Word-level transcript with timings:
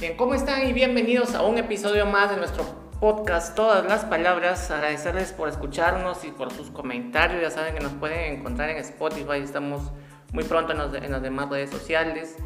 Bien, 0.00 0.16
¿cómo 0.16 0.32
están? 0.32 0.66
Y 0.66 0.72
bienvenidos 0.72 1.34
a 1.34 1.42
un 1.42 1.58
episodio 1.58 2.06
más 2.06 2.30
de 2.30 2.38
nuestro 2.38 2.64
podcast 3.00 3.54
Todas 3.54 3.84
las 3.84 4.06
Palabras. 4.06 4.70
Agradecerles 4.70 5.34
por 5.34 5.50
escucharnos 5.50 6.24
y 6.24 6.30
por 6.30 6.50
sus 6.50 6.70
comentarios. 6.70 7.42
Ya 7.42 7.50
saben 7.50 7.74
que 7.74 7.80
nos 7.80 7.92
pueden 7.92 8.38
encontrar 8.38 8.70
en 8.70 8.78
Spotify. 8.78 9.42
Estamos 9.44 9.92
muy 10.32 10.44
pronto 10.44 10.72
en, 10.72 11.10
las 11.12 11.20
demás 11.20 11.50
redes 11.50 11.68
sociales. 11.68 12.38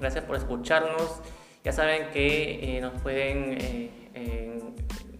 Gracias 0.00 0.24
por 0.24 0.34
escucharnos. 0.34 1.20
Ya 1.62 1.70
saben 1.70 2.10
que 2.12 2.78
eh, 2.78 2.80
nos, 2.80 3.00
pueden, 3.00 3.58
eh, 3.60 4.60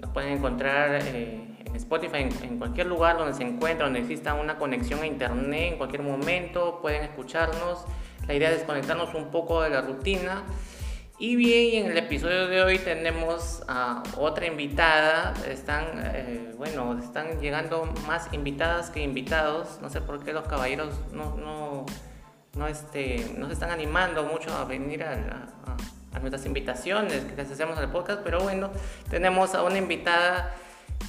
nos 0.01 0.11
pueden 0.11 0.39
encontrar 0.39 0.99
eh, 1.01 1.59
en 1.65 1.77
Spotify, 1.77 2.23
en, 2.23 2.31
en, 2.43 2.59
cualquier 2.59 2.89
lugar 2.89 3.19
donde 3.19 3.35
se 3.35 3.45
encuentren, 3.45 3.87
donde 3.87 4.01
exista 4.01 4.35
una 4.35 4.59
conexión 4.59 5.01
a 5.01 5.07
internet, 5.07 5.75
en 5.75 5.79
cualquier 5.79 6.03
momento 6.03 6.81
pueden 6.83 7.05
escucharnos. 7.05 7.85
La 8.27 8.35
idea 8.35 8.51
es 8.51 8.57
desconectarnos 8.57 9.15
un 9.15 9.31
poco 9.31 9.63
de 9.63 9.71
la 9.71 9.83
rutina. 9.83 10.43
Y 11.19 11.35
bien, 11.35 11.87
en 11.87 11.93
el 11.93 11.97
episodio 11.97 12.47
de 12.47 12.63
hoy 12.63 12.79
tenemos 12.79 13.63
a 13.69 14.03
otra 14.19 14.47
invitada. 14.47 15.33
Están, 15.49 15.87
eh, 16.15 16.53
bueno, 16.59 16.99
están 16.99 17.41
llegando 17.41 17.87
más 18.07 18.29
invitadas 18.35 18.91
que 18.91 19.03
invitados. 19.03 19.79
No 19.81 19.89
sé 19.89 20.03
por 20.03 20.23
qué 20.23 20.35
los 20.35 20.47
caballeros 20.47 20.93
no, 21.13 21.35
no, 21.37 21.87
no, 22.55 22.67
este, 22.67 23.33
no 23.39 23.47
se 23.47 23.55
están 23.55 23.71
animando 23.71 24.25
mucho 24.25 24.55
a 24.55 24.67
venir 24.67 25.05
a, 25.05 25.13
a, 25.15 26.17
a 26.17 26.19
nuestras 26.19 26.45
invitaciones 26.45 27.25
que 27.25 27.35
les 27.35 27.51
hacemos 27.51 27.79
al 27.79 27.91
podcast. 27.91 28.21
Pero 28.23 28.41
bueno, 28.41 28.71
tenemos 29.09 29.55
a 29.55 29.63
una 29.63 29.79
invitada 29.79 30.55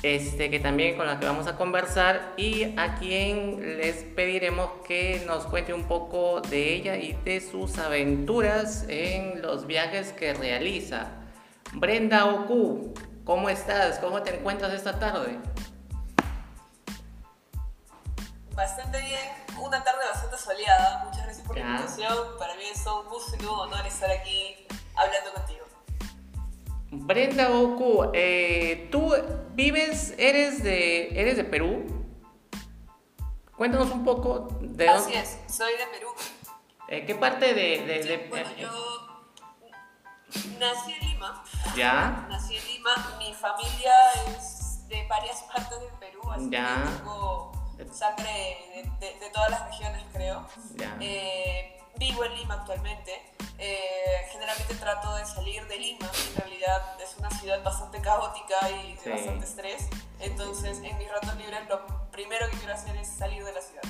este, 0.04 0.50
que 0.50 0.60
también 0.60 0.96
con 0.96 1.08
la 1.08 1.20
que 1.20 1.26
vamos 1.26 1.48
a 1.48 1.56
conversar 1.56 2.34
y 2.38 2.78
a 2.78 2.96
quien 2.96 3.78
les 3.78 4.04
pediremos 4.04 4.70
que 4.88 5.24
nos 5.26 5.46
cuente 5.46 5.74
un 5.74 5.88
poco 5.88 6.42
de 6.42 6.74
ella 6.74 6.98
y 6.98 7.14
de 7.14 7.42
sus 7.42 7.78
aventuras 7.78 8.86
en 8.88 9.42
los 9.42 9.66
viajes 9.66 10.14
que 10.14 10.34
realiza. 10.34 11.08
Brenda 11.74 12.26
Oku, 12.26 12.94
¿cómo 13.26 13.50
estás? 13.50 14.00
¿Cómo 14.00 14.22
te 14.24 14.36
encuentras 14.36 14.74
esta 14.74 15.00
tarde? 15.00 15.38
Bastante 18.56 19.00
bien, 19.02 19.20
una 19.60 19.84
tarde 19.84 20.00
bastante 20.12 20.38
soleada. 20.38 21.04
Muchas 21.06 21.24
gracias 21.26 21.46
por 21.46 21.58
la 21.58 21.66
invitación. 21.66 22.18
Para 22.40 22.56
mí 22.56 22.64
es 22.72 22.86
un 22.88 23.08
gusto 23.08 23.36
y 23.40 23.46
un 23.46 23.60
honor 23.60 23.86
estar 23.86 24.10
aquí 24.10 24.66
hablando 24.96 25.34
contigo. 25.34 25.67
Brenda 26.92 27.50
Goku, 27.50 28.12
eh, 28.14 28.88
tú 28.92 29.14
vives, 29.54 30.14
eres 30.18 30.64
de, 30.64 31.20
eres 31.20 31.36
de 31.38 31.44
Perú. 31.44 31.86
Cuéntanos 33.58 33.92
un 33.92 34.06
poco 34.06 34.48
de 34.62 34.88
Así 34.88 35.14
es, 35.14 35.40
soy 35.48 35.72
de 35.74 35.88
Perú. 35.88 36.10
Eh, 36.90 37.06
¿Qué 37.06 37.16
parte 37.16 37.54
de, 37.54 37.86
de, 37.86 38.04
sí, 38.04 38.08
de 38.10 38.28
bueno, 38.30 38.50
eh, 38.52 38.62
yo 38.62 38.70
nací 40.60 40.94
en 40.94 41.08
Lima. 41.10 41.44
Ya. 41.76 42.28
Nací 42.30 42.56
en 42.56 42.66
Lima. 42.68 43.16
Mi 43.18 43.34
familia 43.34 43.94
es 44.38 44.88
de 44.88 45.06
varias 45.10 45.42
partes 45.54 45.80
del 45.82 45.92
Perú, 46.00 46.22
así 46.32 46.50
Ya. 46.50 46.84
que 46.86 46.98
tengo 46.98 47.52
sangre 47.92 48.92
de 49.00 49.30
todas 49.34 49.50
las 49.52 49.66
regiones, 49.70 50.04
creo. 50.14 50.48
Ya. 50.76 50.96
Eh, 51.02 51.78
vivo 51.98 52.24
en 52.24 52.36
Lima 52.36 52.54
actualmente. 52.56 53.12
Eh, 53.60 54.28
generalmente 54.32 54.76
trato 54.76 55.16
de 55.16 55.26
salir 55.26 55.66
de 55.68 55.78
Lima. 55.80 56.10
En 56.30 56.36
realidad 56.38 57.02
es 57.02 57.18
una 57.18 57.30
ciudad 57.32 57.64
bastante 57.64 58.00
caótica 58.02 58.70
y 58.70 58.94
de 58.96 59.02
Sí. 59.02 59.10
bastante 59.10 59.46
estrés. 59.46 59.88
Entonces, 60.20 60.80
en 60.84 60.98
mis 60.98 61.12
ratos 61.12 61.36
libres, 61.38 61.68
lo 61.68 62.10
primero 62.12 62.48
que 62.50 62.58
quiero 62.58 62.74
hacer 62.74 62.96
es 62.98 63.08
salir 63.08 63.44
de 63.44 63.54
la 63.54 63.62
ciudad. 63.62 63.84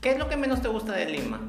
¿Qué 0.00 0.12
es 0.12 0.18
lo 0.18 0.28
que 0.28 0.36
menos 0.36 0.62
te 0.62 0.68
gusta 0.68 0.92
de 0.92 1.06
Lima? 1.06 1.40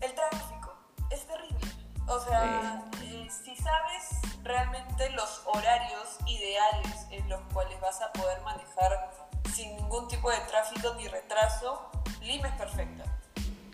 El 0.00 0.14
tráfico 0.14 0.74
es 1.10 1.26
terrible. 1.26 1.58
O 2.06 2.20
sea, 2.20 2.84
eh, 3.02 3.26
si 3.44 3.56
sabes 3.56 4.20
realmente 4.42 5.08
los 5.10 5.42
horarios 5.46 6.18
ideales 6.26 7.06
en 7.10 7.26
los 7.30 7.40
cuales 7.52 7.80
vas 7.80 8.00
a 8.02 8.12
poder 8.12 8.40
manejar 8.42 9.10
sin 9.54 9.74
ningún 9.76 10.06
tipo 10.08 10.30
de 10.30 10.38
tráfico 10.40 10.94
ni 10.94 11.08
retraso, 11.08 11.90
Lima 12.20 12.48
es 12.48 12.54
perfecta. 12.54 13.04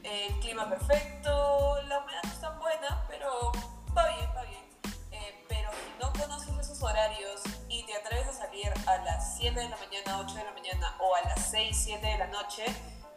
El 0.03 0.41
clima 0.41 0.69
perfecto, 0.69 1.81
la 1.87 1.99
humedad 1.99 2.23
no 2.25 2.31
es 2.31 2.41
tan 2.41 2.59
buena, 2.59 3.05
pero 3.09 3.53
va 3.97 4.07
bien, 4.07 4.31
va 4.35 4.43
bien. 4.43 4.65
Eh, 5.13 5.45
pero 5.49 5.71
si 5.73 6.03
no 6.03 6.13
conoces 6.13 6.59
esos 6.59 6.83
horarios 6.83 7.43
y 7.69 7.85
te 7.85 7.95
atreves 7.95 8.29
a 8.29 8.33
salir 8.33 8.73
a 8.87 8.97
las 8.99 9.37
7 9.37 9.61
de 9.61 9.69
la 9.69 9.77
mañana, 9.77 10.21
8 10.21 10.35
de 10.35 10.45
la 10.45 10.53
mañana 10.53 10.97
o 11.01 11.15
a 11.15 11.23
las 11.23 11.51
6, 11.51 11.77
7 11.85 12.07
de 12.07 12.19
la 12.19 12.27
noche, 12.29 12.65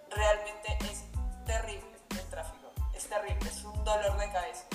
realmente 0.09 0.77
es 0.91 1.05
terrible 1.45 1.97
el 2.11 2.29
tráfico. 2.29 2.71
Es 2.93 3.07
terrible, 3.07 3.49
es 3.49 3.63
un 3.63 3.83
dolor 3.83 4.17
de 4.17 4.31
cabeza. 4.31 4.65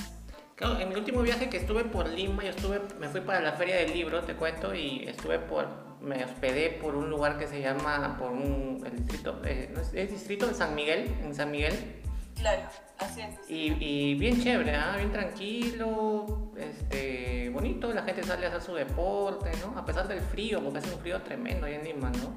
Claro, 0.58 0.80
en 0.80 0.88
mi 0.88 0.96
último 0.96 1.22
viaje 1.22 1.48
que 1.48 1.56
estuve 1.58 1.84
por 1.84 2.08
Lima, 2.08 2.42
yo 2.42 2.50
estuve, 2.50 2.80
me 2.98 3.08
fui 3.08 3.20
para 3.20 3.40
la 3.40 3.52
feria 3.52 3.76
del 3.76 3.92
libro, 3.92 4.22
te 4.22 4.34
cuento, 4.34 4.74
y 4.74 5.04
estuve 5.06 5.38
por, 5.38 5.68
me 6.00 6.24
hospedé 6.24 6.70
por 6.70 6.96
un 6.96 7.08
lugar 7.08 7.38
que 7.38 7.46
se 7.46 7.60
llama, 7.60 8.16
por 8.18 8.32
un, 8.32 8.82
el 8.84 8.96
distrito, 8.96 9.40
eh, 9.44 9.70
¿no 9.72 9.80
es, 9.80 9.94
es 9.94 10.10
distrito 10.10 10.48
de 10.48 10.54
San 10.54 10.74
Miguel, 10.74 11.16
en 11.22 11.32
San 11.32 11.52
Miguel, 11.52 12.02
Claro, 12.34 12.62
así 12.98 13.20
es. 13.20 13.48
y, 13.48 13.72
y 13.78 14.14
bien 14.16 14.42
chévere, 14.42 14.74
¿ah? 14.74 14.94
bien 14.96 15.12
tranquilo, 15.12 16.50
este, 16.56 17.50
bonito, 17.50 17.92
la 17.92 18.02
gente 18.02 18.24
sale 18.24 18.46
a 18.46 18.48
hacer 18.48 18.62
su 18.62 18.74
deporte, 18.74 19.52
¿no? 19.64 19.78
A 19.78 19.84
pesar 19.84 20.08
del 20.08 20.20
frío, 20.20 20.60
porque 20.60 20.78
hace 20.78 20.92
un 20.92 21.00
frío 21.00 21.22
tremendo 21.22 21.66
ahí 21.66 21.74
en 21.74 21.84
Lima, 21.84 22.10
¿no? 22.10 22.34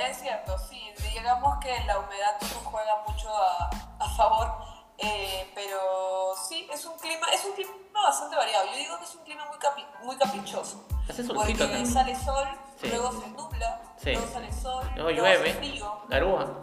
Es 0.00 0.18
cierto, 0.20 0.56
sí, 0.70 0.80
digamos 1.12 1.58
que 1.58 1.70
la 1.86 1.98
humedad 1.98 2.36
no 2.40 2.48
nos 2.48 2.56
juega 2.64 3.02
mucho 3.08 3.28
a, 3.32 3.68
a 3.98 4.08
favor, 4.16 4.73
eh, 4.98 5.50
pero 5.54 6.34
sí, 6.48 6.68
es 6.72 6.84
un 6.86 6.96
clima, 6.98 7.26
es 7.32 7.44
un 7.44 7.52
clima 7.52 7.72
bastante 7.92 8.36
variado. 8.36 8.66
Yo 8.66 8.76
digo 8.76 8.98
que 8.98 9.04
es 9.04 9.14
un 9.14 9.24
clima 9.24 9.44
muy, 9.46 9.58
capi- 9.58 9.86
muy 10.04 10.16
caprichoso. 10.16 10.86
Hace 11.08 11.24
solcito 11.24 11.66
Porque 11.68 11.86
sale 11.86 12.14
sol, 12.16 12.48
Sí. 12.80 12.88
luego 12.88 13.12
se 13.12 13.28
nubla, 13.28 13.80
Sí. 14.02 14.12
luego 14.12 14.32
sale 14.32 14.52
sol, 14.52 14.84
Luego 14.96 15.10
luego 15.10 15.26
hace 15.26 15.36
llueve, 15.38 15.54
frío, 15.54 16.02
garúa. 16.08 16.60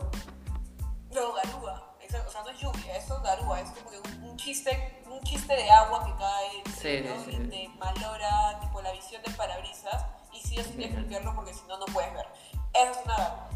luego 1.11 1.33
garúa. 1.33 1.87
O 2.27 2.29
sea, 2.31 2.43
no 2.43 2.49
es 2.49 2.59
lluvia, 2.59 2.97
eso 2.97 3.15
es 3.17 3.23
garúa, 3.23 3.61
es 3.61 3.69
como 3.71 3.89
que 3.89 3.97
un, 3.99 4.23
un 4.31 4.37
chiste, 4.37 5.01
un 5.09 5.21
chiste 5.21 5.53
de 5.55 5.69
agua 5.71 6.05
que 6.05 6.13
cae 6.15 6.63
Sí, 6.77 7.07
¿no? 7.07 7.31
y 7.31 7.49
te 7.49 7.67
malora 7.79 8.59
tipo 8.59 8.81
la 8.81 8.91
visión 8.91 9.21
del 9.21 9.33
parabrisas 9.35 10.05
y 10.33 10.41
sí 10.41 10.59
o 10.59 10.63
sí 10.63 10.71
tienes 10.71 10.91
que 10.93 10.99
limpiarlo 11.01 11.33
porque 11.35 11.53
si 11.53 11.61
no, 11.67 11.77
no 11.77 11.85
puedes 11.85 12.13
ver. 12.13 12.27
Eso 12.73 12.91
es 12.99 13.05
una 13.05 13.17
garúa. 13.17 13.49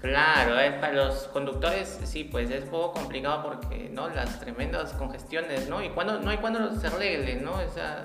Claro, 0.00 0.58
es 0.60 0.74
para 0.74 0.92
los 0.92 1.24
conductores 1.28 2.00
sí, 2.04 2.22
pues 2.22 2.50
es 2.50 2.64
un 2.64 2.70
poco 2.70 2.92
complicado 3.00 3.42
porque, 3.42 3.90
¿no? 3.92 4.08
Las 4.08 4.38
tremendas 4.38 4.92
congestiones, 4.92 5.68
¿no? 5.68 5.82
Y 5.82 5.88
cuando, 5.90 6.20
no 6.20 6.30
hay 6.30 6.36
cuando 6.36 6.72
se 6.76 6.86
arregle, 6.86 7.36
¿no? 7.36 7.60
Esa, 7.60 8.04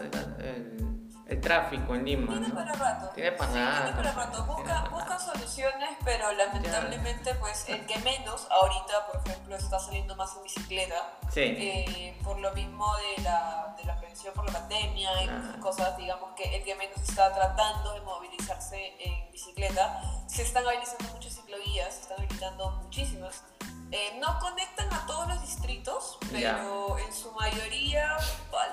el 1.28 1.40
tráfico 1.42 1.96
en 1.96 2.06
Lima, 2.06 2.32
Tiene 2.34 2.48
¿no? 2.50 2.56
para 2.56 2.74
rato. 2.74 3.10
Tiene 3.16 3.32
para 3.34 3.52
Sí, 3.52 3.58
rato, 3.60 3.76
tiene 3.84 3.92
para 3.98 4.12
rato. 4.12 4.44
Busca, 4.46 4.82
rato. 4.84 5.20
soluciones, 5.20 5.90
pero 6.04 6.32
lamentablemente, 6.34 7.34
pues 7.36 7.68
el 7.70 7.86
que 7.86 7.98
menos 8.00 8.48
ahorita, 8.52 9.08
por 9.12 9.22
ejemplo, 9.26 9.56
está 9.56 9.80
saliendo 9.80 10.16
más 10.16 10.36
en 10.36 10.44
bicicleta. 10.44 10.96
Sí. 11.32 11.42
eh, 11.42 12.20
por 12.24 12.40
lo 12.40 12.52
mismo 12.54 12.86
de 12.98 13.24
la, 13.24 13.74
de 13.78 13.84
la 13.86 13.96
prevención 13.98 14.34
por 14.34 14.46
la 14.46 14.54
pandemia 14.60 15.24
y 15.24 15.30
Ah. 15.30 15.56
cosas, 15.62 15.96
digamos 15.98 16.32
que 16.36 16.56
el 16.58 16.64
que 16.64 16.76
menos 16.76 16.98
está 16.98 17.34
tratando 17.34 17.94
de 17.94 18.02
movilizarse 18.02 18.94
en 19.00 19.32
bicicleta. 19.32 20.02
Se 20.28 20.42
están 20.44 20.66
habilitando 20.68 21.14
muchas 21.14 21.34
ciclovías, 21.34 21.94
se 21.94 22.02
están 22.02 22.18
habilitando 22.20 22.72
muchísimas. 22.84 23.44
Eh, 23.96 24.18
no 24.20 24.40
conectan 24.40 24.92
a 24.92 25.06
todos 25.06 25.28
los 25.28 25.42
distritos, 25.42 26.18
pero 26.32 26.98
en 26.98 27.14
su 27.14 27.32
mayoría 27.34 28.18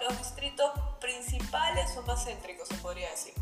los 0.00 0.16
distritos 0.16 0.70
principales 0.98 1.94
o 1.98 2.03
más 2.04 2.25
céntricos, 2.25 2.66
se 2.66 2.76
podría 2.76 3.10
decir. 3.10 3.34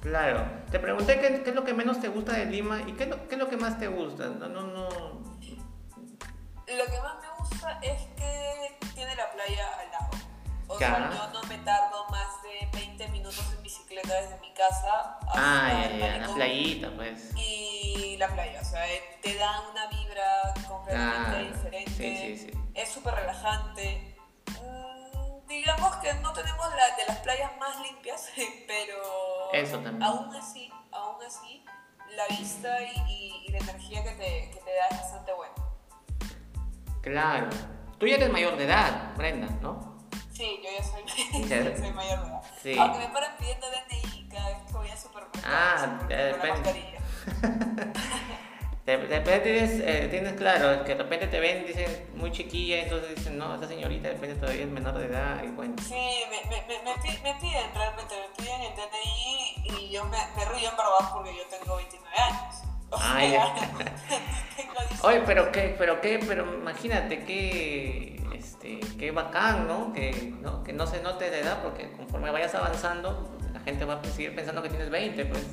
Claro. 0.00 0.50
Te 0.70 0.78
pregunté 0.78 1.20
qué, 1.20 1.42
qué 1.42 1.50
es 1.50 1.54
lo 1.54 1.62
que 1.62 1.74
menos 1.74 2.00
te 2.00 2.08
gusta 2.08 2.32
de 2.32 2.46
Lima 2.46 2.80
y 2.86 2.94
qué 2.94 3.02
es 3.02 3.10
lo, 3.10 3.28
qué 3.28 3.34
es 3.34 3.38
lo 3.38 3.50
que 3.50 3.58
más 3.58 3.78
te 3.78 3.86
gusta. 3.86 4.28
No, 4.28 4.48
no, 4.48 4.62
no. 4.62 4.88
Lo 4.88 6.86
que 6.86 7.00
más 7.02 7.16
me 7.20 7.28
gusta 7.38 7.78
es 7.82 8.00
que 8.16 8.78
tiene 8.94 9.14
la 9.14 9.30
playa 9.32 9.68
al 9.80 9.90
lado. 9.90 10.10
O 10.68 10.78
sea, 10.78 11.10
yo 11.10 11.38
no 11.38 11.42
me 11.48 11.58
tardo 11.58 12.08
más 12.08 12.42
de 12.42 12.66
20 12.72 12.87
minutos 13.28 13.54
en 13.56 13.62
bicicleta 13.62 14.14
desde 14.20 14.38
mi 14.40 14.52
casa 14.54 15.18
hasta 15.26 15.32
Ah, 15.34 15.68
ya, 15.72 15.84
el 15.86 15.98
ya, 15.98 16.18
la 16.26 16.34
playita, 16.34 16.90
pues. 16.96 17.30
Y 17.36 18.16
la 18.18 18.28
playa, 18.28 18.60
o 18.60 18.64
sea, 18.64 18.88
eh, 18.92 19.02
te 19.22 19.34
da 19.36 19.62
una 19.70 19.86
vibra 19.88 20.54
completamente 20.68 21.52
diferente. 21.52 21.90
Sí, 21.90 22.36
sí, 22.38 22.50
sí. 22.50 22.58
Es 22.74 22.90
súper 22.90 23.14
relajante. 23.14 24.16
Mm, 24.62 25.46
digamos 25.46 25.94
que 25.96 26.14
no 26.14 26.32
tenemos 26.32 26.66
la 26.74 26.96
de 26.96 27.04
las 27.06 27.18
playas 27.18 27.56
más 27.58 27.80
limpias, 27.80 28.28
pero 28.66 29.52
Eso 29.52 29.78
también. 29.78 30.02
aún 30.02 30.34
así, 30.34 30.70
aún 30.92 31.22
así, 31.24 31.64
la 32.16 32.26
vista 32.36 32.82
y, 32.82 32.92
y- 33.08 33.44
y 33.46 33.52
la 33.52 33.58
energía 33.58 34.02
que 34.02 34.10
te, 34.12 34.50
que 34.52 34.60
te 34.64 34.74
da 34.74 34.86
es 34.90 35.00
bastante 35.00 35.32
buena. 35.34 35.54
Claro. 37.02 37.48
Tú 37.98 38.06
ya 38.06 38.14
eres 38.16 38.30
mayor 38.30 38.56
de 38.56 38.64
edad, 38.64 39.14
Brenda, 39.16 39.48
¿no? 39.60 39.87
Sí, 40.38 40.60
yo 40.62 40.70
ya 40.70 40.84
soy, 40.84 41.02
yo 41.48 41.76
soy 41.76 41.92
mayor 41.94 42.20
de 42.20 42.28
edad. 42.28 42.42
Sí. 42.62 42.78
Aunque 42.78 42.98
me 43.00 43.08
paran 43.08 43.36
pidiendo 43.38 43.66
DNI 43.66 44.28
cada 44.28 44.50
vez 44.50 44.58
que 44.68 44.72
voy 44.72 44.88
al 44.88 44.96
supermercado. 44.96 45.44
Ah, 45.44 45.98
depende. 46.08 46.98
de 48.86 48.96
repente 48.96 49.40
tienes, 49.40 49.80
eh, 49.80 50.06
tienes 50.08 50.34
claro, 50.34 50.84
que 50.84 50.94
de 50.94 51.02
repente 51.02 51.26
te 51.26 51.40
ven, 51.40 51.66
dicen, 51.66 52.08
muy 52.14 52.30
chiquilla, 52.30 52.84
entonces 52.84 53.16
dicen, 53.16 53.36
no, 53.36 53.56
esa 53.56 53.66
señorita 53.66 54.06
de 54.06 54.14
repente 54.14 54.36
todavía 54.36 54.62
es 54.62 54.70
menor 54.70 54.96
de 54.98 55.06
edad 55.06 55.42
y 55.42 55.48
bueno. 55.48 55.74
Sí, 55.82 56.22
me, 56.30 56.48
me, 56.48 56.62
me, 56.68 56.84
me 56.84 57.34
piden 57.40 57.74
realmente, 57.74 58.14
me 58.14 58.44
piden 58.44 58.60
el 58.60 58.76
DNI 58.76 59.56
y 59.64 59.90
yo 59.90 60.04
me, 60.04 60.18
me 60.36 60.44
río 60.44 60.70
en 60.70 60.76
verdad 60.76 61.14
porque 61.14 61.36
yo 61.36 61.42
tengo 61.48 61.74
29 61.74 62.16
años. 62.16 62.67
Ay, 62.92 63.36
Oye, 65.02 65.22
pero 65.26 65.52
qué, 65.52 65.74
pero 65.78 66.00
qué, 66.00 66.18
pero 66.26 66.54
imagínate 66.54 67.24
qué, 67.24 68.22
este, 68.34 68.80
qué 68.98 69.10
bacán, 69.10 69.68
¿no? 69.68 69.92
Que, 69.92 70.34
¿no? 70.40 70.64
que 70.64 70.72
no 70.72 70.86
se 70.86 71.02
note 71.02 71.30
de 71.30 71.40
edad 71.40 71.62
porque 71.62 71.92
conforme 71.92 72.30
vayas 72.30 72.54
avanzando, 72.54 73.36
la 73.52 73.60
gente 73.60 73.84
va 73.84 73.94
a 73.94 74.04
seguir 74.04 74.34
pensando 74.34 74.62
que 74.62 74.70
tienes 74.70 74.90
20, 74.90 75.26
pues. 75.26 75.46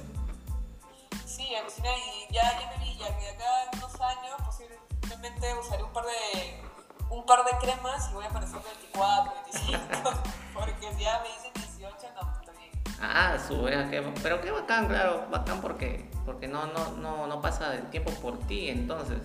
Sí, 1.25 1.53
alucina 1.55 1.89
y 1.89 2.33
ya, 2.33 2.59
ya 2.59 2.77
me 2.77 2.85
vi, 2.85 2.97
ya 2.97 3.17
que 3.17 3.29
acá 3.29 3.45
en 3.71 3.77
unos 3.79 4.01
años 4.01 4.35
posiblemente 4.45 5.53
usaré 5.59 5.83
un 5.83 5.93
par 5.93 6.05
de 6.05 6.65
un 7.09 7.25
par 7.25 7.45
de 7.45 7.51
cremas 7.59 8.09
y 8.09 8.13
voy 8.13 8.25
a 8.25 8.29
aparecer 8.29 8.59
24, 8.61 9.33
25, 9.53 10.11
porque 10.53 10.87
ya 10.97 11.21
me 11.21 11.29
dicen 11.29 11.51
18, 11.77 11.95
no, 12.15 12.34
Ah, 13.01 13.37
su, 13.45 13.67
pero 14.23 14.41
qué 14.41 14.51
bacán, 14.51 14.87
claro, 14.87 15.27
bacán 15.29 15.61
porque, 15.61 16.09
porque 16.25 16.47
no, 16.47 16.65
no, 16.67 16.91
no, 16.91 17.27
no 17.27 17.41
pasa 17.41 17.75
el 17.75 17.89
tiempo 17.89 18.11
por 18.21 18.39
ti, 18.47 18.69
entonces. 18.69 19.19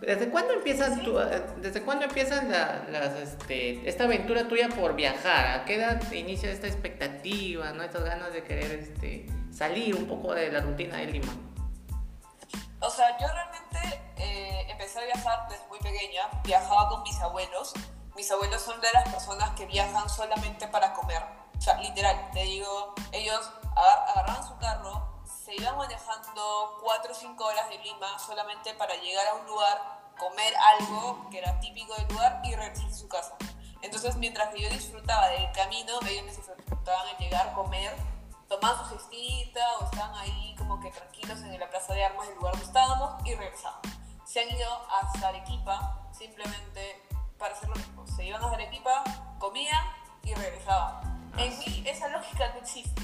¿Desde 0.00 0.28
cuándo 0.28 0.52
empiezas 0.52 1.02
tú, 1.02 1.18
eh, 1.18 1.42
desde 1.58 1.82
cuándo 1.82 2.04
empiezas 2.04 2.44
la, 2.44 2.84
las, 2.90 3.14
este, 3.14 3.88
esta 3.88 4.04
aventura 4.04 4.46
tuya 4.46 4.68
por 4.68 4.94
viajar? 4.94 5.60
¿A 5.60 5.64
qué 5.64 5.76
edad 5.76 6.12
inicia 6.12 6.50
esta 6.50 6.66
expectativa, 6.66 7.72
no? 7.72 7.82
Estas 7.82 8.04
ganas 8.04 8.32
de 8.32 8.44
querer 8.44 8.72
este, 8.72 9.26
salir 9.50 9.94
un 9.94 10.06
poco 10.06 10.34
de 10.34 10.52
la 10.52 10.60
rutina 10.60 10.98
de 10.98 11.06
Lima. 11.06 11.32
O 12.80 12.90
sea, 12.90 13.16
yo 13.18 13.26
realmente 13.26 14.02
eh, 14.18 14.66
empecé 14.68 14.98
a 14.98 15.04
viajar 15.04 15.48
desde 15.48 15.66
muy 15.68 15.78
pequeña, 15.78 16.22
viajaba 16.44 16.90
con 16.90 17.02
mis 17.02 17.18
abuelos. 17.20 17.72
Mis 18.14 18.30
abuelos 18.30 18.60
son 18.60 18.78
de 18.82 18.88
las 18.92 19.08
personas 19.08 19.50
que 19.50 19.64
viajan 19.64 20.08
solamente 20.10 20.68
para 20.68 20.92
comer. 20.92 21.22
O 21.56 21.60
sea, 21.60 21.80
literal, 21.80 22.30
te 22.32 22.42
digo, 22.42 22.94
ellos 23.12 23.50
agarraban 23.74 24.46
su 24.46 24.56
carro, 24.58 25.22
se 25.24 25.54
iban 25.54 25.76
manejando 25.76 26.78
4 26.82 27.12
o 27.12 27.14
5 27.14 27.44
horas 27.44 27.68
de 27.68 27.78
Lima 27.78 28.18
solamente 28.18 28.74
para 28.74 28.94
llegar 28.96 29.26
a 29.28 29.34
un 29.34 29.46
lugar, 29.46 30.12
comer 30.18 30.54
algo 30.56 31.28
que 31.30 31.38
era 31.38 31.58
típico 31.60 31.94
del 31.94 32.08
lugar 32.08 32.40
y 32.44 32.54
regresar 32.54 32.86
a 32.86 32.94
su 32.94 33.08
casa. 33.08 33.36
Entonces, 33.82 34.16
mientras 34.16 34.52
que 34.52 34.62
yo 34.62 34.68
disfrutaba 34.70 35.28
del 35.28 35.50
camino, 35.52 35.98
ellos 36.08 36.26
disfrutaban 36.26 37.08
en 37.08 37.18
llegar, 37.18 37.52
comer, 37.54 37.94
tomar 38.48 38.76
su 38.78 38.96
cestita 38.96 39.60
o 39.78 39.84
estaban 39.84 40.14
ahí 40.16 40.54
como 40.56 40.80
que 40.80 40.90
tranquilos 40.90 41.40
en 41.40 41.58
la 41.58 41.68
plaza 41.68 41.92
de 41.94 42.04
armas 42.04 42.26
del 42.28 42.36
lugar 42.36 42.52
donde 42.52 42.66
estábamos 42.66 43.26
y 43.26 43.34
regresaban. 43.34 43.80
Se 44.24 44.40
han 44.40 44.50
ido 44.50 44.68
hasta 44.90 45.28
Arequipa 45.28 46.08
simplemente 46.12 47.02
para 47.38 47.54
hacer 47.54 47.68
lo 47.68 47.76
mismo. 47.76 48.06
Se 48.06 48.24
iban 48.24 48.42
a 48.42 48.50
Arequipa, 48.50 49.04
comían 49.38 49.86
y 50.22 50.34
regresaban. 50.34 51.15
En 51.38 51.58
mí 51.58 51.82
esa 51.86 52.08
lógica 52.08 52.52
no 52.54 52.60
existe. 52.60 53.02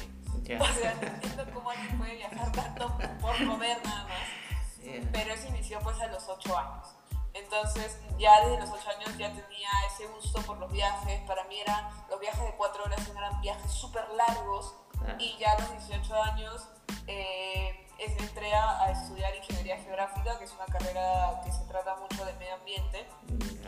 O 0.58 0.67
sea, 0.67 0.94
no 0.94 1.06
entiendo 1.06 1.46
cómo 1.55 1.70
alguien 1.70 1.99
puede 1.99 2.17
viajar 2.17 2.50
tanto 2.52 2.99
por 3.20 3.46
comer 3.46 3.79
nada 3.84 4.05
más. 4.05 5.11
Pero 5.12 5.34
eso 5.34 5.49
inició 5.49 5.79
pues 5.81 6.00
a 6.00 6.06
los 6.08 6.29
8 6.29 6.58
años. 6.58 6.88
Entonces, 7.34 7.99
ya 8.19 8.40
desde 8.40 8.61
los 8.61 8.70
8 8.70 8.90
años 8.90 9.19
ya 9.19 9.29
tenía 9.29 9.70
ese 9.87 10.06
gusto 10.08 10.43
por 10.43 10.58
los 10.58 10.70
viajes. 10.73 11.20
Para 11.26 11.44
mí 11.44 11.61
eran, 11.61 11.88
los 12.11 12.20
viajes 12.20 12.43
de 12.43 12.55
4 12.56 12.84
horas 12.84 13.08
eran 13.08 13.40
viajes 13.40 13.70
súper 13.70 14.08
largos. 14.11 14.75
Ah. 15.06 15.14
Y 15.19 15.37
ya 15.38 15.52
a 15.52 15.61
los 15.61 15.70
18 15.88 16.23
años 16.23 16.69
eh, 17.06 17.88
entré 17.99 18.52
a, 18.55 18.90
estudiar 18.90 19.35
ingeniería 19.37 19.78
geográfica, 19.78 20.38
que 20.38 20.44
es 20.44 20.52
una 20.52 20.67
carrera 20.67 21.40
que 21.44 21.52
se 21.52 21.64
trata 21.64 21.96
mucho 21.96 22.25
de 22.25 22.32
medio 22.35 22.55
ambiente. 22.55 23.06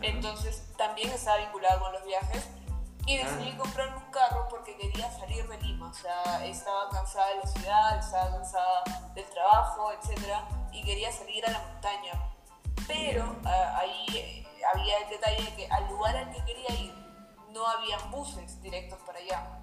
Entonces, 0.03 0.65
también 0.77 1.11
estaba 1.11 1.39
vinculada 1.39 1.79
con 1.79 1.93
los 1.93 2.05
viajes 2.05 2.49
y 3.07 3.19
decidí 3.19 3.53
comprarme 3.57 3.99
un 3.99 4.11
carro 4.11 4.47
porque 4.49 4.77
quería 4.77 5.11
salir 5.11 5.47
de 5.47 5.59
Lima. 5.59 5.91
O 5.91 5.95
sea, 5.95 6.45
estaba 6.45 6.89
cansada 6.91 7.29
de 7.29 7.37
la 7.37 7.47
ciudad, 7.47 7.99
estaba 7.99 8.31
cansada 8.31 8.85
del 9.15 9.27
trabajo, 9.27 9.93
etc. 9.93 10.21
Y 10.73 10.83
quería 10.83 11.13
salir 11.13 11.47
a 11.47 11.51
la 11.51 11.59
montaña. 11.61 12.13
Pero 12.87 13.37
ah, 13.45 13.79
ahí 13.81 14.07
eh, 14.15 14.47
había 14.73 14.99
el 14.99 15.11
detalle 15.11 15.43
de 15.45 15.55
que 15.55 15.67
al 15.71 15.87
lugar 15.89 16.17
al 16.17 16.31
que 16.33 16.45
quería 16.45 16.71
ir 16.81 16.95
no 17.51 17.67
había 17.67 17.99
buses 18.11 18.61
directos 18.63 18.99
para 19.07 19.19
allá. 19.19 19.61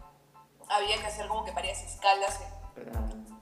Había 0.70 0.98
que 1.00 1.08
hacer 1.08 1.28
como 1.28 1.44
que 1.44 1.52
varias 1.52 1.82
escalas 1.82 2.40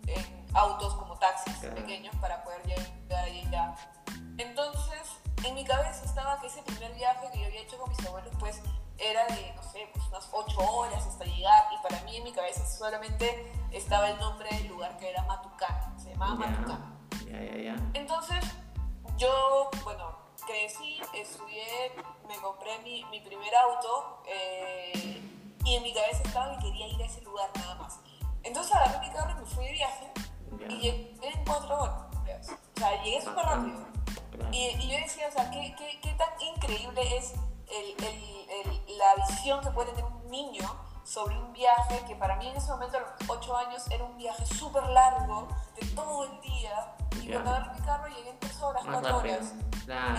en, 0.08 0.40
autos 0.56 0.96
como 0.96 1.16
taxis 1.20 1.54
pequeños 1.58 2.16
para 2.16 2.44
poder 2.44 2.66
llegar 2.66 3.24
allí 3.24 3.48
ya. 3.52 3.76
Entonces, 4.38 5.20
en 5.46 5.54
mi 5.54 5.64
cabeza 5.64 6.04
estaba 6.06 6.40
que 6.40 6.48
ese 6.48 6.64
primer 6.64 6.92
viaje 6.96 7.30
que 7.32 7.40
yo 7.40 7.46
había 7.46 7.62
hecho 7.62 7.78
con 7.78 7.90
mis 7.90 8.04
abuelos, 8.04 8.34
pues 8.40 8.60
era 9.02 9.26
de, 9.28 9.54
no 9.56 9.64
sé, 9.64 9.90
pues 9.94 10.06
unas 10.08 10.28
8 10.32 10.60
horas 10.60 11.06
hasta 11.06 11.26
llegar 11.26 11.66
y 11.74 11.82
para 11.82 12.04
mí 12.04 12.18
en 12.18 12.24
mi 12.24 12.32
cabeza 12.32 12.66
solamente 12.66 13.52
estaba 13.72 14.10
el 14.10 14.20
nombre 14.20 14.50
del 14.50 14.68
lugar 14.68 14.98
que 14.98 15.10
era 15.10 15.24
Matucán, 15.24 16.00
se 16.00 16.12
llamaba 16.12 16.36
Matucán. 16.36 17.00
Entonces 17.94 18.44
yo, 19.18 19.70
bueno, 19.84 20.18
crecí, 20.46 21.00
estudié, 21.14 21.92
me 22.28 22.36
compré 22.38 22.80
mi, 22.80 23.04
mi 23.06 23.20
primer 23.22 23.56
auto 23.56 24.24
eh, 24.28 25.22
y 25.64 25.76
en 25.76 25.84
mi 25.84 25.94
cabeza 25.94 26.24
estaba 26.24 26.58
que 26.58 26.66
quería 26.66 26.88
ir 26.88 27.02
a 27.02 27.06
ese 27.06 27.22
lugar 27.22 27.50
nada 27.56 27.76
más. 27.76 28.00
Entonces 28.44 28.76
agarré 28.76 29.08
mi 29.08 29.14
carro 29.14 29.32
y 29.32 29.42
me 29.42 29.46
fui 29.46 29.66
de 29.66 29.72
viaje 29.74 30.12
y 30.70 30.80
llegué 30.80 31.16
en 31.22 31.46
4 31.46 31.82
horas. 31.82 31.96
O 32.76 32.80
sea, 32.80 33.04
llegué 33.04 33.22
súper 33.22 33.46
rápido. 33.46 33.88
Y, 34.52 34.70
y, 34.80 34.90
yo 34.90 34.98
decía, 34.98 35.28
o 35.28 35.32
sea, 35.32 35.52
¿qué, 35.52 35.76
qué, 35.78 36.00
qué 36.02 36.14
tan 36.14 36.30
increíble 36.42 37.18
es 37.18 37.34
viaje 41.90 42.06
que 42.06 42.16
para 42.16 42.36
mí 42.38 42.48
en 42.48 42.56
ese 42.56 42.72
momento 42.72 42.98
a 42.98 43.02
los 43.02 43.10
8 43.28 43.58
años 43.58 43.84
era 43.92 44.04
un 44.04 44.18
viaje 44.18 44.46
súper 44.46 44.84
largo, 44.88 45.48
de 45.80 45.88
todo 45.88 46.26
el 46.26 46.42
día. 46.42 46.96
Y 47.22 47.32
cuando 47.32 47.52
agarré 47.52 47.80
mi 47.80 47.86
carro 47.86 48.08
llegué 48.08 48.30
en 48.30 48.40
3 48.40 48.62
horas, 48.62 48.84
4 48.86 49.18
horas. 49.18 49.54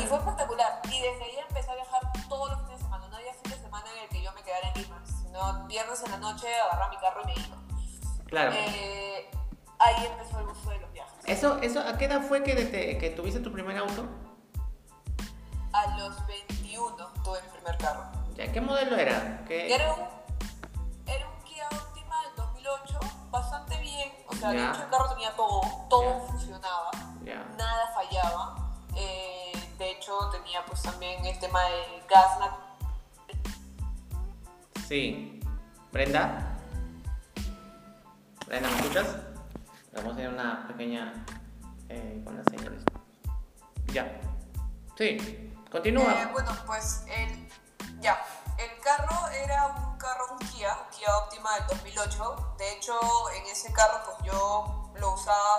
Y 0.03 0.07
fue 0.07 0.19
espectacular. 0.19 0.83
Y 0.85 1.01
desde 1.01 1.25
ahí 1.25 1.37
empecé 1.49 1.71
a 1.71 1.75
viajar 1.75 2.01
todos 2.29 2.51
los 2.51 2.61
fines 2.63 2.79
de 2.79 2.85
semana. 2.85 3.09
No 3.09 3.17
había 3.17 3.33
fin 3.35 3.51
de 3.51 3.59
semana 3.59 3.87
en 3.97 4.03
el 4.03 4.09
que 4.09 4.23
yo 4.23 4.33
me 4.33 4.43
quedara 4.43 4.69
en 4.69 4.83
Lima, 4.83 5.03
sino 5.05 5.67
viernes 5.67 6.03
en 6.05 6.11
la 6.11 6.19
noche 6.19 6.49
agarraba 6.61 6.91
mi 6.91 6.97
carro 6.97 7.23
y 7.23 7.27
me 7.27 7.35
iba. 7.35 7.57
Claro. 8.27 8.53
Eh, 8.55 9.31
ahí 9.79 10.07
empezó 10.07 10.41
el 10.41 10.49
uso 10.49 10.71
de 10.71 10.79
los 10.81 10.93
viajes. 10.93 11.15
¿Eso, 11.25 11.59
eso, 11.59 11.81
¿A 11.81 11.97
qué 11.97 12.07
edad 12.07 12.23
fue 12.23 12.43
que, 12.43 12.99
que 12.99 13.11
tuviste 13.11 13.41
tu 13.41 13.53
primer 13.53 13.77
auto? 13.79 14.07
A 15.73 15.99
los 15.99 16.27
21 16.27 16.97
tuve 17.25 17.43
mi 17.43 17.49
primer 17.49 17.77
carro. 17.79 18.05
¿Ya 18.35 18.51
qué 18.51 18.61
modelo 18.61 18.97
era? 18.97 19.45
¿Qué... 19.47 19.73
Era, 19.75 19.93
un, 19.93 20.20
2008, 22.63 22.99
bastante 23.31 23.81
bien. 23.81 24.13
O 24.27 24.35
sea, 24.35 24.51
de 24.51 24.59
hecho 24.59 24.83
el 24.83 24.91
carro 24.91 25.09
tenía 25.11 25.35
todo, 25.37 25.61
todo 25.89 26.21
funcionaba, 26.27 26.91
nada 27.57 27.93
fallaba. 27.95 28.57
Eh, 28.97 29.53
de 29.79 29.91
hecho 29.93 30.13
tenía 30.31 30.65
pues 30.67 30.83
también 30.83 31.25
el 31.25 31.39
tema 31.39 31.63
de 31.63 32.03
gas 32.09 32.39
Sí. 34.89 35.41
Brenda. 35.93 36.57
Brenda, 38.47 38.69
¿me 38.69 38.77
escuchas? 38.77 39.17
Vamos 39.93 40.11
a 40.11 40.15
hacer 40.15 40.29
una 40.29 40.67
pequeña 40.67 41.25
eh, 41.89 42.21
con 42.25 42.37
las 42.37 42.45
señales. 42.47 42.83
Ya. 43.93 44.21
Sí. 44.99 45.53
Continúa. 45.71 46.23
Eh, 46.23 46.29
bueno, 46.33 46.51
pues 46.67 47.05
el, 47.17 47.49
ya, 48.01 48.21
el 48.61 48.81
carro 48.81 49.29
era 49.29 49.67
un 49.69 49.97
carro, 49.97 50.27
un 50.33 50.39
Kia, 50.39 50.77
un 50.77 50.91
Kia 50.91 51.17
Optima 51.17 51.55
del 51.55 51.67
2008. 51.69 52.55
De 52.59 52.73
hecho, 52.73 52.95
en 53.35 53.47
ese 53.47 53.73
carro 53.73 54.03
pues 54.05 54.19
yo 54.31 54.91
lo 54.95 55.15
usaba, 55.15 55.59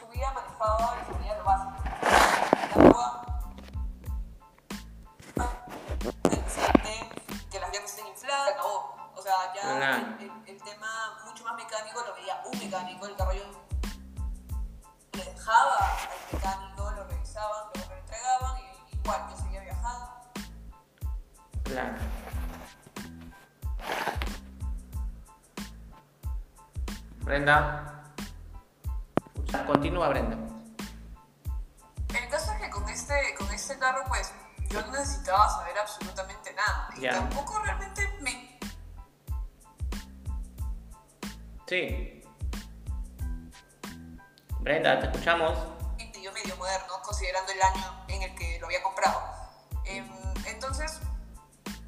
subía, 0.00 0.30
manejaba 0.30 0.96
y 1.02 1.12
subía 1.12 1.34
lo 1.36 1.44
básico. 1.44 1.74
La 2.02 2.84
agua, 2.86 3.26
que 7.50 7.60
las 7.60 7.72
llantas 7.72 7.90
estén 7.90 8.06
infladas, 8.06 8.56
no. 8.58 8.96
O 9.16 9.22
sea, 9.22 9.52
ya 9.54 9.96
el, 10.20 10.30
el, 10.46 10.62
tema 10.62 11.18
mucho 11.24 11.42
más 11.44 11.56
mecánico 11.56 12.02
lo 12.02 12.14
veía 12.14 12.42
un 12.44 12.58
mecánico, 12.58 13.06
el 13.06 13.16
carro 13.16 13.32
yo 13.32 13.44
le 15.12 15.24
dejaba 15.24 15.76
al 15.78 16.34
mecánico, 16.34 16.85
Brenda. 27.36 28.02
Continúa, 29.66 30.08
Brenda. 30.08 30.38
El 32.08 32.28
caso 32.30 32.52
es 32.52 32.62
que 32.62 32.70
con 32.70 32.88
este, 32.88 33.34
con 33.36 33.52
este 33.52 33.78
carro, 33.78 34.04
pues, 34.08 34.32
yo 34.70 34.80
no 34.80 34.92
necesitaba 34.92 35.46
saber 35.46 35.76
absolutamente 35.78 36.54
nada. 36.54 36.88
Y 36.96 37.06
tampoco 37.06 37.58
realmente 37.62 38.08
me. 38.22 38.58
Sí. 41.66 42.24
Brenda, 44.60 44.98
te 45.00 45.06
escuchamos. 45.08 45.58
Yo 46.22 46.32
me 46.32 46.40
medio 46.40 46.56
moderno, 46.56 47.02
considerando 47.04 47.52
el 47.52 47.60
año 47.60 48.04
en 48.08 48.22
el 48.22 48.34
que 48.34 48.58
lo 48.60 48.66
había 48.66 48.82
comprado. 48.82 49.20
Em, 49.84 50.08
entonces, 50.46 51.00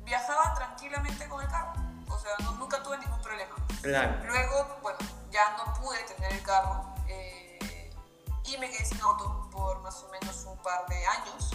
viajaba 0.05 0.52
tranquilamente 0.55 1.26
con 1.26 1.40
el 1.40 1.49
carro. 1.49 1.73
O 2.07 2.19
sea, 2.19 2.33
nunca 2.59 2.83
tuve 2.83 2.99
ningún 2.99 3.23
problema. 3.23 3.57
Luego, 4.26 4.78
bueno, 4.83 4.99
ya 5.31 5.57
no 5.57 5.73
pude 5.75 5.99
tener 6.05 6.33
el 6.33 6.43
carro 6.43 6.95
eh, 7.07 7.91
y 8.45 8.57
me 8.59 8.71
quedé 8.71 8.85
sin 8.85 9.01
auto 9.01 9.49
por 9.51 9.81
más 9.81 10.03
o 10.03 10.09
menos 10.09 10.45
un 10.45 10.57
par 10.59 10.87
de 10.87 11.07
años, 11.07 11.51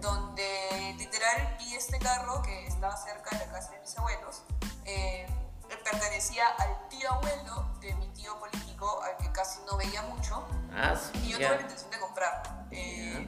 donde 0.00 0.94
literal 0.98 1.56
vi 1.58 1.74
este 1.74 1.98
carro 1.98 2.42
que 2.42 2.66
estaba 2.66 2.96
cerca 2.96 3.38
de 3.38 3.46
la 3.46 3.52
casa 3.52 3.70
de 3.72 3.80
mis 3.80 3.96
abuelos. 3.96 4.42
Eh, 4.84 5.26
pertenecía 5.84 6.46
al 6.58 6.88
tío 6.88 7.10
abuelo 7.12 7.68
de 7.80 7.94
mi 7.94 8.08
tío 8.08 8.38
político, 8.38 9.02
al 9.02 9.16
que 9.16 9.30
casi 9.32 9.60
no 9.66 9.76
veía 9.76 10.02
mucho, 10.02 10.44
ah, 10.74 10.94
y 11.14 11.28
yo 11.28 11.38
tuve 11.38 11.48
la 11.48 11.60
intención 11.60 11.90
de 11.90 12.00
comprarlo. 12.00 12.66
Eh, 12.70 13.26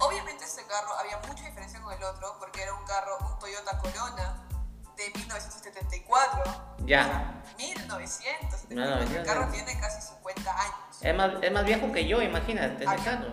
obviamente 0.00 0.44
este 0.44 0.64
carro 0.66 0.94
había 0.98 1.18
mucha 1.26 1.44
diferencia 1.44 1.80
con 1.80 1.92
el 1.92 2.02
otro, 2.04 2.36
porque 2.38 2.62
era 2.62 2.74
un 2.74 2.84
carro, 2.84 3.18
un 3.20 3.38
Toyota 3.38 3.78
Corona 3.78 4.43
de 4.96 5.10
1974. 5.18 6.76
Ya. 6.86 7.42
1974. 7.56 9.16
el 9.16 9.26
carro 9.26 9.48
tiene 9.50 9.78
casi 9.80 10.02
50 10.02 10.60
años. 10.60 10.74
Es 11.00 11.14
más, 11.14 11.32
es 11.42 11.52
más 11.52 11.64
viejo 11.64 11.92
que 11.92 12.06
yo, 12.06 12.22
imagínate, 12.22 12.84
ese 12.84 12.96
carro. 13.04 13.32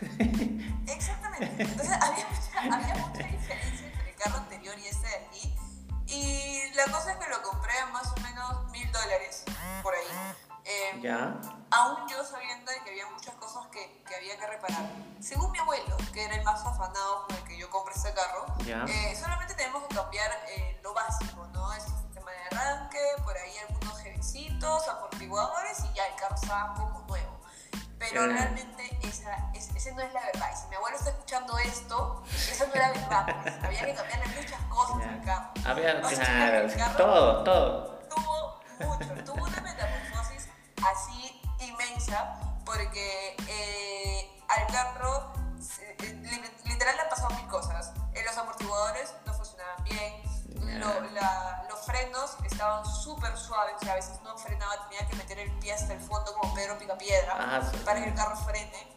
Exactamente. 0.86 1.62
Entonces 1.62 1.92
había 2.00 2.26
mucha, 2.28 2.76
había 2.76 3.06
mucha 3.06 3.22
diferencia 3.22 3.86
entre 3.86 4.10
el 4.10 4.16
carro 4.16 4.36
anterior 4.38 4.78
y 4.78 4.86
este 4.86 5.06
de 5.06 5.14
aquí. 5.14 5.54
Y 6.06 6.74
la 6.74 6.84
cosa 6.86 7.12
es 7.12 7.18
que 7.18 7.30
lo 7.30 7.42
compré 7.42 7.78
a 7.78 7.86
más 7.86 8.12
o 8.12 8.20
menos 8.20 8.70
mil 8.70 8.90
dólares 8.90 9.44
por 9.82 9.94
ahí. 9.94 10.34
Eh, 10.64 11.00
ya. 11.02 11.40
Aún 11.70 12.08
yo 12.08 12.24
sabiendo 12.24 12.70
de 12.70 12.82
que 12.82 12.90
había 12.90 13.06
muchas 13.08 13.34
cosas 13.36 13.66
que, 13.72 14.02
que, 14.06 14.14
había 14.14 14.36
que 14.38 14.46
reparar. 14.46 14.90
Según 15.20 15.52
mi 15.52 15.58
abuelo, 15.58 15.96
que 16.12 16.24
era 16.24 16.34
el 16.34 16.44
más 16.44 16.64
afanado 16.66 17.26
con 17.26 17.36
el 17.36 17.42
que 17.44 17.56
yo 17.56 17.70
compré 17.70 17.94
este 17.94 18.12
carro, 18.12 18.46
eh, 18.66 19.16
solamente 19.18 19.54
tenemos 19.54 19.84
que 19.84 19.94
cambiar 19.94 20.30
el 26.50 26.56
carro 26.56 26.74
estaba 26.74 26.74
como 26.74 27.06
nuevo. 27.06 27.40
Pero 27.98 28.26
realmente 28.26 28.98
esa, 29.02 29.50
esa, 29.52 29.90
no 29.92 30.00
es 30.00 30.12
la 30.12 30.24
verdad. 30.24 30.50
Y 30.52 30.56
si 30.56 30.68
mi 30.68 30.76
abuelo 30.76 30.96
está 30.96 31.10
escuchando 31.10 31.58
esto, 31.58 32.22
esa 32.26 32.66
no 32.66 32.74
era 32.74 32.88
verdad. 32.92 33.26
Había 33.62 33.86
que 33.86 33.94
cambiarle 33.94 34.26
muchas 34.36 34.60
cosas 34.62 35.06
al 35.06 35.22
carro. 35.22 35.50
Había, 35.66 36.00
claro, 36.00 36.96
todo, 36.96 37.44
todo. 37.44 38.00
Tuvo 38.08 38.60
mucho, 38.80 39.24
tuvo 39.24 39.44
una 39.44 39.60
metamorfosis 39.60 40.48
así 40.82 41.42
inmensa 41.60 42.40
porque 42.64 43.36
eh, 43.46 44.42
al 44.48 44.66
carro 44.68 45.29
los 50.80 51.80
frenos 51.86 52.36
estaban 52.44 52.84
súper 52.84 53.36
suaves, 53.36 53.74
o 53.76 53.84
sea, 53.84 53.92
a 53.92 53.96
veces 53.96 54.20
no 54.22 54.36
frenaba, 54.36 54.88
tenía 54.88 55.06
que 55.06 55.16
meter 55.16 55.38
el 55.38 55.50
pie 55.58 55.72
hasta 55.72 55.92
el 55.92 56.00
fondo 56.00 56.34
como 56.34 56.54
Pedro 56.54 56.78
Picapiedra 56.78 57.34
ah, 57.38 57.60
para 57.84 58.02
que 58.02 58.08
el 58.08 58.14
carro 58.14 58.36
frene. 58.36 58.88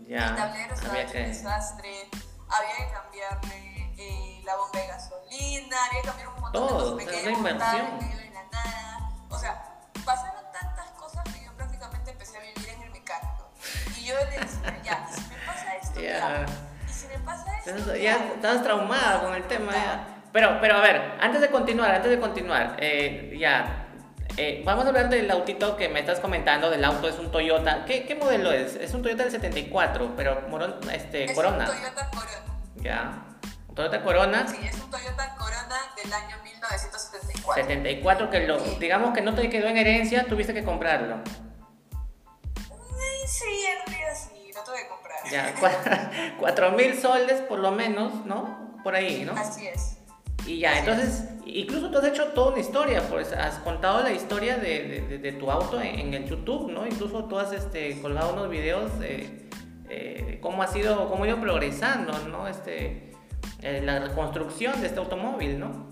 Ya, 0.00 0.28
el 0.28 0.36
tablero 0.36 0.74
estaba 0.74 1.00
hecho 1.00 1.18
un 1.18 1.24
desastre, 1.24 2.08
había 2.48 2.76
que 2.76 2.92
cambiarle 2.92 3.94
eh, 3.98 4.42
la 4.44 4.56
bomba 4.56 4.80
de 4.80 4.86
gasolina, 4.86 5.76
había 5.86 6.02
que 6.02 6.08
cambiar 6.08 6.28
un 6.28 6.40
montón 6.40 6.66
de 6.66 6.72
cosas 6.72 6.92
pequeñas, 7.04 7.38
en 7.38 7.44
la 7.44 8.44
nada. 8.44 9.10
O 9.28 9.38
sea, 9.38 9.80
pasaron 10.04 10.44
tantas 10.52 10.90
cosas 10.92 11.24
que 11.24 11.44
yo 11.44 11.52
prácticamente 11.54 12.10
empecé 12.10 12.38
a 12.38 12.40
vivir 12.40 12.68
en 12.68 12.82
el 12.82 12.90
mecánico. 12.90 13.50
Y 13.96 14.04
yo 14.04 14.14
le 14.14 14.38
decía, 14.38 14.82
ya, 14.82 15.08
si 15.12 15.20
me 15.20 15.36
pasa 15.46 15.76
esto, 15.76 16.00
ya. 16.00 16.46
Y 16.88 16.92
si 16.92 17.06
me 17.08 17.18
pasa 17.18 17.58
esto, 17.58 17.96
ya. 17.96 18.16
estabas 18.34 18.62
traumada 18.62 19.20
con 19.22 19.34
el 19.34 19.46
tema, 19.46 19.72
ya. 19.72 20.17
Pero, 20.32 20.58
pero 20.60 20.76
a 20.76 20.80
ver, 20.80 21.14
antes 21.20 21.40
de 21.40 21.50
continuar, 21.50 21.94
antes 21.94 22.10
de 22.10 22.20
continuar, 22.20 22.76
eh, 22.78 23.34
ya, 23.38 23.88
eh, 24.36 24.62
vamos 24.64 24.84
a 24.84 24.88
hablar 24.88 25.08
del 25.08 25.30
autito 25.30 25.76
que 25.76 25.88
me 25.88 26.00
estás 26.00 26.20
comentando, 26.20 26.70
del 26.70 26.84
auto, 26.84 27.08
es 27.08 27.18
un 27.18 27.30
Toyota. 27.30 27.84
¿Qué, 27.84 28.06
qué 28.06 28.14
modelo 28.14 28.52
es? 28.52 28.76
Es 28.76 28.94
un 28.94 29.02
Toyota 29.02 29.24
del 29.24 29.32
74, 29.32 30.14
pero 30.16 30.48
este, 30.92 31.24
es 31.24 31.32
Corona. 31.32 31.64
Es 31.64 31.70
un 31.70 31.76
Toyota 31.76 32.10
Corona. 32.10 32.60
Ya. 32.76 33.24
¿Un 33.68 33.74
Toyota 33.74 34.02
Corona? 34.02 34.46
Sí, 34.46 34.58
es 34.64 34.74
un 34.76 34.90
Toyota 34.90 35.34
Corona 35.36 35.76
del 36.00 36.12
año 36.12 36.36
1974. 36.44 37.62
74, 37.62 38.30
que 38.30 38.46
lo, 38.46 38.58
digamos 38.78 39.14
que 39.14 39.22
no 39.22 39.34
te 39.34 39.48
quedó 39.48 39.66
en 39.66 39.78
herencia, 39.78 40.24
tuviste 40.26 40.54
que 40.54 40.62
comprarlo. 40.62 41.16
Sí, 43.26 43.44
en 43.66 43.92
realidad 43.92 44.14
sí, 44.14 44.52
lo 44.54 44.62
tuve 44.62 44.82
que 44.82 44.88
comprar. 44.88 45.18
Ya, 45.30 46.32
cuatro 46.38 46.72
mil 46.72 46.98
soles 46.98 47.40
por 47.42 47.58
lo 47.58 47.72
menos, 47.72 48.24
¿no? 48.24 48.78
Por 48.82 48.94
ahí, 48.94 49.24
¿no? 49.24 49.32
Así 49.32 49.66
es. 49.66 49.97
Y 50.46 50.60
ya, 50.60 50.78
entonces, 50.78 51.24
incluso 51.44 51.90
tú 51.90 51.98
has 51.98 52.04
hecho 52.04 52.28
toda 52.28 52.52
una 52.52 52.60
historia, 52.60 53.02
pues 53.08 53.32
has 53.32 53.56
contado 53.58 54.02
la 54.02 54.12
historia 54.12 54.56
de, 54.56 55.02
de, 55.08 55.18
de 55.18 55.32
tu 55.32 55.50
auto 55.50 55.80
en, 55.80 56.14
el 56.14 56.26
YouTube, 56.26 56.70
¿no? 56.70 56.86
Incluso 56.86 57.24
tú 57.24 57.38
has 57.38 57.52
este, 57.52 58.00
colgado 58.00 58.32
unos 58.32 58.48
videos 58.48 58.98
de 58.98 59.48
cómo 60.40 60.62
ha 60.62 60.66
sido, 60.66 61.08
cómo 61.08 61.24
ha 61.24 61.28
ido 61.28 61.40
progresando, 61.40 62.18
¿no? 62.28 62.48
Este, 62.48 63.12
eh, 63.60 63.80
la 63.82 63.98
reconstrucción 63.98 64.80
de 64.80 64.88
este 64.88 64.98
automóvil, 64.98 65.58
¿no? 65.58 65.88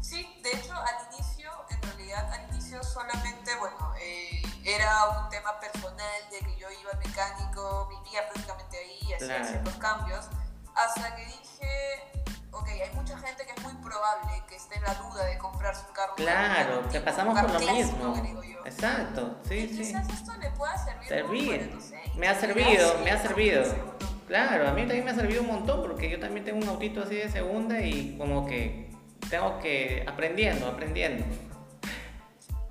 Sí, 0.00 0.26
de 0.42 0.50
hecho, 0.50 0.74
al 0.74 1.12
inicio, 1.12 1.50
en 1.70 1.82
realidad, 1.82 2.32
al 2.32 2.50
inicio 2.50 2.82
solamente, 2.82 3.50
bueno, 3.58 3.94
eh, 4.00 4.42
era 4.64 5.20
un 5.20 5.28
tema 5.30 5.58
personal 5.60 6.20
de 6.30 6.38
que 6.38 6.56
yo 6.58 6.68
iba 6.70 6.90
al 6.92 6.98
mecánico, 6.98 7.88
vivía 7.88 8.28
prácticamente 8.28 8.76
ahí, 8.78 9.12
hacía 9.14 9.44
ciertos 9.44 9.74
cambios, 9.74 10.26
hasta 10.74 11.16
que 11.16 11.24
dije 11.24 12.25
ok, 12.56 12.68
hay 12.68 12.90
mucha 12.94 13.18
gente 13.18 13.44
que 13.44 13.52
es 13.52 13.62
muy 13.62 13.74
probable 13.74 14.42
que 14.48 14.56
esté 14.56 14.76
en 14.76 14.82
la 14.82 14.94
duda 14.94 15.24
de 15.24 15.38
comprarse 15.38 15.84
un 15.86 15.94
carro. 15.94 16.14
Claro, 16.16 16.80
te 16.90 17.00
pasamos 17.00 17.38
por 17.38 17.50
lo 17.50 17.60
mismo. 17.60 18.14
Exacto, 18.64 19.38
sí, 19.48 19.54
y 19.54 19.68
sí. 19.68 19.78
Quizás 19.78 20.08
esto 20.08 20.32
le 20.36 20.50
pueda 20.50 20.76
servir. 20.78 21.08
Servir. 21.08 21.78
me 22.16 22.28
ha 22.28 22.34
servido, 22.34 22.98
me 23.04 23.10
ha 23.10 23.20
servido. 23.20 23.62
Claro, 24.26 24.68
a 24.68 24.72
mí 24.72 24.82
también 24.82 25.04
me 25.04 25.12
ha 25.12 25.14
servido 25.14 25.42
un 25.42 25.48
montón 25.48 25.82
porque 25.82 26.10
yo 26.10 26.18
también 26.18 26.44
tengo 26.44 26.58
un 26.58 26.68
autito 26.68 27.02
así 27.02 27.14
de 27.14 27.30
segunda 27.30 27.80
y 27.80 28.16
como 28.18 28.44
que 28.44 28.90
tengo 29.30 29.58
que 29.60 30.04
aprendiendo, 30.08 30.66
aprendiendo. 30.66 31.24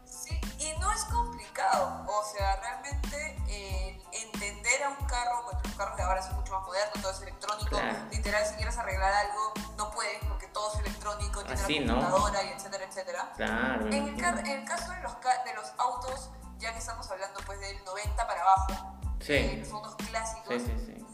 Sí, 0.04 0.38
y 0.60 0.80
no 0.80 0.92
es 0.92 1.06
complicado. 1.06 2.06
O 2.08 2.24
sea, 2.26 2.60
realmente 2.60 3.38
eh, 3.48 3.98
entender 4.12 4.55
a 4.84 4.90
un 4.90 5.06
carro, 5.08 5.44
bueno, 5.44 5.60
los 5.64 5.74
carros 5.74 5.98
de 5.98 6.04
ahora 6.04 6.22
son 6.22 6.36
mucho 6.36 6.54
más 6.54 6.64
modernos, 6.64 7.02
todo 7.02 7.12
es 7.12 7.22
electrónico. 7.22 7.80
Literal, 8.12 8.46
si 8.46 8.56
quieres 8.56 8.78
arreglar 8.78 9.14
algo, 9.14 9.54
no 9.78 9.92
puedes 9.92 10.24
porque 10.26 10.48
todo 10.48 10.74
es 10.74 10.80
electrónico, 10.80 11.44
tiene 11.44 11.86
una 11.86 11.94
computadora 12.02 12.44
y 12.44 12.48
etcétera, 12.50 12.86
etcétera. 12.86 13.32
Claro, 13.36 13.86
en, 13.88 13.94
el, 13.94 14.20
en, 14.20 14.48
el, 14.48 14.66
caso 14.66 14.92
de 14.92 15.02
los, 15.02 15.14
de 15.22 15.54
los 15.54 15.72
autos, 15.78 16.32
ya 16.58 16.72
que 16.74 16.80
estamos 16.80 17.10
hablando 17.12 17.40
pues 17.46 17.60
del 17.60 17.84
90 17.86 18.28
para 18.28 18.42
abajo, 18.42 18.98
sí. 19.20 19.34
eh, 19.34 19.58
los 19.64 19.72
autos 19.72 19.96
clásicos, 20.08 20.64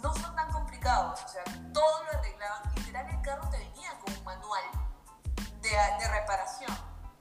no 0.01 0.15
son 0.15 0.35
tan 0.35 0.51
complicados. 0.51 1.21
O 1.23 1.27
sea, 1.27 1.43
todo 1.73 2.03
lo 2.03 2.19
arreglaban. 2.19 2.75
Literal, 2.75 3.09
el 3.09 3.21
carro 3.21 3.49
te 3.49 3.57
venía 3.57 3.97
con 3.99 4.13
un 4.17 4.23
manual 4.23 4.63
de, 5.61 5.69
de 5.69 6.07
reparación. 6.07 6.77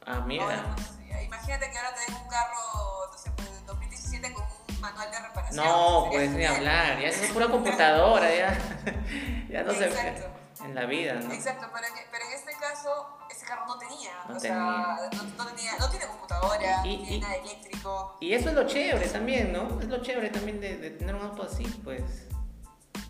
Ah, 0.07 0.21
mira. 0.21 0.75
Pues, 0.75 1.25
imagínate 1.25 1.71
que 1.71 1.79
ahora 1.79 1.95
te 1.95 2.01
den 2.13 2.23
un 2.23 2.29
carro, 2.29 3.11
no 3.11 3.19
sé, 3.19 3.31
pues, 3.33 3.67
2017 3.67 4.33
con 4.33 4.45
un 4.45 4.70
manual 4.81 5.11
de 5.11 5.19
reparación. 5.21 5.65
No, 5.65 6.09
pues 6.11 6.31
ni 6.31 6.45
hablar, 6.45 7.01
ya 7.01 7.09
es 7.09 7.31
pura 7.33 7.49
computadora, 7.49 8.35
ya, 8.35 8.59
ya 9.49 9.63
no 9.63 9.73
Exacto. 9.73 10.31
se 10.57 10.65
en 10.65 10.75
la 10.75 10.87
vida, 10.87 11.15
¿no? 11.15 11.33
Exacto, 11.33 11.69
pero 11.73 11.87
en, 11.87 11.93
pero 12.11 12.25
en 12.27 12.33
este 12.33 12.53
caso, 12.53 13.19
ese 13.31 13.47
carro 13.47 13.67
no 13.67 13.79
tenía. 13.79 14.13
No 14.29 14.37
o 14.37 14.39
tenía. 14.39 14.41
Sea, 14.41 15.11
no, 15.13 15.45
no, 15.45 15.47
tenía, 15.47 15.73
no 15.79 15.91
tiene 15.91 16.07
computadora, 16.07 16.83
y, 16.85 16.99
tiene 16.99 17.21
nada 17.21 17.37
eléctrico. 17.37 18.17
Y 18.21 18.35
eso 18.35 18.51
es 18.51 18.55
lo 18.55 18.67
chévere 18.67 19.09
también, 19.09 19.53
¿no? 19.53 19.81
Es 19.81 19.87
lo 19.87 20.03
chévere 20.03 20.31
también 20.31 20.61
de, 20.61 20.77
de 20.77 20.91
tener 20.91 21.15
un 21.15 21.23
auto 21.23 21.43
así, 21.45 21.65
pues. 21.83 22.03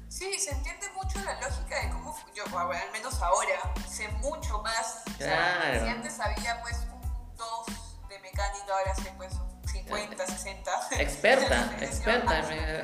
Sí, 0.09 0.39
se 0.39 0.51
entiende 0.51 0.87
mucho 0.91 1.19
la 1.25 1.41
lógica 1.41 1.81
de 1.81 1.91
cómo, 1.91 2.15
yo 2.35 2.45
al 2.59 2.93
menos 2.93 3.23
ahora, 3.23 3.73
sé 3.89 4.09
mucho 4.21 4.61
más. 4.61 5.03
Claro. 5.17 5.61
O 5.61 5.73
sea, 5.73 5.81
si 5.83 5.89
antes 5.89 6.21
había 6.21 6.61
pues 6.61 6.77
un 6.93 7.37
2 7.37 8.09
de 8.09 8.19
mecánica, 8.19 8.77
ahora 8.77 8.95
sé 8.97 9.15
pues 9.17 9.33
un 9.35 9.50
50, 9.89 10.27
60. 10.27 10.71
Experta, 10.99 11.77
experta. 11.81 12.43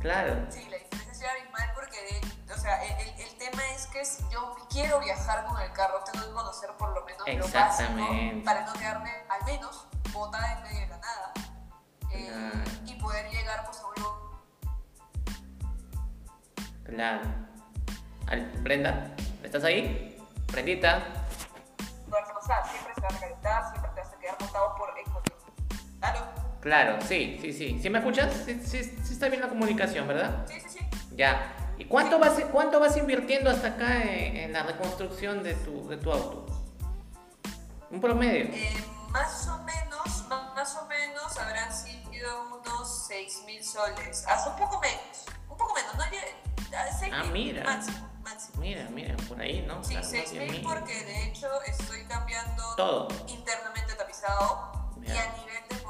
claro. 0.00 0.46
Sí, 0.50 0.66
la 0.68 0.78
diferencia 0.78 1.26
es 1.26 1.40
abismal 1.40 1.70
porque 1.74 2.20
o 2.52 2.58
sea, 2.58 2.82
el, 2.84 3.20
el, 3.20 3.38
tema 3.38 3.62
es 3.74 3.86
que 3.86 4.04
si 4.04 4.22
yo 4.30 4.54
quiero 4.70 5.00
viajar 5.00 5.44
con 5.46 5.60
el 5.60 5.72
carro, 5.72 6.02
tengo 6.12 6.26
que 6.26 6.32
conocer 6.32 6.70
por 6.78 6.94
lo 6.94 7.04
menos 7.04 7.26
lo 7.26 7.58
básico 7.58 7.90
para 8.44 8.66
no 8.66 8.72
quedarme 8.74 9.10
al 9.28 9.44
menos 9.44 9.86
botada 10.12 10.52
en 10.52 10.62
medio 10.62 10.80
de 10.80 10.86
la 10.88 10.98
nada 10.98 11.32
eh, 12.10 12.64
y 12.86 12.94
poder 13.00 13.30
llegar 13.30 13.64
pues 13.64 13.80
a 13.80 13.86
un 13.86 13.94
lugar. 13.94 14.12
Claro. 16.84 17.42
Brenda, 18.62 19.14
¿estás 19.42 19.64
ahí? 19.64 20.18
Brendita. 20.52 21.02
O 22.08 22.44
sea, 22.44 22.64
siempre 22.64 22.94
se 22.94 23.00
va 23.00 23.08
a 23.08 23.10
recalentar, 23.12 23.70
siempre 23.70 23.90
te 23.94 24.00
vas 24.00 24.12
a 24.12 24.18
quedar 24.18 24.36
montado 24.40 24.76
por. 24.76 24.91
Claro, 26.62 26.98
sí, 27.06 27.38
sí, 27.42 27.52
sí. 27.52 27.78
¿Sí 27.82 27.90
me 27.90 27.98
escuchas? 27.98 28.32
Sí, 28.46 28.60
sí, 28.64 28.84
sí 29.04 29.12
está 29.12 29.28
bien 29.28 29.42
la 29.42 29.48
comunicación, 29.48 30.06
¿verdad? 30.06 30.46
Sí, 30.48 30.60
sí, 30.60 30.78
sí. 30.78 30.86
Ya. 31.16 31.54
¿Y 31.76 31.84
cuánto 31.86 32.18
vas, 32.18 32.34
cuánto 32.52 32.78
vas 32.78 32.96
invirtiendo 32.96 33.50
hasta 33.50 33.68
acá 33.68 34.02
en, 34.04 34.36
en 34.36 34.52
la 34.52 34.62
reconstrucción 34.62 35.42
de 35.42 35.54
tu, 35.54 35.88
de 35.88 35.96
tu 35.96 36.12
auto? 36.12 36.46
Un 37.90 38.00
promedio. 38.00 38.44
Eh, 38.54 38.84
más 39.10 39.48
o 39.48 39.58
menos, 39.64 40.24
ma- 40.28 40.52
más 40.54 40.76
o 40.76 40.86
menos 40.86 41.36
habrán 41.36 41.72
sido 41.72 42.60
unos 42.60 43.06
6 43.08 43.42
mil 43.44 43.62
soles. 43.64 44.24
Hasta 44.28 44.50
un 44.50 44.56
poco 44.56 44.80
menos. 44.80 45.26
Un 45.50 45.56
poco 45.58 45.74
menos, 45.74 45.94
no 45.96 46.02
6 46.98 47.12
Ah, 47.14 47.24
mira. 47.32 47.64
Máximo, 47.64 48.08
máximo. 48.22 48.60
Mira, 48.60 48.88
mira, 48.90 49.16
por 49.28 49.40
ahí, 49.40 49.62
¿no? 49.66 49.82
Sí, 49.84 49.90
Claro, 49.94 50.08
6 50.08 50.22
más 50.24 50.32
de 50.32 50.46
mil 50.46 50.62
porque 50.62 51.04
de 51.04 51.24
hecho 51.26 51.48
estoy 51.66 52.04
cambiando 52.04 52.74
Todo. 52.76 53.08
internamente 53.26 53.92
tapizado 53.94 54.94
y 55.02 55.10
a 55.10 55.32
nivel 55.36 55.68
del 55.68 55.81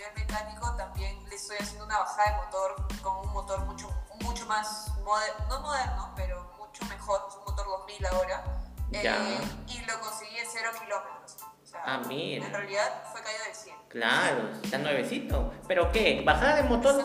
nivel 0.00 0.12
mecánico 0.26 0.74
también 0.76 1.28
le 1.28 1.34
estoy 1.34 1.56
haciendo 1.58 1.84
una 1.84 1.98
bajada 1.98 2.30
de 2.30 2.36
motor 2.44 2.76
con 3.02 3.26
un 3.26 3.32
motor 3.32 3.60
mucho, 3.66 3.88
mucho 4.22 4.46
más 4.46 4.88
moderno, 5.04 5.44
no 5.48 5.60
moderno, 5.60 6.12
pero 6.16 6.50
mucho 6.58 6.84
mejor, 6.86 7.20
es 7.28 7.34
un 7.36 7.44
motor 7.44 7.66
2000 7.66 8.06
ahora. 8.06 8.44
eh, 8.92 9.00
Ya. 9.02 9.16
y 9.68 9.84
lo 9.84 10.00
conseguí 10.00 10.36
en 10.38 10.46
0 10.50 10.70
kilómetros. 10.78 11.36
O 11.62 11.66
sea, 11.66 11.80
Ah, 11.84 12.00
mira. 12.08 12.46
En 12.46 12.52
realidad 12.52 13.02
fue 13.12 13.22
caída 13.22 13.44
de 13.46 13.54
100. 13.54 13.76
Claro, 13.88 14.48
está 14.62 14.78
nuevecito. 14.78 15.52
¿Pero 15.68 15.92
qué? 15.92 16.22
¿Bajada 16.26 16.56
de 16.56 16.62
motor? 16.64 17.04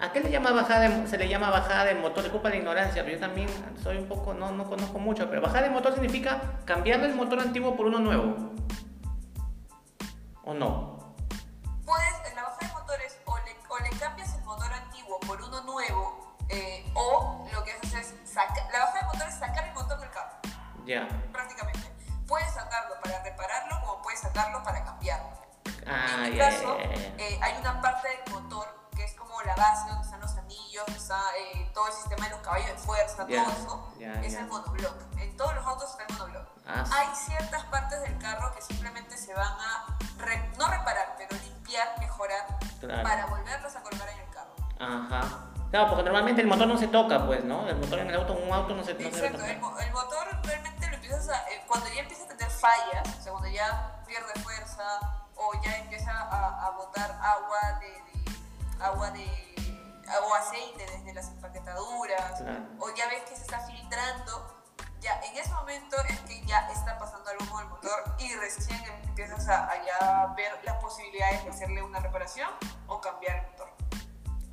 ¿A 0.00 0.10
qué 0.12 0.20
le 0.20 0.30
llama 0.32 0.50
bajada 0.50 0.80
de, 0.88 1.06
se 1.06 1.16
le 1.16 1.28
llama 1.28 1.50
bajada 1.50 1.84
de 1.84 1.94
motor? 1.94 2.24
Disculpa 2.24 2.48
la 2.48 2.56
ignorancia, 2.56 3.04
pero 3.04 3.14
yo 3.14 3.20
también 3.20 3.48
soy 3.80 3.98
un 3.98 4.08
poco, 4.08 4.34
no, 4.34 4.50
no 4.50 4.64
conozco 4.68 4.98
mucho, 4.98 5.28
pero 5.28 5.40
bajada 5.42 5.62
de 5.62 5.70
motor 5.70 5.92
significa 5.92 6.40
cambiarle 6.64 7.06
el 7.06 7.14
motor 7.14 7.38
antiguo 7.38 7.76
por 7.76 7.86
uno 7.86 8.00
nuevo. 8.00 8.34
¿O 10.44 10.54
no? 10.54 10.91
Uno 15.52 15.60
nuevo, 15.72 16.34
eh, 16.48 16.90
o 16.94 17.46
lo 17.52 17.64
que 17.64 17.72
haces 17.72 17.94
es 17.94 18.30
sacar. 18.30 18.66
La 18.72 18.80
bajada 18.80 19.00
de 19.00 19.06
motor 19.06 19.28
es 19.28 19.38
sacar 19.38 19.64
el 19.68 19.74
motor 19.74 19.98
del 20.00 20.10
carro. 20.10 20.30
Ya. 20.84 21.06
prácticamente. 21.30 21.92
Puedes 22.26 22.50
sacarlo 22.54 22.94
para 23.02 23.22
repararlo 23.22 23.80
como 23.80 24.02
puedes 24.02 24.20
sacarlo 24.20 24.62
para 24.64 24.82
cambiarlo. 24.84 25.28
Ah, 25.86 26.06
en 26.24 26.30
mi 26.30 26.36
ya, 26.36 26.50
caso, 26.50 26.78
ya. 26.78 26.84
eh, 26.84 27.38
hay 27.42 27.56
una 27.60 27.80
parte 27.80 28.08
del 28.08 28.32
motor 28.34 28.66
que 28.96 29.04
es 29.04 29.14
como 29.14 29.40
la 29.42 29.54
base 29.54 29.88
donde 29.88 30.04
están 30.04 30.20
los 30.20 30.36
anillos, 30.36 30.84
está 30.88 31.20
eh, 31.38 31.70
todo 31.74 31.86
el 31.86 31.92
sistema 31.92 32.24
de 32.24 32.30
los 32.30 32.40
caballos 32.40 32.66
de 32.68 32.74
fuerza, 32.78 33.26
todo 33.26 33.28
eso, 33.28 33.92
es 34.22 34.34
el 34.34 34.46
monoblock. 34.46 34.96
En 35.18 35.36
todos 35.36 35.54
los 35.54 35.66
autos 35.66 35.90
está 35.90 36.04
el 36.04 36.12
monoblock. 36.14 36.48
Ah, 36.66 36.84
sí. 36.86 36.92
Hay 36.96 37.14
ciertas 37.14 37.64
partes 37.66 38.00
del 38.02 38.18
carro 38.18 38.52
que 38.54 38.62
simplemente 38.62 39.16
se 39.16 39.34
van 39.34 39.52
a, 39.60 39.98
re- 40.18 40.50
no 40.58 40.66
reparar, 40.68 41.14
pero 41.16 41.36
limpiar, 41.42 41.98
mejorar, 42.00 42.46
Claro. 42.80 43.02
para 43.04 43.26
volverlos 43.26 43.76
a 43.76 43.82
colocar 43.82 44.08
en 44.08 44.18
el. 44.18 44.31
Ajá. 44.82 45.48
Claro, 45.70 45.88
porque 45.88 46.02
normalmente 46.02 46.42
el 46.42 46.48
motor 46.48 46.66
no 46.66 46.76
se 46.76 46.88
toca, 46.88 47.24
pues, 47.24 47.44
¿no? 47.44 47.66
El 47.66 47.76
motor 47.76 47.98
en 48.00 48.08
el 48.10 48.16
auto, 48.16 48.34
un 48.34 48.52
auto 48.52 48.74
no 48.74 48.84
se, 48.84 48.92
no 48.94 49.00
se 49.00 49.10
debe 49.10 49.26
Exacto, 49.28 49.46
el, 49.46 49.86
el 49.86 49.92
motor 49.92 50.26
realmente 50.44 50.86
lo 50.88 50.94
empiezas 50.96 51.28
a. 51.30 51.50
eh, 51.50 51.64
cuando 51.66 51.88
ya 51.88 52.00
empieza 52.02 52.24
a 52.24 52.28
tener 52.28 52.50
fallas, 52.50 53.08
o 53.18 53.22
sea, 53.22 53.32
cuando 53.32 53.48
ya 53.48 54.02
pierde 54.06 54.34
fuerza 54.42 54.84
o 55.34 55.52
ya 55.64 55.76
empieza 55.78 56.10
a, 56.12 56.66
a 56.66 56.70
botar 56.72 57.10
agua 57.22 57.78
de, 57.80 57.88
de- 57.88 58.84
agua 58.84 59.10
de. 59.12 59.24
o 60.28 60.34
aceite 60.34 60.84
desde 60.90 61.14
las 61.14 61.28
empaquetaduras, 61.28 62.40
Claro. 62.42 62.60
o 62.78 62.90
ya 62.94 63.08
ves 63.08 63.22
que 63.22 63.34
se 63.36 63.42
está 63.42 63.60
filtrando, 63.60 64.62
ya 65.00 65.18
en 65.22 65.38
ese 65.38 65.50
momento 65.54 65.96
es 66.06 66.20
que 66.20 66.44
ya 66.44 66.68
está 66.70 66.98
pasando 66.98 67.30
algo 67.30 67.50
con 67.50 67.62
el 67.62 67.68
motor 67.70 68.14
y 68.18 68.34
recién 68.36 68.78
empiezas 69.04 69.48
a, 69.48 69.70
a 69.70 69.84
ya 69.86 70.34
ver 70.36 70.52
las 70.64 70.76
posibilidades 70.76 71.44
de 71.44 71.50
hacerle 71.50 71.82
una 71.82 71.98
reparación 72.00 72.50
o 72.88 73.00
cambiar 73.00 73.36
el 73.36 73.46
motor. 73.52 73.71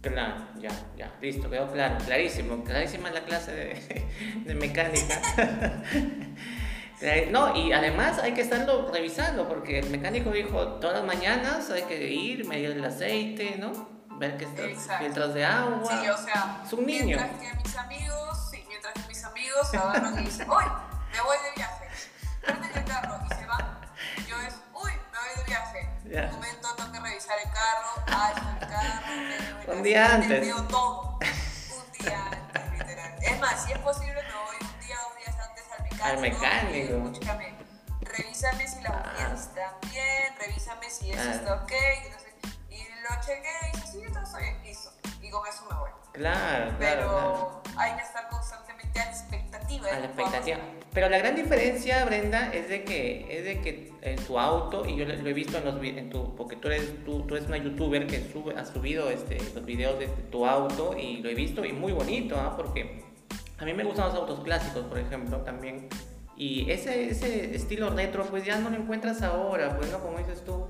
Claro, 0.02 0.48
ya, 0.58 0.70
ya, 0.96 1.12
listo, 1.22 1.50
quedó 1.50 1.70
claro, 1.72 1.98
clarísimo, 2.06 2.64
clarísima 2.64 3.10
la 3.12 3.22
clase 3.26 3.52
de, 3.52 4.08
de 4.46 4.56
mecánica. 4.56 5.22
Claro, 5.36 5.82
No, 7.32 7.56
y 7.56 7.72
además 7.72 8.20
hay 8.20 8.34
que 8.34 8.42
estarlo 8.42 8.92
revisando 8.92 9.48
porque 9.48 9.80
el 9.80 9.90
mecánico 9.90 10.32
dijo 10.32 10.80
todas 10.82 10.98
las 10.98 11.06
mañanas 11.06 11.70
hay 11.70 11.84
que 11.84 12.10
ir, 12.10 12.46
medir 12.46 12.72
el 12.72 12.84
aceite, 12.84 13.56
¿no? 13.58 13.72
Ver 14.18 14.36
que 14.38 14.44
está 14.44 15.00
filtros 15.00 15.34
de 15.34 15.46
agua. 15.46 15.82
Sí, 15.86 16.10
o 16.10 16.18
sea, 16.18 16.62
Es 16.66 16.74
un 16.74 16.86
niño. 16.86 17.18
mientras 17.18 17.32
que 17.40 17.56
mis 17.64 17.76
amigos, 17.78 18.50
sí, 18.52 18.66
mientras 18.68 18.94
que 18.94 19.08
mis 19.08 19.24
amigos 19.24 19.74
agarran 19.74 20.20
y 20.20 20.26
dicen, 20.26 20.50
uy, 20.50 20.64
me 21.14 21.22
voy 21.22 21.38
de 21.38 21.56
viaje, 21.56 21.86
prenden 22.42 22.70
el 22.78 22.84
carro 22.84 23.18
y 23.26 23.34
se 23.34 23.46
van, 23.46 23.80
yo 24.28 24.36
es, 24.46 24.56
uy, 24.74 24.92
me 24.92 25.20
voy 25.20 25.38
de 25.38 25.44
viaje. 25.46 25.90
Un 26.28 26.32
momento 26.36 26.68
tengo 26.76 26.92
que 26.92 27.00
revisar 27.00 27.38
el 27.46 27.50
carro, 27.52 28.04
ah, 28.08 28.60
Un 29.80 29.84
día 29.84 30.14
antes. 30.14 30.42
Veo 30.42 30.62
todo, 30.64 31.18
un 31.22 31.92
día 32.06 32.26
antes, 32.26 32.72
literal. 32.80 33.16
Es 33.22 33.40
más, 33.40 33.64
si 33.64 33.72
es 33.72 33.78
posible, 33.80 34.14
me 34.14 34.34
voy 34.34 34.58
un 34.60 34.80
día 34.86 34.98
o 35.00 35.10
dos 35.10 35.18
días 35.18 35.36
antes 35.48 35.64
al 36.02 36.20
mecánico. 36.20 36.96
Al 36.96 37.08
Escúchame, 37.08 37.56
revísame 38.02 38.68
si 38.68 38.82
las 38.82 38.92
Ah. 38.92 39.34
están 39.34 39.74
bien, 39.90 40.36
revísame 40.38 40.90
si 40.90 41.12
eso 41.12 41.22
Ah. 41.26 41.32
está 41.34 41.54
ok, 41.64 41.72
y, 42.70 42.78
lo 42.84 43.22
chequé 43.26 43.50
y 43.74 43.78
dice, 43.78 43.88
sí, 43.94 44.02
está 44.04 44.38
bien, 44.40 44.62
listo. 44.66 44.92
Y 45.22 45.30
con 45.30 45.48
eso 45.48 45.66
me 45.72 45.78
voy. 45.80 45.90
Claro, 46.12 46.76
Pero 46.78 47.08
claro. 47.08 47.64
hay 47.78 47.96
que 47.96 48.02
estar 48.02 48.28
expectativa. 49.76 49.96
A 49.96 50.00
la 50.00 50.06
expectativa. 50.06 50.58
Pero 50.94 51.08
la 51.10 51.20
gran 51.20 51.36
diferencia, 51.36 52.04
Brenda, 52.06 52.52
es 52.52 52.68
de 52.68 52.84
que, 52.84 53.28
es 53.30 53.46
de 53.46 53.62
que 53.62 53.94
en 54.02 54.16
tu 54.26 54.40
auto, 54.40 54.86
y 54.88 54.96
yo 54.96 55.06
lo, 55.06 55.14
he 55.14 55.34
visto 55.34 55.58
en 55.58 55.66
los 55.66 55.84
en 55.84 56.10
tu, 56.10 56.36
porque 56.36 56.56
tú 56.56 56.68
eres, 56.68 57.06
tú, 57.06 57.22
tú 57.28 57.36
eres 57.36 57.48
una 57.48 57.58
youtuber 57.58 58.08
que 58.08 58.28
sube, 58.32 58.56
has 58.58 58.70
subido 58.70 59.10
este, 59.12 59.38
los 59.54 59.66
videos 59.66 60.00
de 60.00 60.08
tu 60.32 60.48
auto 60.48 60.98
y 60.98 61.18
lo 61.18 61.30
he 61.30 61.36
visto 61.36 61.64
y 61.64 61.74
muy 61.74 61.92
bonito, 61.92 62.38
¿ah? 62.38 62.56
porque 62.58 63.04
a 63.60 63.66
mí 63.66 63.74
me 63.74 63.84
gustan 63.84 64.08
los 64.08 64.16
autos 64.16 64.40
clásicos, 64.40 64.86
por 64.86 64.98
ejemplo, 64.98 65.38
también. 65.42 65.90
Y 66.36 66.72
ese, 66.72 67.10
ese 67.10 67.54
estilo 67.54 67.90
retro, 67.90 68.26
pues 68.26 68.46
ya 68.46 68.58
no 68.58 68.70
lo 68.70 68.78
encuentras 68.78 69.22
ahora, 69.22 69.78
pues 69.78 69.92
no, 69.92 70.00
como 70.00 70.18
dices 70.18 70.44
tú, 70.44 70.68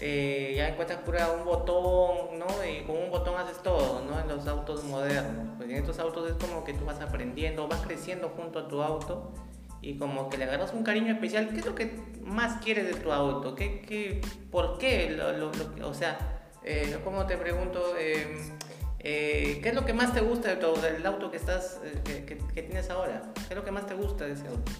eh, 0.00 0.54
ya 0.56 0.68
encuentras 0.68 1.00
pura 1.00 1.30
un 1.30 1.44
botón, 1.44 2.38
¿no? 2.38 2.46
Y 2.64 2.82
con 2.84 2.96
un 2.96 3.10
botón 3.10 3.36
haces 3.40 3.62
todo, 3.62 4.02
¿no? 4.04 4.18
En 4.20 4.28
los 4.28 4.46
autos 4.46 4.84
modernos. 4.84 5.54
Pues 5.56 5.68
en 5.70 5.76
estos 5.76 5.98
autos 5.98 6.30
es 6.30 6.36
como 6.36 6.64
que 6.64 6.74
tú 6.74 6.84
vas 6.84 7.00
aprendiendo, 7.00 7.68
vas 7.68 7.80
creciendo 7.80 8.30
junto 8.36 8.58
a 8.60 8.68
tu 8.68 8.82
auto 8.82 9.32
y 9.80 9.98
como 9.98 10.28
que 10.30 10.38
le 10.38 10.44
agarras 10.44 10.72
un 10.72 10.82
cariño 10.82 11.12
especial. 11.12 11.48
¿Qué 11.50 11.58
es 11.60 11.66
lo 11.66 11.74
que 11.74 12.00
más 12.22 12.62
quieres 12.62 12.86
de 12.86 12.94
tu 13.00 13.12
auto? 13.12 13.54
¿Qué, 13.54 13.82
qué, 13.82 14.20
¿Por 14.50 14.78
qué? 14.78 15.10
Lo, 15.10 15.32
lo- 15.32 15.52
lo- 15.52 15.88
o 15.88 15.94
sea, 15.94 16.18
eh, 16.64 16.98
como 17.04 17.26
te 17.26 17.36
pregunto, 17.36 17.94
eh, 17.98 18.52
eh, 18.98 19.60
¿qué 19.62 19.68
es 19.68 19.74
lo 19.74 19.84
que 19.84 19.92
más 19.92 20.12
te 20.14 20.20
gusta 20.20 20.48
de 20.48 20.56
tu, 20.56 20.74
del 20.80 21.04
auto 21.06 21.30
que, 21.30 21.36
estás, 21.36 21.80
eh, 21.84 22.00
que, 22.04 22.24
que- 22.24 22.38
que 22.38 22.62
tienes 22.62 22.88
ahora? 22.90 23.22
¿Qué 23.34 23.54
es 23.54 23.56
lo 23.56 23.64
que 23.64 23.70
más 23.70 23.86
te 23.86 23.94
gusta 23.94 24.24
de 24.24 24.32
ese 24.32 24.48
auto? 24.48 24.72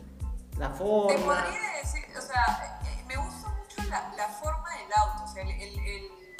La 0.58 0.70
Te 0.72 0.78
forma. 0.78 1.16
podría 1.44 1.60
decir, 1.82 2.04
o 2.16 2.20
sea, 2.22 2.80
eh, 2.84 3.04
me 3.06 3.16
gusta 3.16 3.43
la, 3.88 4.12
la 4.16 4.28
forma 4.28 4.70
del 4.76 4.92
auto, 4.92 5.24
o 5.24 5.28
sea, 5.28 5.42
el, 5.42 5.50
el- 5.50 5.78
el- 5.78 6.36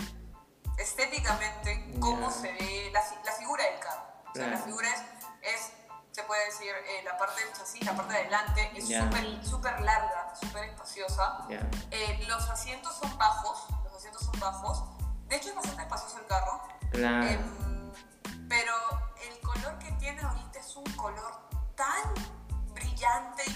estéticamente, 0.79 1.95
cómo 2.01 2.29
Ya. 2.29 2.35
se 2.35 2.53
ve 2.53 2.91
la, 2.93 3.03
la 3.25 3.33
figura 3.33 3.65
del 3.65 3.79
carro. 3.81 4.03
O 4.31 4.35
sea, 4.35 4.47
la 4.47 4.51
Claro. 4.53 4.65
figura 4.65 4.89
es, 4.89 5.01
es, 5.43 5.73
se 6.13 6.23
puede 6.25 6.45
decir, 6.47 6.69
eh, 6.71 7.03
la 7.05 7.17
parte 7.17 7.45
del 7.45 7.53
chasis, 7.53 7.85
la 7.85 7.95
parte 7.95 8.13
de 8.15 8.21
adelante, 8.21 8.71
es 8.75 8.89
Ya. 8.89 9.09
súper 9.43 9.81
larga, 9.81 10.35
súper 10.41 10.65
espaciosa. 10.65 11.47
Eh, 11.91 12.25
los 12.29 12.49
asientos 12.51 12.95
son 12.97 13.17
bajos, 13.19 13.67
los 13.85 13.95
asientos 13.95 14.23
son 14.23 14.39
bajos. 14.41 14.85
De 15.29 15.37
hecho, 15.37 15.49
es 15.51 15.55
bastante 15.55 15.83
espacioso 15.83 16.19
el 16.19 16.27
carro. 16.27 16.63
Em, 16.93 17.93
pero 18.49 18.75
el 19.23 19.41
color 19.41 19.79
que 19.79 19.91
tiene 19.93 20.21
ahorita 20.23 20.59
es 20.59 20.77
un 20.77 20.85
color 20.97 21.49
tan 21.77 22.15
brillante 22.73 23.43
y 23.47 23.55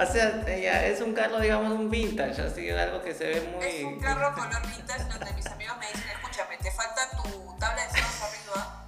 O 0.00 0.06
sea, 0.06 0.44
ya, 0.46 0.86
es 0.86 1.00
un 1.00 1.12
carro, 1.12 1.40
digamos, 1.40 1.72
un 1.72 1.90
vintage, 1.90 2.40
así, 2.40 2.70
algo 2.70 3.02
que 3.02 3.12
se 3.14 3.24
ve 3.26 3.52
muy... 3.56 3.66
Es 3.66 3.84
un 3.84 3.98
carro 4.00 4.32
color 4.34 4.62
vintage 4.68 5.04
donde 5.04 5.32
mis 5.32 5.46
amigos 5.46 5.76
me 5.78 5.86
dicen, 5.88 6.08
escúchame, 6.10 6.56
te 6.58 6.70
falta 6.70 7.00
tu 7.10 7.56
tabla 7.58 7.82
de 7.82 7.88
ceros 7.90 8.22
arriba 8.22 8.84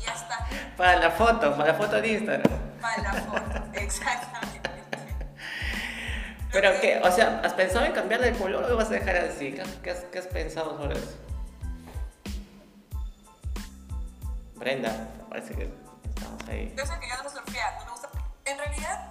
y 0.00 0.04
ya 0.06 0.12
está 0.14 0.48
Para 0.76 0.96
la 0.96 1.10
foto, 1.10 1.54
para 1.54 1.72
la 1.72 1.74
foto 1.74 2.00
de 2.00 2.08
Instagram. 2.08 2.58
para 2.80 3.02
la 3.02 3.12
foto. 3.12 3.64
Exactamente. 3.74 4.70
Pero 6.50 6.80
qué, 6.80 7.00
o 7.02 7.10
sea, 7.12 7.40
¿has 7.44 7.52
pensado 7.52 7.84
en 7.84 7.92
cambiarle 7.92 8.28
el 8.28 8.36
color 8.38 8.64
o 8.64 8.68
lo 8.68 8.76
vas 8.76 8.86
a 8.86 8.92
dejar 8.94 9.16
así? 9.16 9.52
¿Qué, 9.52 9.60
has- 9.60 9.68
qué 9.82 9.90
has, 9.90 9.98
qué 10.04 10.18
has 10.20 10.26
pensado 10.28 10.78
sobre 10.78 10.96
eso? 10.96 11.18
Brenda, 14.54 15.08
parece 15.28 15.54
que 15.54 15.68
estamos 16.14 16.42
ahí. 16.48 16.72
Yo 16.76 16.86
sé 16.86 16.92
que 17.00 17.08
ya 17.08 17.22
no 17.22 17.28
surfear, 17.28 17.74
no 17.80 17.84
me 17.86 17.90
gusta. 17.90 18.08
En 18.44 18.58
realidad, 18.58 19.10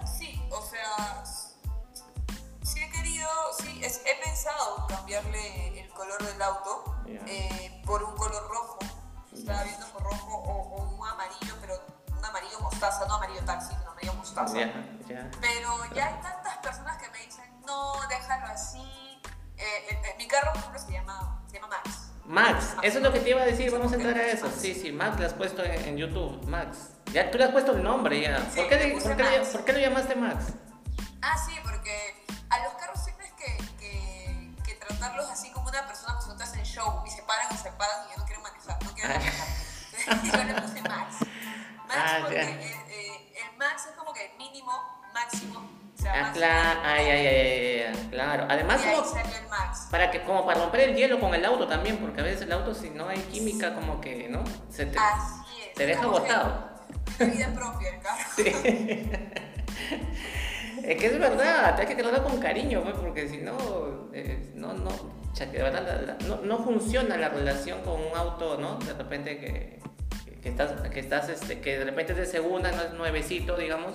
sí 3.58 3.64
he 3.66 3.72
querido, 3.72 3.80
sí, 3.80 3.84
es- 3.84 4.02
he 4.06 4.22
pensado 4.24 4.86
cambiarle 4.86 5.80
el 5.80 5.88
color 5.90 6.22
del 6.24 6.40
auto 6.42 6.96
Ya. 7.06 7.20
eh, 7.26 7.82
por 7.84 8.02
un 8.02 8.16
color 8.16 8.48
rojo. 8.48 8.78
Estaba 9.32 9.62
viendo 9.64 9.86
por 9.88 10.02
rojo 10.02 10.34
o, 10.36 10.76
o 10.76 10.82
un 10.96 11.06
amarillo, 11.08 11.54
pero 11.60 11.74
un 12.16 12.24
amarillo 12.24 12.60
mostaza, 12.60 13.04
no 13.06 13.14
amarillo 13.14 13.44
taxi, 13.44 13.74
sino 13.74 13.90
amarillo 13.90 14.14
mostaza. 14.14 14.54
Pero 15.40 15.84
ya 15.94 16.06
hay 16.06 16.22
tantas 16.22 16.58
personas 16.58 16.96
que 17.02 17.08
me 17.10 17.18
dicen, 17.18 17.60
no, 17.66 17.94
déjalo 18.08 18.46
así. 18.46 19.20
Eh, 19.56 20.14
mi 20.18 20.26
carro, 20.26 20.52
por 20.52 20.60
ejemplo, 20.60 20.80
se 20.80 20.92
llama, 20.92 21.42
se 21.48 21.56
llama 21.56 21.68
Max. 21.68 21.98
Max, 22.24 22.76
eso 22.82 22.98
es 22.98 23.04
lo 23.04 23.12
que 23.12 23.20
te 23.20 23.30
iba 23.30 23.42
a 23.42 23.44
decir, 23.44 23.70
vamos 23.70 23.92
a 23.92 23.96
entrar 23.96 24.16
a 24.16 24.26
eso. 24.28 24.50
Sí, 24.50 24.74
sí, 24.74 24.92
Max 24.92 25.18
le 25.18 25.26
has 25.26 25.34
puesto 25.34 25.62
en, 25.62 25.96
YouTube, 25.96 26.42
Max. 26.46 26.90
Ya 27.12 27.30
tú 27.30 27.38
le 27.38 27.44
has 27.44 27.50
puesto 27.50 27.72
el 27.72 27.82
nombre 27.82 28.20
ya. 28.20 28.38
¿Por, 28.38 28.68
qué, 28.68 28.98
por, 29.02 29.16
qué, 29.16 29.42
¿Por 29.52 29.64
qué 29.64 29.72
lo 29.72 29.78
llamaste 29.78 30.14
Max? 30.16 30.46
Ah, 31.20 31.36
sí, 31.46 31.52
porque 31.62 32.24
a 32.50 32.58
los 32.64 32.74
carros 32.74 33.00
que 33.04 33.12
tratarlos 34.86 35.30
así 35.30 35.50
como 35.50 35.68
una 35.68 35.86
persona 35.86 36.14
cuando 36.16 36.36
te 36.36 36.44
hacen 36.44 36.62
show 36.64 37.02
y 37.06 37.10
se 37.10 37.22
paran 37.22 37.46
y 37.52 37.56
se 37.56 37.70
paran 37.72 38.06
y 38.06 38.10
ya 38.10 38.16
no 38.18 38.24
quieren 38.24 38.42
manejar, 38.42 38.82
no 38.82 38.90
quieren 38.92 39.12
ah. 39.12 39.18
manejar. 39.18 39.48
Entonces 40.06 40.32
yo 40.32 40.44
le 40.44 40.60
puse 40.60 40.82
Max. 40.82 41.16
Max 41.88 42.00
ah, 42.04 42.18
porque 42.22 42.40
el, 42.40 42.48
eh, 42.48 43.34
el, 43.50 43.58
Max 43.58 43.86
es 43.90 43.96
como 43.96 44.12
que 44.12 44.34
mínimo, 44.38 44.72
máximo. 45.12 45.60
O 45.60 46.02
sea, 46.02 46.28
ah, 46.28 46.32
claro, 46.32 46.80
ay, 46.84 47.06
ay, 47.08 47.26
ay, 47.26 48.08
claro. 48.10 48.46
Además, 48.48 48.80
y 48.84 48.88
ahí 48.88 48.96
como, 48.96 49.16
el 49.16 49.48
Max. 49.48 49.88
para 49.90 50.10
que 50.10 50.22
como 50.22 50.44
para 50.44 50.60
romper 50.60 50.80
el 50.80 50.96
hielo 50.96 51.20
con 51.20 51.34
el 51.34 51.44
auto 51.44 51.66
también, 51.66 51.98
porque 51.98 52.20
a 52.20 52.24
veces 52.24 52.42
el 52.42 52.52
auto 52.52 52.74
si 52.74 52.90
no 52.90 53.08
hay 53.08 53.20
química 53.22 53.74
como 53.74 54.00
que, 54.00 54.28
¿no? 54.28 54.42
Se 54.70 54.86
te, 54.86 54.98
Así 54.98 55.62
es. 55.62 55.74
te 55.74 55.86
deja 55.86 56.06
botado. 56.06 56.70
vida 57.18 57.54
propia 57.54 57.90
el 57.90 58.00
carro. 58.02 58.24
Sí. 58.34 59.10
Es 60.86 61.00
que 61.00 61.06
es 61.06 61.18
verdad, 61.18 61.80
hay 61.80 61.86
que 61.86 61.94
tratarlo 61.94 62.22
con 62.22 62.38
cariño, 62.38 62.82
pues, 62.82 62.94
porque 62.96 63.26
si 63.26 63.38
no, 63.38 63.56
eh, 64.12 64.52
no, 64.54 64.74
no, 64.74 64.90
de 65.38 65.62
verdad, 65.62 66.18
no, 66.26 66.42
no, 66.42 66.58
funciona 66.58 67.16
la 67.16 67.30
relación 67.30 67.80
con 67.82 67.94
un 67.94 68.14
auto, 68.14 68.58
¿no? 68.58 68.76
De 68.76 68.92
repente 68.92 69.38
que, 69.38 69.80
que 70.42 70.48
estás, 70.50 70.72
que 70.90 71.00
estás, 71.00 71.30
este, 71.30 71.60
que 71.60 71.78
de 71.78 71.86
repente 71.86 72.12
es 72.12 72.18
de 72.18 72.26
segunda, 72.26 72.70
no 72.70 72.82
es 72.82 72.92
nuevecito, 72.92 73.56
digamos, 73.56 73.94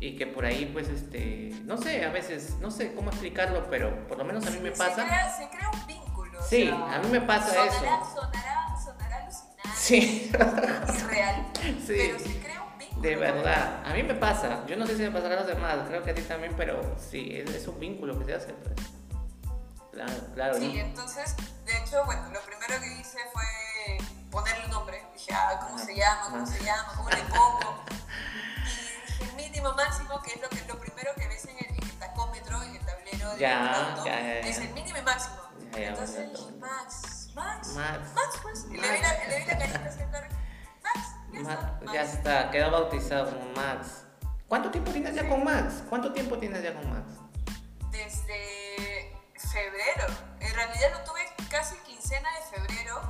y 0.00 0.16
que 0.16 0.26
por 0.26 0.44
ahí, 0.44 0.68
pues, 0.72 0.88
este, 0.88 1.50
no 1.64 1.76
sé, 1.76 2.04
a 2.04 2.10
veces, 2.10 2.56
no 2.60 2.72
sé 2.72 2.94
cómo 2.94 3.10
explicarlo, 3.10 3.68
pero 3.70 4.08
por 4.08 4.18
lo 4.18 4.24
menos 4.24 4.44
a 4.44 4.50
mí 4.50 4.58
me 4.58 4.72
pasa. 4.72 5.02
Se 5.02 5.06
crea, 5.06 5.32
se 5.32 5.48
crea 5.50 5.70
un 5.70 5.86
vínculo. 5.86 6.42
Sí, 6.42 6.68
a 6.68 6.98
mí 6.98 7.08
me 7.12 7.20
pasa 7.20 7.48
sonará, 7.48 7.66
eso. 7.66 8.10
Sonará, 8.16 8.76
sonará 8.84 9.16
alucinante. 9.22 9.70
Sí. 9.76 10.32
Irreal. 11.12 11.46
Sí. 11.86 11.94
Pero 11.96 12.18
se 12.18 12.38
crea 12.40 12.41
de 13.02 13.16
verdad, 13.16 13.82
a 13.84 13.92
mí 13.94 14.02
me 14.04 14.14
pasa. 14.14 14.64
Yo 14.66 14.76
no 14.76 14.86
sé 14.86 14.96
si 14.96 15.02
me 15.02 15.10
pasará 15.10 15.34
a 15.34 15.38
los 15.38 15.46
demás, 15.48 15.76
creo 15.88 16.02
que 16.04 16.12
a 16.12 16.14
ti 16.14 16.22
también, 16.22 16.54
pero 16.56 16.96
sí, 16.96 17.32
es, 17.34 17.66
un 17.66 17.78
vínculo 17.80 18.16
que 18.18 18.24
se 18.24 18.34
hace. 18.34 18.52
Pues. 18.52 18.74
Claro, 19.90 20.12
claro. 20.34 20.54
Sí, 20.58 20.78
entonces, 20.78 21.34
de 21.66 21.76
hecho, 21.78 22.04
bueno, 22.04 22.22
lo 22.32 22.40
primero 22.42 22.80
que 22.80 23.00
hice 23.00 23.18
fue 23.32 23.98
ponerle 24.30 24.64
un 24.66 24.70
nombre. 24.70 25.04
Dije, 25.12 25.34
ah, 25.34 25.58
¿cómo 25.66 25.78
se 25.78 25.96
llama? 25.96 26.22
¿Cómo 26.30 26.46
se 26.46 26.64
llama? 26.64 26.92
¿Cómo 26.96 27.10
le 27.10 27.22
pongo? 27.24 27.84
Y 28.64 29.24
dije, 29.24 29.36
mínimo, 29.36 29.72
máximo, 29.74 30.22
que 30.22 30.34
es 30.34 30.40
lo, 30.40 30.48
que, 30.48 30.64
lo 30.66 30.78
primero 30.78 31.10
que 31.16 31.26
ves 31.26 31.44
en 31.46 31.56
el, 31.58 31.98
tacómetro, 31.98 32.62
en 32.62 32.76
el 32.76 32.86
tablero 32.86 33.34
de 33.34 33.40
ya, 33.40 33.96
ya, 34.04 34.20
ya, 34.20 34.38
es 34.38 34.58
el 34.58 34.72
mínimo 34.72 34.98
y 34.98 35.02
máximo. 35.02 35.42
entonces 35.74 36.30
dije, 36.30 36.52
Max, 36.52 37.30
Max, 37.34 37.68
Max, 37.74 38.08
Max, 38.14 38.38
pues. 38.42 38.64
Y 38.70 38.76
le 38.76 38.92
vi 38.92 39.00
la, 39.00 39.24
le 39.28 39.38
vi 39.40 39.44
la 39.46 39.58
carita 39.58 39.92
hacia 41.32 41.92
ya 41.92 42.02
está, 42.02 42.50
quedó 42.50 42.70
bautizado 42.70 43.30
como 43.30 43.52
Max. 43.54 44.04
¿Cuánto 44.48 44.70
tiempo 44.70 44.90
tienes 44.90 45.14
ya 45.14 45.28
con 45.28 45.44
Max? 45.44 45.82
¿Cuánto 45.88 46.12
tiempo 46.12 46.36
tienes 46.38 46.62
ya 46.62 46.74
con 46.74 46.90
Max? 46.90 47.06
Desde 47.90 49.16
febrero. 49.36 50.06
En 50.40 50.54
realidad 50.54 50.92
lo 50.92 51.04
tuve 51.04 51.20
casi 51.50 51.76
quincena 51.86 52.28
de 52.34 52.56
febrero. 52.58 53.00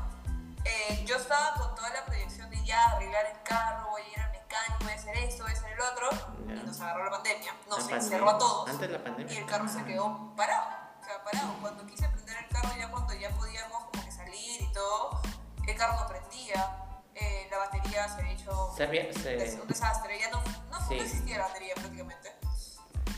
Eh, 0.64 1.04
yo 1.04 1.16
estaba 1.16 1.54
con 1.54 1.74
toda 1.74 1.90
la 1.90 2.04
proyección 2.04 2.48
de 2.50 2.64
ya 2.64 2.92
arreglar 2.92 3.26
el 3.26 3.42
carro, 3.42 3.90
voy 3.90 4.02
a 4.02 4.08
ir 4.08 4.20
al 4.20 4.30
mecánico, 4.30 4.84
voy 4.84 4.92
a 4.92 4.94
hacer 4.94 5.16
esto, 5.16 5.42
voy 5.42 5.52
a 5.52 5.56
hacer 5.56 5.72
el 5.72 5.80
otro. 5.80 6.08
Y 6.46 6.66
nos 6.66 6.80
agarró 6.80 7.04
la 7.06 7.10
pandemia. 7.10 7.52
Nos 7.68 7.90
encerró 7.90 8.30
a 8.30 8.38
todos. 8.38 8.70
Antes 8.70 8.88
de 8.88 8.98
la 8.98 9.04
pandemia. 9.04 9.34
Y 9.34 9.36
el 9.38 9.46
carro 9.46 9.68
se 9.68 9.84
quedó 9.84 10.32
parado. 10.36 10.68
O 11.00 11.04
sea, 11.04 11.24
parado. 11.24 11.54
Cuando 11.60 11.86
quise 11.86 12.08
prender 12.08 12.36
el 12.36 12.48
carro, 12.48 12.70
ya 12.78 12.88
cuando 12.88 13.14
ya 13.14 13.30
podíamos 13.30 13.84
como 13.84 14.04
que 14.04 14.12
salir 14.12 14.62
y 14.62 14.72
todo, 14.72 15.20
el 15.66 15.76
carro 15.76 16.00
no 16.00 16.06
prendía 16.06 16.91
eh, 17.14 17.48
la 17.50 17.58
batería 17.58 18.08
se 18.08 18.20
había 18.20 18.32
hecho 18.32 18.74
se... 18.76 19.60
un 19.60 19.68
desastre, 19.68 20.18
ya 20.18 20.30
no, 20.30 20.42
no, 20.70 20.88
sí. 20.88 20.94
existía 20.94 21.38
la 21.38 21.48
batería 21.48 21.74
prácticamente. 21.74 22.32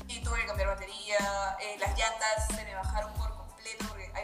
Y 0.08 0.20
tuve 0.22 0.40
que 0.40 0.46
cambiar 0.46 0.68
batería, 0.68 1.18
eh, 1.60 1.76
las 1.78 1.98
llantas 1.98 2.46
se 2.48 2.64
me 2.64 2.74
bajaron 2.74 3.12
por 3.14 3.30
completo 3.36 3.84
porque 3.88 4.10
hay 4.14 4.23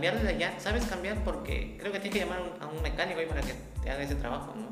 de 0.00 0.08
cambiar 0.08 0.22
de 0.22 0.38
llanta, 0.38 0.60
sabes 0.60 0.84
cambiar 0.84 1.22
porque 1.24 1.76
creo 1.78 1.92
que 1.92 2.00
tienes 2.00 2.20
que 2.20 2.24
llamar 2.24 2.42
a 2.60 2.66
un 2.66 2.82
mecánico 2.82 3.20
ahí 3.20 3.26
para 3.26 3.40
que 3.40 3.54
te 3.82 3.90
haga 3.90 4.02
ese 4.02 4.14
trabajo. 4.16 4.54
No, 4.54 4.68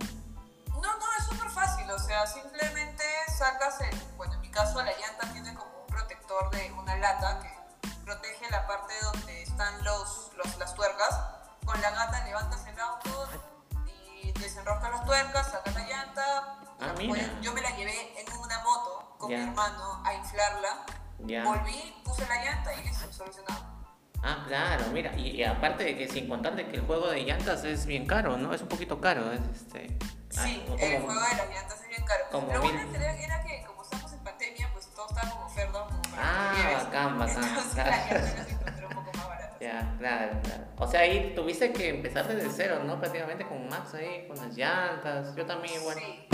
sin 26.14 26.28
contar 26.28 26.54
de 26.54 26.66
que 26.68 26.76
el 26.76 26.82
juego 26.82 27.10
de 27.10 27.22
llantas 27.22 27.64
es 27.64 27.86
bien 27.86 28.06
caro, 28.06 28.36
¿no? 28.36 28.54
Es 28.54 28.62
un 28.62 28.68
poquito 28.68 29.00
caro, 29.00 29.32
es 29.32 29.40
este... 29.54 29.98
Ah, 30.36 30.44
sí, 30.44 30.62
el 30.78 31.02
juego 31.02 31.20
de 31.20 31.36
las 31.36 31.50
llantas 31.50 31.80
es 31.82 31.88
bien 31.88 32.04
caro. 32.04 32.24
Lo 32.32 32.60
bueno 32.60 32.80
era 32.94 33.44
que 33.44 33.64
como 33.66 33.82
estamos 33.82 34.12
en 34.12 34.18
pandemia, 34.20 34.70
pues 34.72 34.86
todo 34.94 35.08
estaba 35.08 35.30
como 35.30 35.46
oferta. 35.46 35.72
Como 35.72 36.02
ah, 36.16 36.82
bacán, 36.84 37.18
bacán. 37.18 37.44
Entonces 37.44 37.72
claro. 37.74 37.90
la 37.90 37.96
llanta 37.96 38.34
las 38.36 38.50
encontré 38.50 38.86
un 38.86 38.94
poco 38.94 39.12
más 39.16 39.28
baratas. 39.28 39.60
Ya, 39.60 39.94
claro, 39.98 40.40
claro. 40.42 40.64
O 40.78 40.86
sea, 40.88 41.00
ahí 41.00 41.32
tuviste 41.34 41.72
que 41.72 41.88
empezar 41.88 42.28
desde 42.28 42.48
cero, 42.50 42.82
¿no? 42.84 42.98
Prácticamente 43.00 43.46
con 43.46 43.68
Max 43.68 43.94
ahí, 43.94 44.26
con 44.28 44.36
las 44.36 44.56
llantas. 44.56 45.34
Yo 45.34 45.44
también 45.46 45.80
igual. 45.80 45.98
Sí 45.98 46.28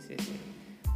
sí, 0.00 0.16
sí. 0.18 0.40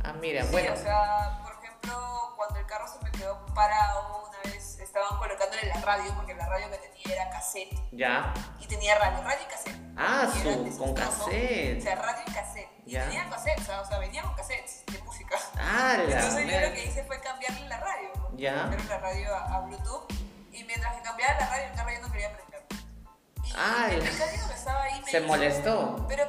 Ah, 0.02 0.14
mira, 0.20 0.42
sí, 0.44 0.48
bueno. 0.52 0.72
O 0.72 0.76
sea, 0.76 1.40
por 1.42 1.52
ejemplo, 1.62 2.19
cuando 2.40 2.58
el 2.58 2.64
carro 2.64 2.88
se 2.88 2.98
me 3.04 3.10
quedó 3.10 3.44
parado, 3.54 4.26
una 4.26 4.50
vez 4.50 4.78
estaban 4.78 5.18
colocándole 5.18 5.66
la 5.66 5.78
radio, 5.82 6.10
porque 6.14 6.32
la 6.34 6.46
radio 6.46 6.70
que 6.70 6.78
tenía 6.78 7.14
era 7.14 7.28
cassette. 7.28 7.78
Ya. 7.92 8.32
Y 8.58 8.66
tenía 8.66 8.94
radio, 8.94 9.22
radio 9.22 9.40
y 9.46 9.50
cassette. 9.50 9.76
Ah, 9.94 10.26
su, 10.32 10.78
con 10.78 10.94
cassette. 10.94 11.80
O 11.80 11.82
sea, 11.82 11.96
radio 11.96 12.22
y 12.26 12.32
cassette. 12.32 12.68
Y 12.86 12.92
ya. 12.92 13.04
tenía 13.04 13.28
cassettes, 13.28 13.68
o 13.68 13.84
sea, 13.84 13.98
venía 13.98 14.22
con 14.22 14.34
cassettes 14.36 14.84
de 14.86 15.02
música. 15.02 15.36
Ah, 15.58 15.98
Entonces 15.98 16.50
yo 16.50 16.60
lo 16.60 16.72
que 16.72 16.84
hice 16.86 17.04
fue 17.04 17.20
cambiarle 17.20 17.68
la 17.68 17.78
radio. 17.78 18.08
Ya. 18.36 18.54
Cambiarle 18.54 18.88
la 18.88 18.98
radio 18.98 19.36
a, 19.36 19.60
Bluetooth. 19.66 20.10
Y 20.50 20.64
mientras 20.64 20.96
que 20.96 21.02
cambiaba 21.02 21.34
la 21.38 21.46
radio, 21.46 21.66
el 21.66 21.76
carro 21.76 21.90
ya 21.90 22.00
no 22.00 22.10
quería 22.10 22.32
prender. 22.32 22.64
Y 23.44 23.52
ah, 23.54 23.88
el 23.90 24.02
mecánico 24.02 24.48
que 24.48 24.54
estaba 24.54 24.82
ahí 24.84 25.02
me 25.02 25.10
Se 25.10 25.20
molestó. 25.20 26.06
Pero 26.08 26.24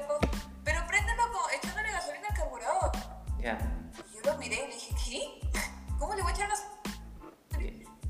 Ya. 3.41 3.57
Yo 4.13 4.31
lo 4.31 4.37
miré 4.37 4.55
y 4.55 4.67
le 4.67 4.73
dije, 4.75 4.93
¿qué? 5.03 5.50
¿Cómo 6.01 6.15
le 6.15 6.23
voy 6.23 6.31
a 6.31 6.35
echar 6.35 6.49
las...? 6.49 6.65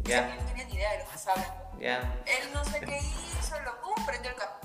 Ya. 0.03 0.33
no 0.35 0.45
tenía 0.45 0.63
ni 0.63 0.75
idea 0.75 0.91
de 0.93 0.99
lo 0.99 1.09
que 1.09 1.15
estaba 1.15 1.41
hablando. 1.41 1.79
Ya. 1.79 2.23
Él 2.25 2.53
no 2.53 2.63
sé 2.63 2.79
qué 2.79 2.97
hizo, 2.97 3.59
lo 3.59 3.81
pum, 3.81 4.05
prendió 4.05 4.31
el 4.31 4.37
carro. 4.37 4.55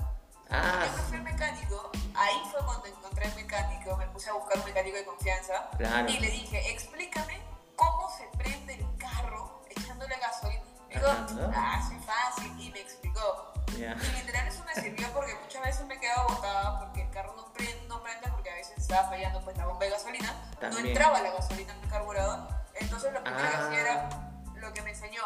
Ah. 0.49 0.85
Yo 0.85 0.95
me 0.95 1.03
fui 1.03 1.17
al 1.17 1.23
mecánico, 1.23 1.91
ahí 2.15 2.41
fue 2.49 2.65
cuando 2.65 2.85
encontré 2.85 3.27
el 3.27 3.35
mecánico, 3.35 3.97
me 3.97 4.07
puse 4.07 4.29
a 4.29 4.33
buscar 4.33 4.57
un 4.59 4.63
mecánico 4.63 4.95
de 4.95 5.03
confianza 5.03 5.69
claro. 5.77 6.09
y 6.09 6.19
le 6.19 6.29
dije, 6.29 6.71
explícame 6.71 7.41
cómo 7.75 8.09
se 8.17 8.25
prende 8.37 8.75
el 8.75 8.97
carro 8.97 9.61
echándole 9.71 10.15
gasolina. 10.19 10.63
Digo, 10.87 11.07
ah, 11.53 11.81
es 11.81 12.05
fácil, 12.05 12.57
y 12.57 12.71
me 12.71 12.79
explicó. 12.79 13.53
Yeah. 13.77 13.97
Y 14.01 14.21
literal 14.21 14.47
eso 14.47 14.63
me 14.63 14.81
sirvió 14.81 15.11
porque 15.13 15.35
muchas 15.35 15.63
veces 15.63 15.85
me 15.85 15.99
quedaba 15.99 16.23
botada 16.27 16.79
porque 16.79 17.01
el 17.01 17.09
carro 17.09 17.35
no 17.35 17.53
prende, 17.53 17.87
no 17.89 18.01
prende 18.01 18.31
porque 18.31 18.51
a 18.51 18.55
veces 18.55 18.77
estaba 18.77 19.09
fallando 19.09 19.41
pues 19.41 19.57
la 19.57 19.65
bomba 19.65 19.83
de 19.83 19.91
gasolina, 19.91 20.33
no 20.61 20.79
entraba 20.79 21.21
la 21.21 21.31
gasolina 21.31 21.73
en 21.73 21.83
el 21.83 21.89
carburador, 21.89 22.57
entonces 22.79 23.13
lo 23.13 23.23
primero 23.23 23.49
que 23.49 23.55
hacía 23.55 23.81
era 23.81 24.09
ah. 24.11 24.53
lo 24.55 24.73
que 24.73 24.81
me 24.81 24.89
enseñó 24.91 25.23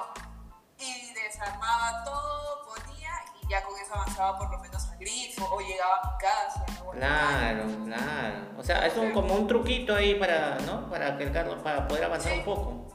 y 0.78 1.14
desarmaba 1.14 2.04
todo, 2.04 2.66
ponía 2.66 3.12
y 3.42 3.48
ya 3.48 3.64
con 3.64 3.80
eso 3.80 3.94
avanzaba 3.94 4.38
por 4.38 4.52
lo 4.52 4.60
menos 4.60 4.88
al 4.90 4.98
grifo 4.98 5.46
o 5.52 5.60
llegaba 5.60 5.96
a 5.98 6.12
mi 6.12 6.18
casa. 6.18 6.66
Claro, 6.92 7.66
claro. 7.86 8.38
O 8.58 8.64
sea, 8.64 8.86
es 8.88 8.98
un, 8.98 9.12
como 9.12 9.36
un 9.36 9.48
truquito 9.48 9.96
ahí 9.96 10.16
para, 10.16 10.58
¿no? 10.60 10.90
Para 10.90 11.18
que 11.18 11.26
el 11.26 11.32
para 11.32 11.88
poder 11.88 12.06
avanzar 12.06 12.34
un 12.34 12.44
poco. 12.44 12.88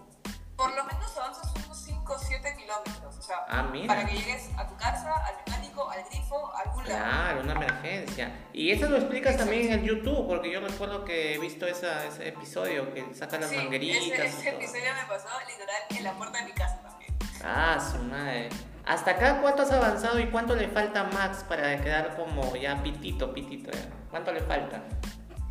Por 0.57 0.75
lo 0.75 0.85
menos 0.85 1.17
avanzas 1.17 1.53
unos 1.55 1.66
5 2.07 2.13
o 2.15 2.19
7 2.19 2.55
kilómetros. 2.57 3.17
O 3.17 3.23
sea, 3.23 3.37
Ah, 3.49 3.71
para 3.87 4.05
que 4.07 4.17
llegues 4.17 4.49
a 4.57 4.67
tu 4.67 4.77
casa, 4.77 5.13
al 5.27 5.37
mecánico, 5.45 5.91
al 5.91 6.05
grifo, 6.11 6.53
a 6.55 6.61
algún 6.61 6.85
lado. 6.89 6.99
Claro, 7.05 7.41
una 7.41 7.53
emergencia. 7.53 8.33
Y 8.53 8.71
eso 8.71 8.89
lo 8.89 8.97
explicas 8.99 9.37
también 9.37 9.73
en 9.73 9.85
YouTube, 9.85 10.27
porque 10.29 10.51
yo 10.51 10.61
recuerdo 10.61 11.05
que 11.05 11.35
he 11.35 11.39
visto 11.39 11.67
esa, 11.67 12.05
ese 12.07 12.29
episodio 12.29 12.93
que 12.95 13.15
saca 13.15 13.39
las 13.39 13.51
Sí, 13.51 13.57
mangueritas. 13.57 14.19
ese, 14.19 14.27
ese 14.27 14.49
episodio 14.51 14.95
me 14.95 15.05
pasó 15.09 15.29
literal 15.49 15.77
en 15.91 16.05
la 16.05 16.13
puerta 16.13 16.39
de 16.39 16.45
mi 16.45 16.53
casa 16.53 16.81
también. 16.83 17.15
Ah, 17.45 17.79
su 17.81 17.99
madre. 18.05 18.49
¿Hasta 18.87 19.11
acá 19.13 19.41
cuánto 19.41 19.63
has 19.63 19.73
avanzado 19.73 20.21
y 20.21 20.27
cuánto 20.31 20.55
le 20.55 20.69
falta 20.69 21.01
a 21.01 21.05
Max 21.05 21.45
para 21.49 21.77
quedar 21.81 22.15
como 22.17 22.55
ya 22.55 22.81
pitito, 22.83 23.35
pitito? 23.35 23.71
ya? 23.73 23.89
¿Cuánto 24.11 24.33
le 24.33 24.41
falta? 24.43 24.81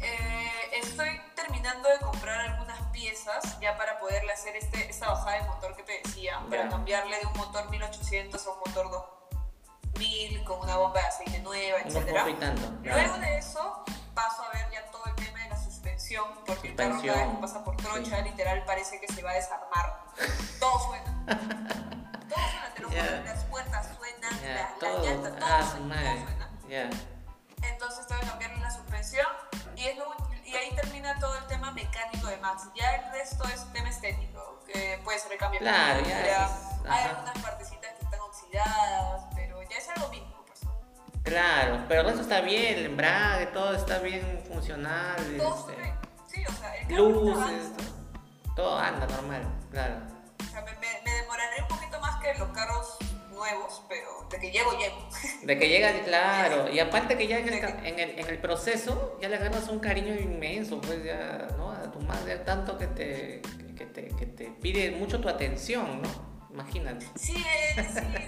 Eh, 0.02 0.45
estoy 0.80 1.22
terminando 1.36 1.90
de 1.90 2.00
comprar 2.00 2.40
algunas 2.42 2.80
piezas 2.92 3.60
ya 3.60 3.78
para 3.78 4.00
poderle 4.00 4.32
hacer 4.34 4.56
este, 4.56 4.90
esta 4.90 5.10
bajada 5.10 5.38
de 5.38 5.44
motor 5.44 5.76
que 5.76 5.84
te 5.84 6.02
decía, 6.04 6.40
Ya. 6.44 6.50
para 6.50 6.70
cambiarle 6.70 7.20
de 7.20 7.26
un 7.28 7.34
motor 7.38 7.70
1800 7.70 8.46
a 8.46 8.50
un 8.52 8.60
motor 8.66 8.92
2000 9.94 10.44
con 10.44 10.60
una 10.62 10.78
bomba 10.78 11.00
de 11.02 11.08
aceite 11.08 11.40
nueva, 11.40 11.78
tanto. 12.40 12.72
Luego 12.84 13.18
de 13.18 13.38
eso 13.38 13.84
paso 14.14 14.44
a 14.44 14.50
ver 14.52 14.70
ya 14.72 14.90
todo 14.92 15.04
el 15.08 15.16
tema 15.16 15.40
de 15.44 15.50
la 15.50 15.58
suspensión, 15.58 16.26
porque 16.46 16.70
el 16.70 16.76
carro 16.76 16.92
cada 16.92 17.02
vez 17.02 17.12
Suspensión, 17.14 17.42
pasa 17.42 17.64
por 17.64 17.78
trocha, 17.78 18.18
sí. 18.18 18.24
literal 18.24 18.64
parece 18.66 19.00
que 19.00 19.08
se 19.12 19.22
va 19.24 19.32
a 19.32 19.34
desarmar. 19.34 20.04
Todo 20.60 20.80
suena. 20.88 21.26
Todo 22.28 22.40
suena, 22.40 22.74
te 22.74 22.82
lo 22.82 22.90
juro. 22.90 23.24
Las 23.24 23.44
puertas 23.46 23.88
suenan, 23.98 24.42
Ya, 24.42 24.48
la, 24.48 24.62
la 24.62 24.76
todo. 24.80 25.04
llanta, 25.04 25.30
todo, 25.36 25.46
Ah, 25.50 25.62
su 25.64 25.70
suena, 25.78 25.96
todo 26.02 26.24
suena. 26.24 26.90
Entonces 27.62 28.08
tengo 28.08 28.22
que 28.22 28.28
cambiarle 28.28 28.58
la 28.62 28.72
suspensión 28.72 29.26
y, 29.76 29.86
es 29.88 29.98
lo 29.98 30.12
ahí 30.12 30.18
termina 30.86 31.20
todo 31.20 31.36
el 31.38 31.46
tema 31.48 31.72
mecánico 31.72 32.28
de 32.28 32.38
Max. 32.38 32.68
Ya 32.76 32.96
el 32.96 33.12
resto 33.12 33.44
es 33.46 33.72
tema 33.74 33.90
estético, 33.90 34.60
que 34.68 35.00
puede 35.04 35.20
ser 35.20 35.32
el 35.34 35.38
cambio 35.38 35.60
de 35.60 35.66
Claro, 35.66 36.02
ya 36.02 36.46
es- 36.46 36.52
Hay 36.88 37.04
algunas 37.10 37.38
partecitas 37.40 37.92
que 37.98 38.06
están 38.06 38.20
oxidadas, 38.22 39.26
pero 39.36 39.62
ya 39.64 39.78
es 39.78 39.90
algo 39.90 40.10
mínimo. 40.10 40.36
Pues. 40.46 40.60
Claro, 41.24 41.84
pero 41.88 42.10
eso 42.10 42.22
está 42.22 42.42
bien, 42.42 42.78
el 42.78 42.86
embrague, 42.88 43.48
todo 43.48 43.74
está 43.76 43.98
bien 44.00 44.44
funcional. 44.48 45.16
Todo 45.38 45.70
este. 45.72 45.94
Sí, 46.28 46.44
o 46.48 46.52
sea, 46.54 46.76
el 46.76 46.96
luces, 46.96 47.72
todo 48.56 48.78
anda 48.78 49.08
normal, 49.08 49.44
claro. 49.72 49.96
O 50.42 50.52
sea, 50.52 50.62
me, 50.62 50.72
me- 50.74 51.02
me 51.04 51.12
demoraré 51.12 51.62
un 51.62 51.68
poquito 51.68 52.00
más 52.00 52.22
que 52.22 52.34
los 52.36 52.50
carros 52.50 52.98
nuevos, 53.36 53.84
pero 53.88 54.26
de 54.30 54.40
que 54.40 54.52
llego, 54.52 54.72
llego. 54.78 54.98
De 55.44 55.60
que 55.60 55.70
llega, 55.70 55.92
claro, 56.06 56.70
y 56.72 56.80
aparte 56.80 57.18
que 57.18 57.28
ya 57.28 57.38
en 57.40 57.50
el, 57.50 57.64
en 57.64 58.00
el, 58.00 58.20
en 58.20 58.28
el 58.28 58.40
proceso 58.40 59.18
ya 59.22 59.30
le 59.30 59.36
agarras 59.36 59.68
un 59.68 59.80
cariño 59.80 60.16
inmenso, 60.16 60.82
pues 60.82 61.04
ya, 61.04 61.48
¿no? 61.58 61.72
A 61.72 61.92
tu 61.92 62.00
madre, 62.02 62.38
tanto 62.38 62.78
que 62.78 62.88
te, 62.88 63.42
que 63.78 63.86
te, 63.86 64.08
que 64.16 64.26
te 64.26 64.46
pide 64.50 64.92
mucho 64.92 65.20
tu 65.22 65.30
atención, 65.30 66.02
¿no? 66.02 66.36
Imagínate. 66.52 67.06
Sí, 67.16 67.34
sí, 67.36 67.44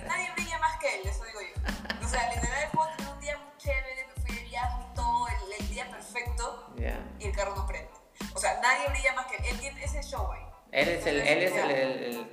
nadie 0.06 0.30
brilla 0.36 0.60
más 0.60 0.78
que 0.80 0.96
él, 0.96 1.08
eso 1.08 1.24
digo 1.24 1.40
yo. 1.42 2.06
O 2.06 2.10
sea, 2.10 2.30
literal 2.36 2.70
puedo 2.74 2.90
tener 2.98 3.12
un 3.14 3.20
día 3.22 3.38
muy 3.38 3.58
chévere, 3.58 4.06
me 4.08 4.22
fui 4.22 4.36
de 4.36 4.44
viaje 4.44 4.84
y 4.92 4.96
todo, 4.96 5.28
el, 5.30 5.62
el 5.64 5.70
día 5.70 5.90
perfecto, 5.90 6.74
Ya. 6.78 7.00
y 7.20 7.26
el 7.28 7.32
carro 7.36 7.56
no 7.56 7.66
prende. 7.66 7.90
O 8.34 8.40
sea, 8.40 8.60
nadie 8.62 8.90
brilla 8.90 9.14
más 9.14 9.28
que 9.28 9.38
él. 9.38 9.44
Él 9.52 9.60
tiene 9.60 9.84
ese 9.84 10.02
show 10.04 10.30
ahí. 10.32 10.42
Él 10.72 10.90
es 10.90 11.06
el, 11.08 11.20
él 11.22 11.44
es 11.44 11.52
el, 11.54 11.72
el, 11.72 12.04
el- 12.04 12.32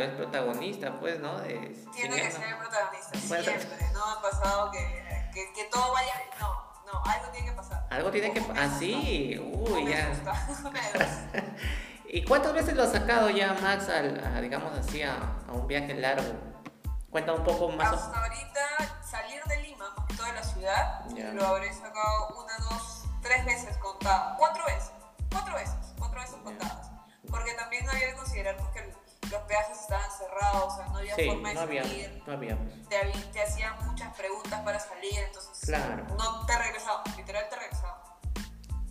es 0.00 0.10
protagonista, 0.16 0.98
pues, 0.98 1.20
¿no? 1.20 1.38
De, 1.40 1.54
Tiene 1.94 2.16
que 2.22 2.30
ser 2.30 2.44
el 2.48 2.56
protagonista, 2.56 3.18
Bueno. 3.28 3.44
siempre. 3.44 3.86
No 3.92 4.04
ha 4.04 4.22
pasado 4.22 4.70
que, 4.72 5.28
que, 5.32 5.52
que 5.52 5.64
todo 5.70 5.92
vaya. 5.92 6.12
No, 6.40 6.48
no, 6.92 7.02
algo 7.04 7.28
tiene 7.32 7.46
que 7.50 7.52
pasar. 7.56 7.86
Algo 7.90 8.10
tiene 8.10 8.32
que... 8.32 8.40
O 8.40 8.48
me 8.48 8.60
Ah, 8.60 8.76
sí, 8.78 9.36
o 9.38 9.42
uy, 9.72 9.84
me 9.84 9.90
ya. 9.92 10.10
asusta. 10.10 10.34
¿Y 12.10 12.24
cuántas 12.24 12.52
veces 12.54 12.74
lo 12.74 12.82
has 12.82 12.92
sacado 12.92 13.30
ya, 13.30 13.54
Max, 13.62 13.88
al, 13.88 14.22
a, 14.24 14.40
digamos 14.40 14.76
así, 14.76 15.02
a, 15.02 15.16
a 15.48 15.52
un 15.52 15.66
viaje 15.66 15.94
largo? 15.94 16.24
Cuenta 17.10 17.32
un 17.32 17.44
poco 17.44 17.68
más. 17.70 17.92
o- 17.92 17.96
Hasta 17.96 18.22
ahorita, 18.22 19.00
salir 19.08 19.42
de 19.44 19.62
Lima, 19.62 19.84
más 19.96 20.06
que 20.08 20.14
toda 20.14 20.32
la 20.32 20.42
ciudad, 20.42 21.04
Ya. 21.14 21.32
lo 21.32 21.46
habré 21.46 21.72
sacado 21.72 22.28
una, 22.42 22.56
dos, 22.70 23.04
tres 23.22 23.44
veces 23.46 23.76
veces. 23.78 24.34
Cuatro 24.38 24.64
había 28.50 28.56
que 28.56 28.92
considerar 28.92 28.92
pues, 28.94 29.16
que 29.20 29.28
los 29.30 29.42
peajes 29.42 29.78
estaban 29.80 30.10
cerrados, 30.10 30.72
o 30.72 30.76
sea, 30.76 30.86
no 30.86 30.98
había 30.98 31.14
Sí, 31.14 31.26
forma 31.26 31.48
de 31.50 31.54
no 31.54 31.60
había, 31.60 31.82
salir. 31.82 32.22
no 32.26 32.32
había. 32.32 32.56
pues. 32.56 32.88
Te, 32.88 33.12
te 33.32 33.42
hacían 33.42 33.74
muchas 33.86 34.14
preguntas 34.16 34.60
para 34.62 34.78
salir, 34.80 35.18
entonces 35.18 35.58
Claro. 35.66 36.06
no 36.16 36.46
te 36.46 36.58
regresaban, 36.58 37.02
literal 37.16 37.44
te 37.50 37.56
regresaban. 37.56 38.00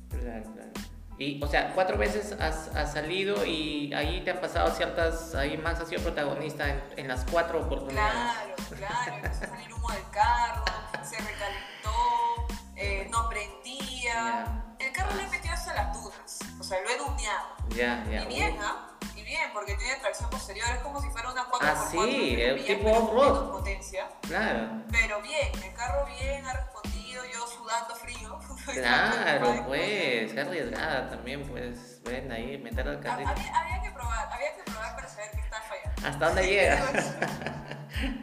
Claro, 0.10 0.54
claro. 0.54 0.72
Y, 1.20 1.44
o 1.44 1.48
sea, 1.48 1.74
cuatro 1.74 1.98
veces 1.98 2.34
has, 2.40 2.68
has 2.76 2.94
salido 2.94 3.44
y 3.44 3.92
ahí 3.94 4.24
te 4.24 4.32
han 4.32 4.40
pasado 4.40 4.70
ciertas, 4.76 5.34
ahí 5.34 5.58
Max 5.58 5.80
ha 5.82 5.86
sido 5.88 6.04
protagonista 6.04 6.70
en, 6.70 6.84
en 6.96 7.08
las 7.08 7.26
cuatro 7.32 7.62
oportunidades. 7.66 8.14
Claro, 8.14 8.56
claro, 8.78 9.16
empezó 9.16 9.44
a 9.46 9.48
salir 9.48 9.74
humo 9.74 9.90
del 9.90 10.10
carro, 10.12 10.64
se 11.04 11.18
recalentó, 11.18 12.48
eh, 12.76 13.08
no 13.12 13.28
prendía. 13.30 14.14
Ya. 14.14 14.64
El 14.80 14.92
carro 14.94 15.16
le 15.16 15.24
he 15.24 15.28
metido 15.30 15.54
hasta 15.56 15.74
las 15.74 15.94
dunas, 15.96 16.40
o 16.60 16.64
sea, 16.64 16.78
lo 16.82 16.90
he 16.92 16.98
duneado. 17.00 17.48
Ya, 17.70 18.06
ya. 18.12 18.22
Y 18.24 18.28
bien, 18.28 18.58
¿ah? 18.62 18.90
Bien, 19.28 19.50
porque 19.54 19.76
tiene 19.76 19.96
tracción 19.98 20.30
posterior, 20.30 20.66
es 20.74 20.80
como 20.80 21.02
si 21.02 21.10
fuera 21.10 21.30
una 21.30 21.44
4x4. 21.50 21.58
Ah, 21.62 21.88
sí, 21.92 22.42
el 22.42 22.56
bien, 22.56 22.78
tipo 22.78 22.90
off-road. 22.92 23.52
potencia. 23.52 24.08
Claro, 24.22 24.84
Pero 24.90 25.22
bien, 25.22 25.52
el 25.64 25.74
carro 25.74 26.06
bien, 26.06 26.46
ha 26.46 26.54
respondido, 26.54 27.24
yo 27.26 27.46
sudando 27.46 27.94
frío. 27.96 28.40
claro, 28.74 29.66
pues, 29.68 30.32
qué 30.32 30.40
arriesgada 30.40 31.10
también, 31.10 31.46
pues, 31.46 32.02
ven 32.04 32.32
ahí, 32.32 32.58
meter 32.58 32.88
al 32.88 32.98
Ha- 32.98 33.02
carrito. 33.02 33.30
Había, 33.32 33.60
había 33.60 33.82
que 33.82 33.92
probar, 33.92 34.30
había 34.32 34.56
que 34.56 34.64
probar 34.64 34.96
para 34.96 35.10
saber 35.10 35.32
que 35.32 35.42
estaba 35.42 35.64
fallando. 35.64 36.08
¿Hasta 36.08 36.26
dónde 36.26 36.48
llega? 36.48 36.88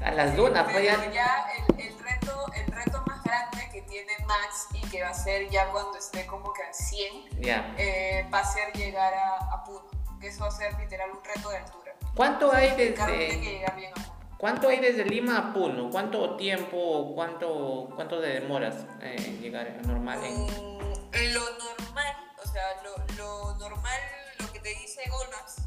A 0.04 0.10
las 0.12 0.34
dunas, 0.36 0.64
pues 0.70 0.84
ya. 0.84 1.10
ya 1.12 1.46
el, 1.76 1.80
el 1.86 1.98
reto, 1.98 2.46
el 2.54 2.66
reto 2.72 3.02
más 3.06 3.22
grande 3.22 3.68
que 3.70 3.82
tiene 3.82 4.12
Max 4.26 4.68
y 4.72 4.80
que 4.88 5.02
va 5.02 5.10
a 5.10 5.14
ser 5.14 5.50
ya 5.50 5.66
cuando 5.72 5.98
esté 5.98 6.24
como 6.26 6.52
que 6.54 6.62
al 6.62 6.72
100, 6.72 7.30
Ya. 7.40 7.74
eh, 7.76 8.26
va 8.32 8.38
a 8.38 8.44
ser 8.44 8.72
llegar 8.72 9.12
a, 9.12 9.52
a 9.54 9.64
Puno. 9.64 9.90
Que 10.20 10.28
eso 10.28 10.40
va 10.42 10.48
a 10.48 10.50
ser 10.50 10.78
literal 10.78 11.10
un 11.10 11.24
reto 11.24 11.48
de 11.50 11.56
altura. 11.56 11.92
¿Cuánto 12.14 12.52
hay 12.52 12.70
desde, 12.76 13.64
bien 13.76 13.92
a 13.96 14.10
cuánto 14.36 14.68
hay 14.68 14.80
desde 14.80 15.04
Lima 15.04 15.38
a 15.38 15.52
Puno? 15.52 15.90
¿Cuánto 15.90 16.36
tiempo, 16.36 17.12
cuánto, 17.14 17.88
cuánto 17.94 18.20
de 18.20 18.40
demoras 18.40 18.84
eh, 19.00 19.16
en 19.18 19.40
llegar 19.40 19.80
normal? 19.86 20.22
En... 20.24 20.44
Mm, 20.44 21.32
lo 21.32 21.40
normal, 21.58 22.16
o 22.42 22.48
sea, 22.48 22.62
lo, 22.82 22.96
lo 23.16 23.54
normal, 23.58 24.00
lo 24.38 24.52
que 24.52 24.60
te 24.60 24.68
dice 24.70 25.02
Maps, 25.08 25.62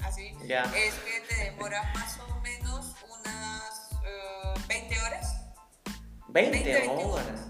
así, 0.04 0.32
Ya. 0.46 0.62
es 0.74 0.94
que 0.94 1.20
te 1.28 1.50
demoras 1.50 1.94
más 1.94 2.18
o 2.20 2.40
menos 2.40 2.94
unas 3.20 3.90
eh, 4.04 4.60
20 4.68 5.00
horas. 5.00 5.40
20 6.28 6.64
20 6.64 7.04
horas. 7.04 7.46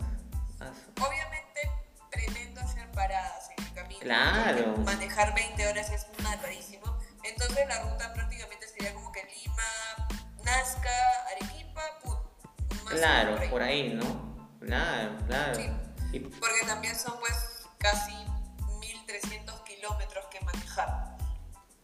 Ah, 0.60 0.70
Obviamente 1.00 1.70
pretendo 2.10 2.60
hacer 2.60 2.90
paradas 2.92 3.43
camino. 3.74 4.00
Claro. 4.00 4.76
Manejar 4.78 5.34
20 5.34 5.66
horas 5.68 5.90
es 5.90 6.06
matadísimo. 6.22 6.98
Entonces 7.22 7.66
la 7.68 7.80
ruta 7.82 8.12
prácticamente 8.14 8.66
sería 8.68 8.94
como 8.94 9.10
que 9.12 9.22
Lima, 9.24 9.62
Nazca, 10.44 10.90
Arequipa, 11.36 11.82
Puno. 12.02 12.20
Claro, 12.90 13.36
por 13.50 13.62
ahí, 13.62 13.94
¿no? 13.94 14.48
Claro, 14.60 15.16
claro. 15.26 15.54
Sí. 15.54 15.70
Y- 16.12 16.20
Porque 16.20 16.64
también 16.66 16.94
son 16.96 17.18
pues 17.18 17.66
casi 17.78 18.12
1300 18.80 19.60
kilómetros 19.62 20.24
que 20.26 20.40
manejar. 20.42 21.16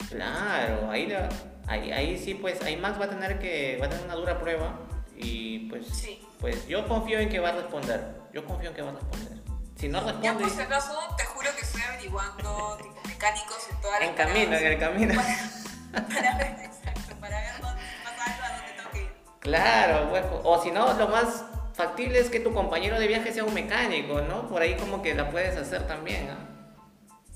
claro, 0.08 0.90
ahí, 0.90 1.06
la- 1.06 1.28
ahí, 1.68 1.92
ahí 1.92 2.18
sí, 2.18 2.34
pues, 2.34 2.60
ahí 2.62 2.76
Max 2.76 3.00
va 3.00 3.04
a 3.06 3.10
tener 3.10 3.38
que, 3.38 3.78
va 3.80 3.86
a 3.86 3.88
tener 3.88 4.04
una 4.04 4.14
dura 4.14 4.38
prueba 4.40 4.78
y 5.16 5.68
pues, 5.70 5.86
Sí. 5.88 6.26
pues 6.40 6.66
yo 6.66 6.86
confío 6.88 7.18
en 7.20 7.28
que 7.28 7.38
va 7.38 7.50
a 7.50 7.52
responder. 7.52 8.20
Yo 8.32 8.44
confío 8.44 8.70
en 8.70 8.76
que 8.76 8.82
va 8.82 8.90
a 8.90 8.94
responder. 8.94 9.40
Si 9.76 9.88
no 9.88 10.00
Ya 10.00 10.06
responde, 10.12 10.44
por 10.44 10.50
si 10.50 10.60
acaso, 10.60 11.14
te 11.16 11.24
juro 11.24 11.48
que 11.56 11.64
averiguando 12.10 12.78
mecánicos 13.06 13.68
en 13.70 13.80
todas 13.80 14.00
las 14.00 14.08
en 14.08 14.14
camino, 14.14 14.56
en 14.56 14.66
el 14.66 14.78
camino. 14.78 15.14
Para, 15.14 16.06
para 16.08 16.38
ver, 16.38 16.56
exacto, 16.64 17.14
para 17.20 17.40
ver 17.40 17.60
dónde, 17.60 17.82
más 18.04 18.28
algo 18.28 18.44
a 18.44 18.56
dónde 18.56 18.72
tengo 18.76 18.90
que 18.90 19.02
ir. 19.02 19.12
Claro, 19.40 20.10
pues, 20.10 20.24
o 20.44 20.62
si 20.62 20.70
no, 20.70 20.92
lo 20.94 21.08
más 21.08 21.44
factible 21.74 22.18
es 22.18 22.28
que 22.30 22.40
tu 22.40 22.52
compañero 22.52 22.98
de 22.98 23.06
viaje 23.06 23.32
sea 23.32 23.44
un 23.44 23.54
mecánico, 23.54 24.20
¿no? 24.22 24.48
Por 24.48 24.62
ahí 24.62 24.76
como 24.76 25.02
que 25.02 25.14
la 25.14 25.30
puedes 25.30 25.56
hacer 25.56 25.86
también, 25.86 26.30
¿ah? 26.30 26.46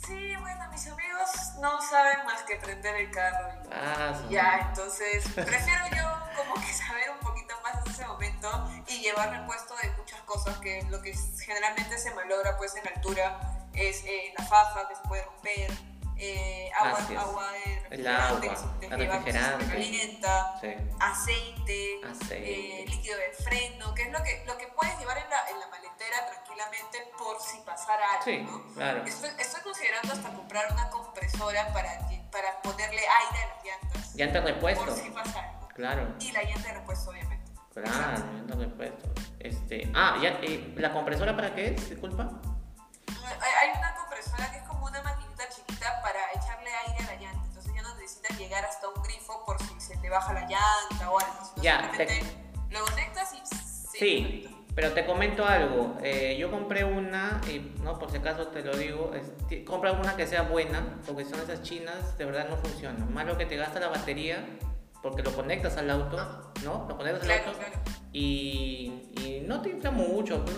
Sí, 0.07 0.37
bueno, 0.37 0.69
mis 0.71 0.87
amigos 0.87 1.31
no 1.61 1.81
saben 1.81 2.25
más 2.27 2.43
que 2.43 2.57
prender 2.57 2.95
el 2.97 3.11
carro 3.11 3.49
y 3.55 3.69
Ah, 3.73 4.13
y 4.29 4.33
ya, 4.35 4.67
entonces 4.69 5.25
prefiero 5.35 5.85
yo 5.97 6.03
como 6.37 6.55
que 6.55 6.73
saber 6.73 7.11
un 7.11 7.19
poquito 7.21 7.55
más 7.63 7.87
en 7.87 7.93
ese 7.93 8.07
momento 8.07 8.71
y 8.87 9.01
llevar 9.01 9.31
repuesto 9.31 9.75
de 9.83 9.91
muchas 9.97 10.21
cosas 10.23 10.59
que 10.59 10.83
lo 10.91 11.01
que 11.01 11.15
generalmente 11.43 11.97
se 11.97 12.15
malogra 12.15 12.57
pues 12.59 12.77
en 12.77 12.87
altura 12.87 13.54
es 13.75 14.05
eh, 14.05 14.33
la 14.39 14.45
faja 14.45 14.89
que 14.89 14.95
se 14.95 15.03
puede 15.03 15.25
romper, 15.25 15.71
eh, 16.17 16.71
agua, 16.79 16.99
Así 16.99 17.13
es. 17.15 17.19
agua 17.21 17.53
de 17.53 17.81
refrigerante 17.81 18.49
agua, 18.49 18.79
que 18.81 18.89
se 18.89 18.97
refrigerante. 18.97 19.67
calienta, 19.67 20.59
Sí. 20.61 20.69
aceite, 21.01 22.01
Aceite. 22.11 22.83
eh, 22.83 22.87
líquido 22.87 23.17
de 23.19 23.33
freno, 23.45 23.95
que 23.95 24.03
es 24.03 24.13
lo 24.13 24.23
que, 24.23 24.45
lo 24.47 24.57
que 24.57 24.67
puedes 24.69 24.97
llevar 24.99 25.19
en 25.19 25.29
la, 25.31 25.49
en 25.51 25.61
la 25.61 25.67
maletera 25.69 26.17
tranquilamente 26.27 26.45
tranquilamente 26.55 26.99
por 27.19 27.41
si 27.41 27.59
pasara 27.67 28.05
algo. 28.13 28.25
Sí, 28.25 28.39
¿no? 28.39 28.75
claro. 28.75 29.03
Estoy, 29.05 29.31
estoy 29.41 29.61
considerando 29.63 30.13
hasta 30.13 30.29
comprar 30.33 30.73
una 30.73 30.89
compresora 30.89 31.73
para, 31.73 31.99
para 32.31 32.63
ponerle 32.63 33.01
aire 33.01 33.43
a 33.43 33.47
las 33.57 33.65
llantas. 33.65 34.15
Llanta 34.15 34.41
repuesto. 34.41 34.85
Por 34.85 34.95
si 34.95 35.11
pasa 35.11 35.41
algo. 35.41 35.69
Claro. 35.75 36.15
Y 36.21 36.31
la 36.31 36.43
llanta 36.45 36.69
de 36.69 36.75
repuesto, 36.75 37.11
obviamente. 37.11 37.51
Claro, 37.73 38.19
llanta 38.33 38.55
repuesto. 38.55 39.11
Este, 39.41 39.91
ah, 39.97 40.17
ya, 40.23 40.39
eh, 40.43 40.75
¿la 40.77 40.93
compresora 40.93 41.35
para 41.35 41.53
qué 41.57 41.75
es? 41.75 41.91
Disculpa. 41.91 42.31
Hay 43.27 43.79
una 43.79 43.95
compresora 43.95 44.51
que 44.51 44.59
es 44.59 44.63
como 44.65 44.87
una 44.87 45.03
maquinita 45.03 45.49
chiquita 45.49 46.01
para 46.03 46.21
echarle 46.35 46.71
aire 46.87 47.05
a 47.05 47.15
la 47.15 47.21
llanta. 47.21 47.45
Entonces 47.47 47.73
ya 47.75 47.83
no 47.83 47.95
necesitas 47.97 48.39
llegar 48.39 48.65
hasta 48.65 48.89
un 48.89 49.03
grifo 49.03 49.45
por 49.45 49.61
si 49.63 49.81
se 49.81 49.97
te 49.99 50.11
baja 50.11 50.33
la 50.33 50.41
llanta 50.43 51.11
o 51.11 51.19
algo. 51.19 51.53
Ya, 51.57 51.81
simplemente 51.97 52.25
lo 52.71 52.85
conectas 52.85 53.35
y... 53.35 53.99
Sí, 53.99 54.65
pero 54.75 54.93
te 54.93 55.07
comento 55.07 55.47
algo. 55.47 55.97
eh, 56.03 56.37
yo 56.39 56.51
compré 56.51 56.83
una, 56.85 57.41
y 57.49 57.75
no 57.83 57.97
por 57.99 58.11
si 58.11 58.17
acaso 58.17 58.49
te 58.49 58.63
lo 58.63 58.77
digo, 58.77 59.13
es- 59.15 59.65
compra 59.65 59.93
una 59.93 60.17
que 60.17 60.27
sea 60.27 60.43
buena, 60.43 61.01
porque 61.07 61.25
son 61.25 61.39
esas 61.41 61.63
chinas, 61.63 62.19
de 62.19 62.25
verdad 62.25 62.49
no 62.49 62.57
funcionan. 62.57 63.13
Malo 63.15 63.39
que 63.39 63.47
te 63.47 63.57
gasta 63.57 63.79
la 63.79 63.89
batería, 63.89 64.45
porque 65.01 65.23
lo 65.23 65.33
conectas 65.35 65.77
al 65.77 65.91
auto, 65.91 66.53
¿no? 66.65 66.87
Lo 66.89 66.97
conectas 66.97 67.23
al 67.23 67.27
Claro, 67.29 67.45
auto 67.51 67.59
claro. 67.59 67.75
y, 68.13 69.11
y 69.21 69.45
no 69.47 69.63
te 69.63 69.69
infla 69.71 69.93
mucho, 69.93 70.45
pues, 70.45 70.57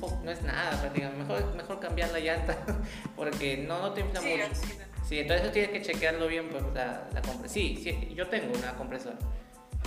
poco- 0.00 0.20
no 0.24 0.30
es 0.30 0.42
nada 0.42 0.78
prácticamente. 0.80 1.22
Mejor, 1.24 1.54
mejor 1.54 1.80
cambiar 1.80 2.10
la 2.10 2.18
llanta, 2.20 2.56
porque 3.16 3.58
no, 3.58 3.80
no 3.80 3.92
te 3.92 4.00
infla 4.00 4.20
Sí, 4.20 4.28
mucho. 4.36 4.60
Sí, 5.08 5.18
entonces 5.20 5.52
tienes 5.52 5.70
que 5.70 5.82
chequearlo 5.82 6.26
bien, 6.26 6.48
pues 6.50 6.62
la, 6.74 7.08
la 7.12 7.22
compra. 7.22 7.48
Sí, 7.48 7.80
sí, 7.82 8.12
yo 8.14 8.28
tengo 8.28 8.52
una 8.58 8.74
compresora 8.74 9.16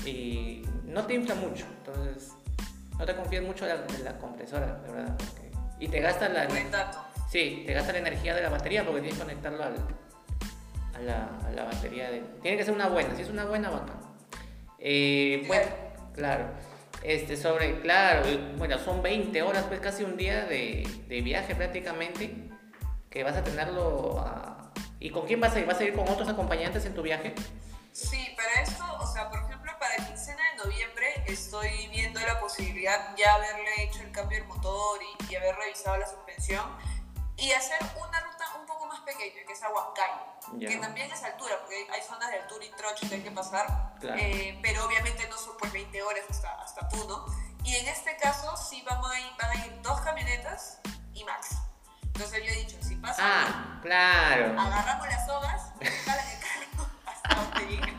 y 0.06 0.64
no 0.86 1.06
te 1.06 1.14
infla 1.14 1.36
mucho, 1.36 1.66
entonces 1.78 2.32
no 2.98 3.06
te 3.06 3.16
confíes 3.16 3.44
mucho 3.44 3.66
de 3.66 3.76
la, 4.04 4.18
compresora, 4.18 4.80
de 4.86 4.92
verdad. 4.92 5.16
porque- 5.18 5.52
y 5.80 5.88
te 5.88 6.00
gasta 6.00 6.30
la, 6.30 6.48
sí, 7.30 7.64
te 7.66 7.74
gasta 7.74 7.92
la 7.94 8.00
energía 8.00 8.36
de 8.36 8.42
la 8.44 8.50
batería 8.50 8.84
porque 8.86 9.02
tienes 9.02 9.18
que 9.20 9.24
conectarlo 9.26 9.64
al, 9.64 9.76
a, 10.96 11.00
la, 11.00 11.30
a 11.48 11.52
la 11.52 11.64
batería. 11.66 12.10
De, 12.12 12.22
tiene 12.42 12.58
que 12.58 12.64
ser 12.66 12.74
una 12.74 12.88
buena, 12.88 13.16
si 13.16 13.22
es 13.24 13.30
una 13.30 13.46
buena, 13.46 13.70
bacán. 13.72 14.00
Eh, 14.80 15.44
bueno, 15.48 15.66
claro. 16.14 16.46
Este, 17.04 17.36
sobre, 17.36 17.82
claro, 17.82 18.24
bueno, 18.58 18.78
son 18.78 19.02
20 19.02 19.42
horas, 19.42 19.66
pues 19.68 19.80
casi 19.80 20.04
un 20.04 20.18
día 20.18 20.46
de, 20.46 20.88
de 21.08 21.22
viaje 21.22 21.56
prácticamente, 21.56 22.50
que 23.10 23.24
vas 23.24 23.36
a 23.36 23.44
tenerlo 23.44 24.24
¿Y 25.02 25.10
con 25.10 25.26
quién 25.26 25.42
vas 25.42 25.56
a 25.56 25.60
ir? 25.60 25.66
¿Vas 25.66 25.80
a 25.80 25.84
ir 25.84 25.96
con 25.96 26.08
otros 26.08 26.30
acompañantes 26.30 26.86
en 26.86 26.94
tu 26.94 27.02
viaje? 27.02 27.34
Sí, 27.92 28.36
para 28.38 28.62
esto, 28.62 28.84
o 29.00 29.08
sea, 29.08 29.30
por 29.32 29.40
ejemplo, 29.40 29.72
para 29.80 29.96
quincena 29.96 30.40
de 30.52 30.64
noviembre 30.64 31.08
estoy 31.26 31.88
viendo 31.92 32.20
la 32.20 32.40
posibilidad 32.40 33.16
ya 33.18 33.34
haberle 33.34 33.84
hecho 33.84 34.04
el 34.04 34.12
cambio 34.12 34.38
del 34.38 34.48
motor 34.48 35.00
y, 35.02 35.34
y 35.34 35.36
haber 35.36 35.56
revisado 35.56 35.98
la 35.98 36.06
suspensión 36.06 36.64
y 37.38 37.52
hacer 37.52 37.78
una 37.98 38.20
ruta 38.20 38.46
un 38.60 38.66
poco 38.66 38.86
más 38.86 39.00
pequeña, 39.02 39.46
que 39.48 39.54
es 39.54 39.64
a 39.64 39.70
Huancayo, 39.70 40.14
Ya. 40.58 40.70
que 40.70 40.78
también 40.78 41.12
es 41.12 41.24
altura, 41.24 41.56
porque 41.62 41.88
hay- 41.92 42.02
zonas 42.04 42.30
de 42.30 42.38
altura 42.40 42.66
y 42.66 42.70
trocho 42.72 43.08
que 43.10 43.16
hay 43.16 43.22
que 43.22 43.32
pasar, 43.32 43.96
Claro. 44.00 44.18
eh, 44.20 44.60
pero 44.62 44.86
obviamente 44.86 45.28
no 45.30 45.38
son 45.38 45.56
pues 45.58 45.72
20 45.72 46.02
horas 46.04 46.24
hasta, 46.30 46.50
hasta 46.62 46.88
Puno. 46.90 47.26
Y 47.64 47.76
en 47.76 47.88
este 47.88 48.16
caso 48.18 48.56
sí 48.58 48.84
vamos 48.90 49.10
a 49.12 49.20
ir, 49.20 49.32
van 49.40 49.52
a 49.52 49.66
ir 49.66 49.82
dos 49.82 50.02
camionetas 50.02 50.80
y 51.14 51.24
Max. 51.24 51.58
Entonces 52.04 52.44
yo 52.44 52.50
he 52.52 52.56
dicho, 52.66 52.78
si 52.82 52.96
pasa 52.96 53.22
Ah, 53.24 53.80
claro. 53.82 54.60
agarramos 54.60 55.08
las 55.08 55.26
sogas, 55.26 55.62
jalan 56.06 56.26
el 56.30 56.40
carro 56.40 56.90
hasta 57.06 57.36
donde 57.36 57.66
llegue. 57.68 57.98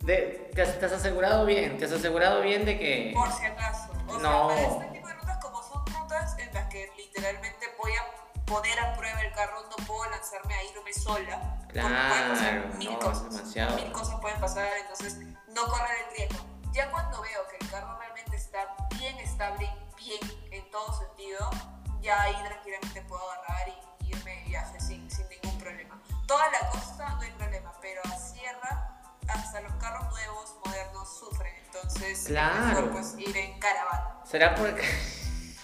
De- 0.00 0.50
te, 0.54 0.62
has, 0.62 0.78
te 0.78 0.86
has 0.86 0.92
asegurado 0.92 1.44
bien, 1.44 1.76
te 1.78 1.84
has 1.84 1.92
asegurado 1.92 2.40
bien 2.40 2.64
de 2.64 2.78
que... 2.78 3.12
Por 3.14 3.30
si 3.32 3.44
acaso. 3.44 3.90
O 4.08 4.18
No. 4.18 4.48
sea, 4.50 4.56
para 4.56 4.62
este 4.84 4.84
tipo 4.94 5.08
de 5.08 5.14
rutas, 5.14 5.38
como 5.42 5.62
son 5.62 5.84
rutas 5.86 6.38
en 6.38 6.54
las 6.54 6.68
que 6.68 6.90
literalmente 7.18 7.66
voy 7.82 7.92
a 7.92 8.44
poner 8.46 8.78
a 8.80 8.94
prueba 8.96 9.20
el 9.20 9.32
carro, 9.32 9.62
no 9.68 9.76
puedo 9.86 10.08
lanzarme 10.10 10.54
a 10.54 10.64
irme 10.64 10.92
sola. 10.92 11.56
porque 11.66 11.80
pueden 11.80 11.92
Claro, 11.92 12.32
pasar 12.34 12.74
mil 12.76 12.92
no, 12.92 12.98
cosas. 12.98 13.30
demasiado. 13.36 13.76
Mil 13.76 13.92
cosas 13.92 14.20
pueden 14.20 14.40
pasar, 14.40 14.68
entonces 14.80 15.16
no 15.48 15.66
correr 15.66 15.96
el 16.08 16.16
riesgo. 16.16 16.44
Ya 16.72 16.90
cuando 16.90 17.20
veo 17.20 17.46
que 17.48 17.56
el 17.64 17.70
carro 17.70 17.98
realmente 17.98 18.36
está 18.36 18.74
bien 18.98 19.18
estable, 19.18 19.68
bien 19.96 20.20
en 20.52 20.70
todo 20.70 20.92
sentido, 20.98 21.50
ya 22.00 22.22
ahí 22.22 22.34
tranquilamente 22.46 23.02
puedo 23.02 23.30
agarrar 23.32 23.68
y 24.00 24.08
irme 24.10 24.36
de 24.36 24.42
viaje 24.44 24.80
sin, 24.80 25.10
sin 25.10 25.28
ningún 25.28 25.58
problema. 25.58 26.00
Toda 26.26 26.48
la 26.50 26.70
costa 26.70 27.08
no 27.10 27.20
hay 27.20 27.30
problema, 27.32 27.72
pero 27.80 28.00
a 28.04 28.16
sierra 28.16 29.00
hasta 29.28 29.60
los 29.60 29.72
carros 29.74 30.08
nuevos, 30.10 30.54
modernos, 30.64 31.18
sufren. 31.18 31.54
Entonces, 31.66 32.24
Claro. 32.28 32.64
mejor 32.66 32.90
pues 32.92 33.14
ir 33.18 33.36
en 33.36 33.58
caravana. 33.58 34.20
¿Será 34.24 34.54
por 34.54 34.68
el, 34.68 34.76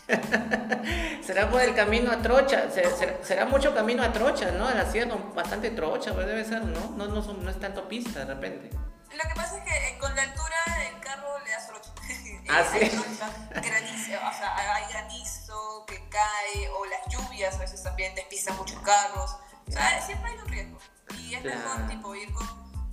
será 1.26 1.48
por 1.50 1.60
el 1.60 1.74
camino 1.74 2.10
a 2.12 2.18
Trocha? 2.18 2.70
Se- 2.70 2.90
Será, 2.96 3.14
será 3.22 3.44
mucho 3.46 3.74
camino 3.74 4.02
a 4.02 4.12
Trocha, 4.12 4.50
¿no? 4.52 4.66
A 4.68 4.74
la 4.74 4.90
sierra, 4.90 5.14
bastante 5.34 5.70
Trocha, 5.70 6.12
pues 6.14 6.26
debe 6.26 6.44
ser, 6.44 6.62
¿no? 6.64 6.90
No, 6.90 7.06
no, 7.06 7.22
son- 7.22 7.42
no 7.44 7.50
es 7.50 7.58
tanto 7.58 7.88
pista 7.88 8.20
de 8.20 8.26
repente. 8.34 8.70
Lo 8.76 9.28
que 9.28 9.34
pasa 9.36 9.58
es 9.58 9.64
que 9.64 9.88
eh, 9.88 9.98
con 9.98 10.14
la 10.16 10.22
altura 10.22 10.56
el 10.92 11.00
carro 11.00 11.38
le 11.44 11.50
da 11.50 11.60
solo 11.60 11.80
Ah, 12.48 12.62
¿sí? 12.70 12.88
trocha, 12.90 13.30
granizo, 13.62 14.18
o 14.18 14.32
sea, 14.32 14.56
hay 14.76 14.92
granizo 14.92 15.84
que 15.86 16.08
cae, 16.08 16.68
o 16.70 16.84
las 16.86 17.00
lluvias 17.08 17.54
a 17.54 17.58
veces 17.58 17.82
también 17.82 18.14
despistan 18.14 18.56
muchos 18.56 18.78
carros. 18.80 19.36
O 19.66 19.70
sea, 19.72 20.00
siempre 20.02 20.30
hay 20.30 20.38
un 20.38 20.48
riesgo. 20.48 20.78
Y 21.18 21.34
es 21.34 21.40
Claro. 21.42 21.58
mejor 21.58 21.86
tipo 21.88 22.14
ir 22.14 22.32
con, 22.34 22.46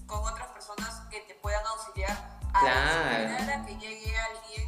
con 0.07 0.19
otras 0.19 0.47
personas 0.49 1.01
que 1.09 1.19
te 1.21 1.33
puedan 1.35 1.65
auxiliar 1.65 2.39
a 2.53 2.59
Claro. 2.59 3.09
esperar 3.33 3.59
a 3.59 3.65
que 3.65 3.75
llegue 3.77 4.13
alguien 4.17 4.67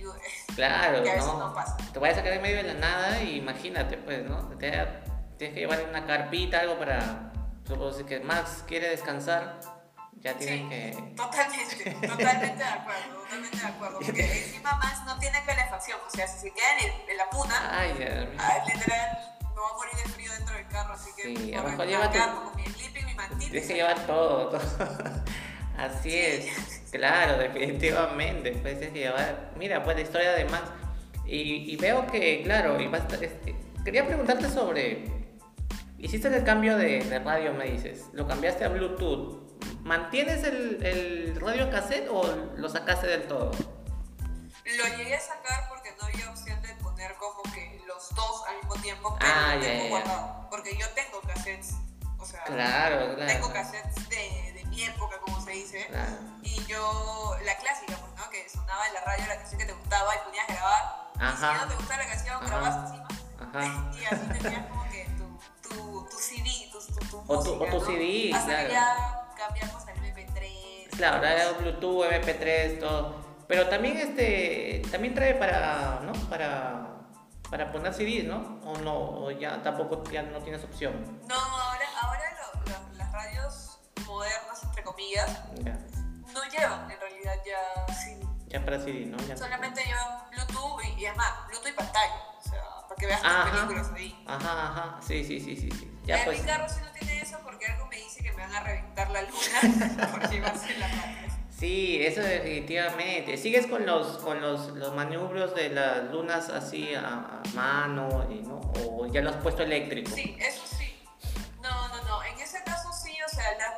ayude. 0.00 0.20
Claro, 0.54 1.02
Que 1.02 1.10
a 1.10 1.14
veces 1.14 1.26
¿no? 1.32 1.38
no 1.48 1.54
pasa. 1.54 1.76
Te 1.92 1.98
vayas 1.98 2.18
a 2.18 2.22
quedar 2.22 2.36
en 2.36 2.42
medio 2.42 2.56
de 2.56 2.62
la 2.64 2.74
nada 2.74 3.22
y 3.22 3.36
imagínate, 3.36 3.96
pues, 3.98 4.24
¿no? 4.28 4.48
Te- 4.58 4.70
tienes 5.38 5.54
que 5.54 5.60
llevar 5.60 5.84
una 5.88 6.06
carpita, 6.06 6.60
algo 6.60 6.78
para... 6.78 7.32
Supongo 7.66 8.04
que 8.06 8.18
Max 8.20 8.64
quiere 8.66 8.88
descansar, 8.88 9.60
ya 10.16 10.34
tienes 10.36 10.60
Sí. 10.62 10.68
que... 10.68 11.14
Totalmente, 11.16 11.90
totalmente 12.08 12.56
de 12.56 12.64
acuerdo, 12.64 13.20
totalmente 13.22 13.56
de 13.58 13.66
acuerdo. 13.66 13.98
Porque 14.04 14.42
encima 14.44 14.74
más 14.76 15.04
no 15.06 15.18
tiene 15.18 15.42
calefacción, 15.44 15.98
o 16.06 16.10
sea, 16.10 16.26
si 16.26 16.38
se 16.48 16.52
queda 16.52 16.78
en, 16.80 16.86
el- 16.86 17.10
en 17.10 17.16
la 17.16 17.30
puna, 17.30 17.54
Ay. 17.70 17.92
Ah, 18.38 18.64
literal, 18.66 19.36
me 19.40 19.48
voy 19.54 19.70
a 19.72 19.76
morir 19.76 19.94
de 20.04 20.08
frío 20.10 20.32
dentro 20.32 20.54
del 20.56 20.66
carro, 20.68 20.94
así 20.94 21.10
que 21.16 21.22
Sí, 21.22 21.50
mejor 21.52 21.58
abajo 21.66 21.76
me 21.78 21.86
llévate- 21.86 22.18
agarro 22.20 22.44
con 22.44 22.56
mi 22.56 22.64
sleeping, 22.66 23.06
mi 23.06 23.14
mantita. 23.14 23.50
Tienes 23.50 23.66
que 23.68 23.74
llevar 23.74 24.06
todo, 24.06 24.48
todo. 24.48 24.60
Así 25.80 26.10
Sí. 26.10 26.16
es, 26.18 26.90
claro, 26.90 27.38
definitivamente. 27.38 28.52
Pues. 28.52 28.78
Mira, 29.56 29.82
pues 29.82 29.96
la 29.96 30.02
historia 30.02 30.32
de 30.32 30.44
Max. 30.46 30.64
Y, 31.26 31.72
y 31.72 31.76
veo 31.76 32.06
que, 32.06 32.42
claro, 32.42 32.80
y 32.80 32.88
basta- 32.88 33.16
este, 33.20 33.54
quería 33.84 34.06
preguntarte 34.06 34.48
sobre. 34.48 35.04
Hiciste 35.98 36.28
el 36.28 36.44
cambio 36.44 36.76
de, 36.76 37.04
de 37.04 37.18
radio, 37.20 37.52
me 37.52 37.66
dices. 37.70 38.06
Lo 38.12 38.26
cambiaste 38.26 38.64
a 38.64 38.68
Bluetooth. 38.68 39.38
¿Mantienes 39.82 40.42
el, 40.44 40.84
el 40.84 41.40
radio 41.40 41.70
cassette 41.70 42.08
o 42.10 42.22
lo 42.56 42.68
sacaste 42.68 43.06
del 43.06 43.22
todo? 43.24 43.50
Lo 44.76 44.96
llegué 44.96 45.14
a 45.16 45.20
sacar 45.20 45.68
porque 45.68 45.90
no 46.00 46.06
había 46.06 46.30
opción 46.30 46.60
de 46.62 46.68
poner 46.82 47.14
como 47.14 47.42
que 47.54 47.80
los 47.86 48.14
dos 48.14 48.42
al 48.48 48.56
mismo 48.56 48.74
tiempo, 48.82 49.16
pero 49.18 49.32
Ah, 49.34 49.54
lo 49.56 49.62
ya, 49.62 49.68
tengo 49.68 49.88
guardado. 49.88 50.46
Porque 50.50 50.76
yo 50.78 50.86
tengo 50.94 51.20
cassettes, 51.22 51.74
o 52.18 52.24
sea, 52.24 52.44
Claro, 52.44 53.14
claro. 53.16 53.32
tengo 53.32 53.52
cassettes 53.52 54.08
mi 54.70 54.82
época, 54.84 55.18
como 55.18 55.40
se 55.40 55.50
dice. 55.50 55.86
Claro. 55.88 56.12
Y 56.42 56.64
yo, 56.66 57.36
la 57.44 57.56
clásica, 57.56 57.96
pues, 57.98 58.14
¿no? 58.16 58.30
Que 58.30 58.48
sonaba 58.48 58.86
en 58.88 58.94
la 58.94 59.00
radio 59.02 59.26
la 59.28 59.36
canción 59.36 59.58
que 59.60 59.66
te 59.66 59.72
gustaba 59.72 60.14
y 60.14 60.18
ponías 60.24 60.48
a 60.48 60.52
grabar. 60.54 61.10
Y 61.16 61.22
Ajá. 61.22 61.52
si 61.54 61.60
no 61.60 61.68
te 61.68 61.74
gustaba 61.76 62.02
la 62.02 62.08
canción, 62.08 62.36
Ajá. 62.36 62.46
grababas 62.46 62.90
encima. 62.90 63.08
Ajá. 63.40 63.90
Y 64.00 64.04
así 64.04 64.38
tenías 64.42 64.66
como 64.66 64.84
que 64.90 65.04
tu, 65.18 65.68
tu, 65.68 66.08
tu 66.10 66.16
CD, 66.18 66.70
tu, 66.72 66.78
tu, 66.78 67.06
tu 67.06 67.18
O 67.32 67.42
tu- 67.42 67.52
o 67.52 67.56
música, 67.56 67.70
tu 67.70 67.78
¿no? 67.80 67.86
CD, 67.86 68.30
Hasta 68.34 68.46
claro. 68.46 68.66
que 68.68 68.72
ya 68.72 69.34
cambiamos 69.36 69.86
al 69.86 69.94
MP3. 69.96 70.90
Claro, 70.96 71.16
ahora 71.16 71.44
es 71.44 71.58
Bluetooth, 71.58 72.04
MP3, 72.04 72.78
todo. 72.80 73.14
Pero 73.48 73.68
también 73.68 73.96
este 73.96 74.82
también 74.92 75.14
trae 75.14 75.34
para, 75.34 76.00
¿no? 76.04 76.12
Para 76.28 76.86
para 77.50 77.72
poner 77.72 77.92
CDs, 77.92 78.24
¿no? 78.28 78.60
O 78.64 78.76
no, 78.78 78.94
o 79.24 79.30
ya 79.32 79.60
tampoco 79.62 80.04
ya 80.12 80.22
no 80.22 80.38
tienes 80.40 80.62
opción. 80.62 81.20
No, 81.26 81.34
ahora, 81.34 81.84
ahora 82.00 82.22
radios 84.10 84.42
modernas, 84.42 84.62
entre 84.64 84.82
comillas, 84.82 85.30
Ya, 85.62 85.78
no 86.32 86.44
llevan 86.44 86.90
en 86.90 87.00
realidad 87.00 87.34
ya 87.46 87.94
CD. 87.94 88.26
ya 88.48 88.64
para 88.64 88.78
CD, 88.80 89.06
¿no? 89.06 89.16
Ya. 89.26 89.36
Solamente 89.36 89.82
llevan 89.84 90.30
Bluetooth 90.30 90.82
y, 90.84 91.00
y 91.02 91.06
además 91.06 91.32
Bluetooth 91.48 91.68
y 91.68 91.72
pantalla. 91.72 92.14
O 92.38 92.42
sea, 92.42 92.62
para 92.88 92.96
que 92.96 93.06
veas 93.06 93.20
tus 93.22 93.30
Ajá. 93.30 93.50
películas 93.52 93.90
ahí. 93.94 94.24
Ajá, 94.26 94.66
ajá. 94.68 95.00
Sí, 95.06 95.24
sí, 95.24 95.40
sí, 95.40 95.56
sí, 95.56 95.70
sí. 95.70 95.98
Ya 96.04 96.18
en 96.18 96.24
pues. 96.24 96.40
mi 96.40 96.46
carro 96.46 96.68
sí 96.68 96.80
no 96.84 96.90
tiene 96.92 97.20
eso 97.22 97.38
porque 97.44 97.66
algo 97.66 97.86
me 97.86 97.96
dice 97.96 98.22
que 98.22 98.32
me 98.32 98.42
van 98.42 98.54
a 98.54 98.60
reventar 98.60 99.10
la 99.10 99.22
luna 99.22 100.10
por 100.10 100.30
llevarse 100.30 100.78
las 100.78 100.90
radios. 100.96 101.32
Sí, 101.50 102.02
eso 102.02 102.22
definitivamente. 102.22 103.36
¿Sigues 103.36 103.66
con 103.66 103.84
los 103.84 104.16
con 104.18 104.40
los, 104.40 104.68
los 104.68 104.94
maniobros 104.94 105.54
de 105.54 105.68
las 105.68 106.04
lunas 106.04 106.48
así 106.48 106.94
a, 106.94 107.06
a 107.06 107.42
mano 107.54 108.26
y 108.30 108.36
no 108.40 108.60
o 108.88 109.06
ya 109.12 109.20
lo 109.20 109.28
has 109.30 109.36
puesto 109.36 109.62
eléctrico? 109.62 110.10
Sí, 110.14 110.36
eso 110.40 110.62
sí. 110.66 111.06
No, 111.60 111.88
no, 111.88 112.02
no. 112.04 112.22
En 112.24 112.40
ese 112.40 112.62
caso 112.64 112.90
sí, 112.94 113.14
o 113.26 113.28
sea, 113.28 113.44
las 113.58 113.76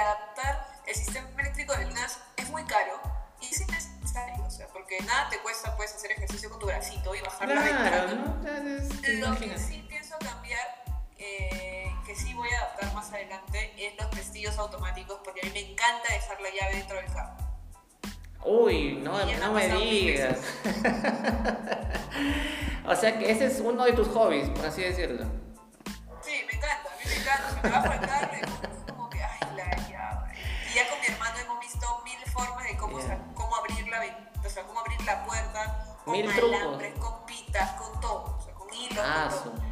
adaptar 0.00 0.66
el 0.86 0.94
sistema 0.94 1.28
eléctrico 1.38 1.74
de 1.76 1.86
lunas 1.86 2.18
es 2.36 2.48
muy 2.50 2.64
caro 2.64 3.00
y 3.40 3.46
es 3.46 3.60
innecesario, 3.60 4.44
o 4.44 4.50
sea, 4.50 4.66
porque 4.68 5.00
nada 5.00 5.28
te 5.28 5.38
cuesta, 5.38 5.76
puedes 5.76 5.94
hacer 5.94 6.12
ejercicio 6.12 6.48
con 6.50 6.58
tu 6.58 6.66
pasar 6.66 7.48
claro, 7.48 7.54
la 7.54 7.62
ventana. 7.62 8.14
¿no? 8.14 8.36
Lo 9.30 9.38
que 9.38 9.58
sí 9.58 9.84
pienso 9.88 10.16
cambiar, 10.18 10.60
eh, 11.18 11.90
que 12.06 12.14
sí 12.14 12.34
voy 12.34 12.48
a 12.50 12.58
adaptar 12.58 12.94
más 12.94 13.10
adelante, 13.12 13.72
es 13.78 13.96
los 13.96 14.06
pestillos 14.06 14.58
automáticos, 14.58 15.20
porque 15.24 15.40
a 15.42 15.44
mí 15.44 15.50
me 15.52 15.72
encanta 15.72 16.12
dejar 16.12 16.40
la 16.40 16.50
llave 16.50 16.76
dentro 16.76 16.96
del 16.96 17.06
carro. 17.06 17.36
Uy, 18.44 18.98
no, 19.02 19.24
no 19.36 19.52
me 19.52 19.68
digas. 19.68 20.38
o 22.86 22.96
sea 22.96 23.18
que 23.18 23.30
ese 23.30 23.46
es 23.46 23.60
uno 23.60 23.84
de 23.84 23.92
tus 23.92 24.08
hobbies, 24.08 24.48
por 24.50 24.66
así 24.66 24.82
decirlo. 24.82 25.24
Sí, 26.22 26.42
me 26.46 26.54
encanta, 26.54 26.90
a 26.90 26.96
mí 26.96 27.02
me 27.06 27.16
encanta. 27.16 27.50
Se 27.50 27.62
me 27.62 27.70
bajo 27.70 27.92
el 27.92 28.00
carro 28.00 28.30
la 34.56 34.62
o 34.62 34.64
sea, 34.64 34.66
cómo 34.66 34.80
abrir 34.80 35.00
la 35.04 35.24
puerta, 35.24 35.84
con 36.04 36.12
Mil 36.12 36.34
trucos. 36.34 36.60
alambres, 36.62 36.98
con 36.98 37.26
pitas, 37.26 37.70
con 37.72 38.00
todo, 38.00 38.36
o 38.38 38.42
sea, 38.42 38.54
con 38.54 38.72
hilos, 38.72 39.04
Ah, 39.06 39.28
con 39.30 39.52
todo. 39.54 39.62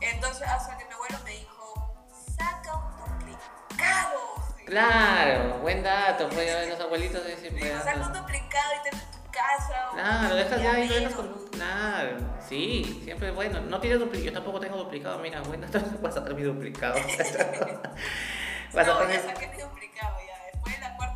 Entonces, 0.00 0.42
hasta 0.48 0.78
que 0.78 0.84
mi 0.86 0.92
abuelo 0.92 1.18
me 1.24 1.30
dijo, 1.32 1.96
saca 2.36 2.74
un 2.76 2.96
duplicado. 2.96 4.18
Claro, 4.66 5.58
buen 5.60 5.82
dato, 5.82 6.28
pues 6.28 6.68
los 6.68 6.80
abuelitos 6.80 7.24
de 7.24 7.34
Me 7.34 7.40
siempre. 7.40 7.64
dijo, 7.70 7.82
saca 7.84 8.00
un 8.06 8.12
duplicado 8.12 8.72
y 8.80 8.90
ten 8.90 9.00
en 9.00 9.10
tu 9.10 9.30
casa. 9.30 9.88
Claro, 9.94 10.28
lo 10.28 10.34
dejas 10.36 10.62
ya 10.62 10.72
dejas 10.74 10.90
llavero". 11.00 11.16
con. 11.16 11.48
Claro, 11.50 12.16
sí, 12.46 13.00
siempre 13.04 13.30
bueno. 13.32 13.60
No 13.62 13.80
tienes 13.80 13.98
duplicado, 13.98 14.24
yo 14.26 14.32
tampoco 14.32 14.60
tengo 14.60 14.76
duplicado. 14.76 15.18
Mira, 15.18 15.40
bueno, 15.42 15.64
entonces 15.72 16.00
voy 16.00 16.10
a 16.10 16.12
sacar 16.12 16.34
mi 16.34 16.42
duplicado. 16.42 16.94
Vas 18.72 18.86
a 18.86 18.94
No, 18.94 19.10
ya 19.10 19.22
saqué 19.22 19.48
mi 19.48 19.62
duplicado 19.62 20.16
ya. 20.26 20.44
Después 20.52 20.74
de 20.74 20.80
la 20.80 20.96
cuarta 20.96 21.07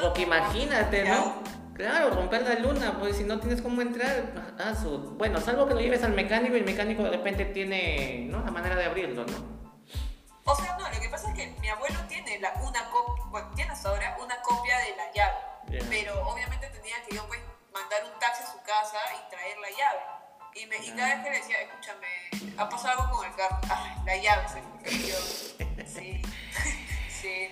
Porque 0.00 0.22
imagínate. 0.22 1.04
¿no? 1.04 1.42
Claro, 1.76 2.08
romper 2.10 2.42
la 2.42 2.54
luna, 2.54 2.96
pues 2.98 3.18
si 3.18 3.24
no 3.24 3.38
tienes 3.38 3.60
cómo 3.60 3.82
entrar. 3.82 4.32
Su... 4.80 5.14
Bueno, 5.18 5.40
salvo 5.40 5.68
que 5.68 5.74
lo 5.74 5.80
lleves 5.80 6.02
al 6.02 6.14
mecánico 6.14 6.54
y 6.56 6.60
el 6.60 6.64
mecánico 6.64 7.02
de 7.02 7.10
repente 7.10 7.44
tiene 7.44 8.26
¿no? 8.30 8.42
la 8.42 8.50
manera 8.50 8.76
de 8.76 8.86
abrirlo, 8.86 9.26
¿no? 9.26 9.56
O 10.44 10.56
sea, 10.56 10.76
no, 10.78 10.88
lo 10.88 11.00
que 11.00 11.08
pasa 11.10 11.28
es 11.28 11.34
que 11.34 11.60
mi 11.60 11.68
abuelo 11.68 11.98
tiene 12.08 12.38
la, 12.38 12.54
una 12.62 12.88
copia, 12.90 13.24
bueno, 13.26 13.50
tiene 13.54 13.72
hasta 13.72 13.90
ahora 13.90 14.16
una 14.22 14.40
copia 14.40 14.78
de 14.78 14.96
la 14.96 15.12
llave. 15.12 15.36
Ya. 15.68 15.80
Pero 15.90 16.26
obviamente 16.26 16.68
tenía 16.68 16.96
que 17.06 17.16
yo 17.16 17.26
pues 17.26 17.40
mandar 17.74 18.04
un 18.04 18.18
taxi 18.20 18.44
a 18.44 18.46
su 18.46 18.62
casa 18.62 18.98
y 19.12 19.30
traer 19.30 19.58
la 19.58 19.68
llave. 19.70 20.00
Y, 20.54 20.66
me, 20.66 20.76
y 20.78 20.90
cada 20.92 21.14
vez 21.14 21.24
que 21.24 21.30
le 21.30 21.36
decía, 21.36 21.60
escúchame, 21.60 22.54
ha 22.56 22.68
pasado 22.68 23.02
algo 23.02 23.18
con 23.18 23.26
el 23.26 23.34
carro, 23.34 23.60
ah, 23.68 24.02
la 24.06 24.16
llave 24.16 24.48
se 24.48 24.62
me 24.62 24.82
cayó. 24.82 25.16
Sí, 25.84 26.22
sí. 27.10 27.50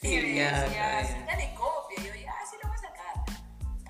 Sí, 0.00 0.14
y 0.14 0.22
me 0.22 0.34
ya, 0.36 0.60
decía, 0.62 1.02
ya. 1.02 1.26
dale 1.26 1.54
copia. 1.54 2.00
Y 2.00 2.06
yo, 2.06 2.14
ya, 2.14 2.34
sí 2.48 2.56
lo 2.62 2.68
voy 2.68 2.76
a 2.76 2.80
sacar. 2.80 3.14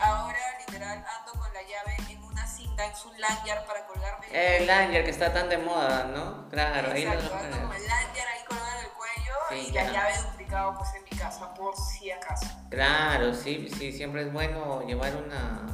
Ahora, 0.00 0.38
literal, 0.66 1.04
ando 1.18 1.32
con 1.40 1.52
la 1.52 1.62
llave 1.62 1.96
en 2.11 2.22
una 2.22 2.46
cinta, 2.46 2.84
en 2.86 2.96
su 2.96 3.12
lanyard 3.14 3.66
para 3.66 3.86
colgarme. 3.86 4.26
El 4.30 4.66
lanyard 4.66 5.04
que 5.04 5.11
está 5.11 5.32
tan 5.32 5.48
de 5.48 5.59
moda, 5.59 6.04
¿no? 6.04 6.48
Claro, 6.48 6.92
ahí 6.92 7.02
Exacto, 7.02 7.28
lo 7.34 7.40
ando 7.40 7.66
con 7.68 7.76
el 7.76 7.86
lanyard 7.86 8.28
ahí 8.28 8.44
colgado 8.46 8.78
en 8.78 8.84
el 8.84 8.90
cuello 8.92 9.34
Sí, 9.50 9.66
y 9.68 9.72
la 9.72 9.84
llave 9.92 10.12
duplicado 10.30 10.74
pues 10.78 10.94
en 10.94 11.04
mi 11.04 11.11
casa, 11.11 11.52
por 11.54 11.74
si 11.76 12.11
acaso. 12.11 12.46
Claro, 12.70 13.34
sí, 13.34 13.68
sí, 13.76 13.92
siempre 13.92 14.22
es 14.22 14.32
bueno 14.32 14.82
llevar 14.86 15.14
una. 15.16 15.66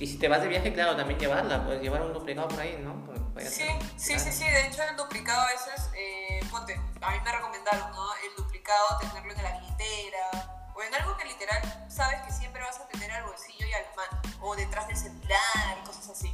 Y 0.00 0.06
si 0.08 0.18
te 0.18 0.26
vas 0.26 0.42
de 0.42 0.48
viaje, 0.48 0.72
claro, 0.72 0.96
también 0.96 1.20
llevarla, 1.20 1.64
puedes 1.64 1.80
llevar 1.80 2.02
un 2.02 2.12
duplicado 2.12 2.48
por 2.48 2.58
ahí, 2.60 2.76
¿no? 2.82 3.04
Porque 3.04 3.46
a 3.46 3.48
Sí, 3.48 3.62
ser- 3.62 3.70
sí, 3.96 4.14
claro. 4.14 4.24
sí, 4.24 4.32
sí, 4.32 4.44
de 4.50 4.66
hecho 4.66 4.82
el 4.82 4.96
duplicado 4.96 5.40
a 5.42 5.46
veces, 5.46 5.88
eh, 5.96 6.40
ponte, 6.50 6.74
a 7.00 7.10
mí 7.12 7.18
me 7.24 7.30
recomendaron, 7.32 7.92
¿no? 7.92 8.14
El 8.16 8.34
duplicado 8.36 8.53
tenerlo 9.00 9.32
en 9.32 9.42
la 9.42 9.58
billetera 9.58 10.70
o 10.74 10.82
en 10.82 10.94
algo 10.94 11.16
que 11.16 11.24
literal 11.26 11.86
sabes 11.88 12.22
que 12.22 12.32
siempre 12.32 12.62
vas 12.62 12.78
a 12.80 12.88
tener 12.88 13.10
al 13.12 13.24
bolsillo 13.24 13.66
y 13.66 13.72
a 13.72 13.80
la 13.80 13.88
mano 13.96 14.22
o 14.40 14.56
detrás 14.56 14.86
del 14.88 14.96
celular 14.96 15.78
y 15.82 15.86
cosas 15.86 16.10
así. 16.10 16.32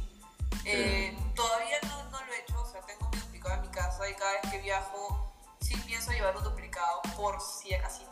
Eh, 0.65 1.17
Todavía 1.35 1.77
no, 1.83 2.03
no 2.09 2.25
lo 2.25 2.33
he 2.33 2.39
hecho, 2.41 2.61
o 2.61 2.65
sea, 2.65 2.81
tengo 2.81 3.09
mi 3.09 3.19
duplicado 3.19 3.55
en 3.55 3.61
mi 3.61 3.67
casa 3.69 4.09
y 4.09 4.13
cada 4.15 4.31
vez 4.33 4.51
que 4.51 4.59
viajo 4.59 5.33
sí 5.59 5.75
pienso 5.85 6.11
llevar 6.11 6.35
un 6.35 6.43
duplicado 6.43 7.01
por 7.15 7.39
si 7.41 7.73
acaso. 7.73 8.01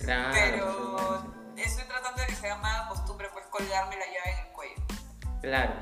Claro, 0.00 0.32
Pero 0.34 1.24
estoy 1.56 1.84
tratando 1.84 2.20
de 2.20 2.26
que 2.26 2.34
sea 2.34 2.56
más 2.56 2.88
costumbre, 2.88 3.28
pues 3.32 3.46
colgarme 3.46 3.96
la 3.96 4.06
llave 4.06 4.32
en 4.32 4.38
el 4.46 4.52
cuello. 4.52 4.82
Claro. 5.40 5.72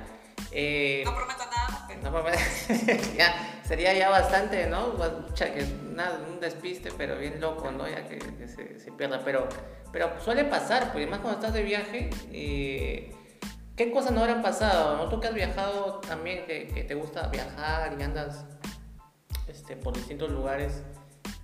Eh, 0.52 1.02
No 1.04 1.14
prometo 1.14 1.44
nada, 1.46 1.84
pero... 1.88 2.02
no, 2.02 2.12
papá, 2.12 2.32
ya, 3.16 3.62
sería 3.64 3.94
ya 3.94 4.10
bastante, 4.10 4.66
¿no? 4.66 4.96
Que 5.34 5.66
nada, 5.94 6.20
un 6.28 6.40
despiste, 6.40 6.90
pero 6.96 7.18
bien 7.18 7.40
loco, 7.40 7.70
¿no? 7.70 7.88
Ya 7.88 8.06
que, 8.06 8.18
que 8.18 8.48
se, 8.48 8.78
se 8.78 8.92
pierda. 8.92 9.22
Pero, 9.24 9.48
pero 9.92 10.20
suele 10.20 10.44
pasar, 10.44 10.92
pues 10.92 11.08
más 11.08 11.20
cuando 11.20 11.40
estás 11.40 11.54
de 11.54 11.62
viaje, 11.62 12.10
eh, 12.32 13.14
¿qué 13.76 13.90
cosas 13.90 14.12
no 14.12 14.20
habrán 14.20 14.42
pasado? 14.42 14.96
¿no? 14.96 15.08
Tú 15.08 15.20
que 15.20 15.28
has 15.28 15.34
viajado 15.34 16.00
también, 16.00 16.44
que, 16.46 16.68
que 16.68 16.84
te 16.84 16.94
gusta 16.94 17.28
viajar 17.28 17.96
y 17.98 18.02
andas 18.02 18.44
este, 19.48 19.76
por 19.76 19.94
distintos 19.94 20.30
lugares, 20.30 20.82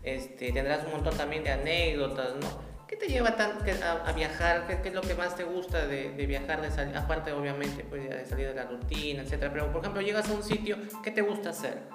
este, 0.02 0.52
tendrás 0.52 0.84
un 0.84 0.92
montón 0.92 1.16
también 1.16 1.44
de 1.44 1.52
anécdotas, 1.52 2.34
¿no? 2.36 2.77
¿Qué 2.98 3.06
te 3.06 3.12
lleva 3.12 3.36
tan, 3.36 3.62
que- 3.62 3.80
a, 3.82 3.92
a 4.08 4.12
viajar? 4.12 4.66
¿Qué, 4.66 4.82
qué 4.82 4.88
es 4.88 4.94
lo 4.94 5.02
que 5.02 5.14
más 5.14 5.36
te 5.36 5.44
gusta 5.44 5.86
de, 5.86 6.10
de 6.14 6.26
viajar? 6.26 6.60
De 6.60 6.70
sal- 6.70 6.96
aparte, 6.96 7.32
obviamente, 7.32 7.84
pues, 7.84 8.08
de 8.08 8.26
salir 8.26 8.48
de 8.48 8.54
la 8.54 8.64
rutina, 8.64 9.22
etcétera. 9.22 9.52
Pero, 9.52 9.70
por 9.72 9.80
ejemplo, 9.82 10.00
llegas 10.02 10.28
a 10.28 10.32
un 10.32 10.42
sitio, 10.42 10.76
¿qué 11.04 11.10
te 11.12 11.22
gusta 11.22 11.50
hacer? 11.50 11.88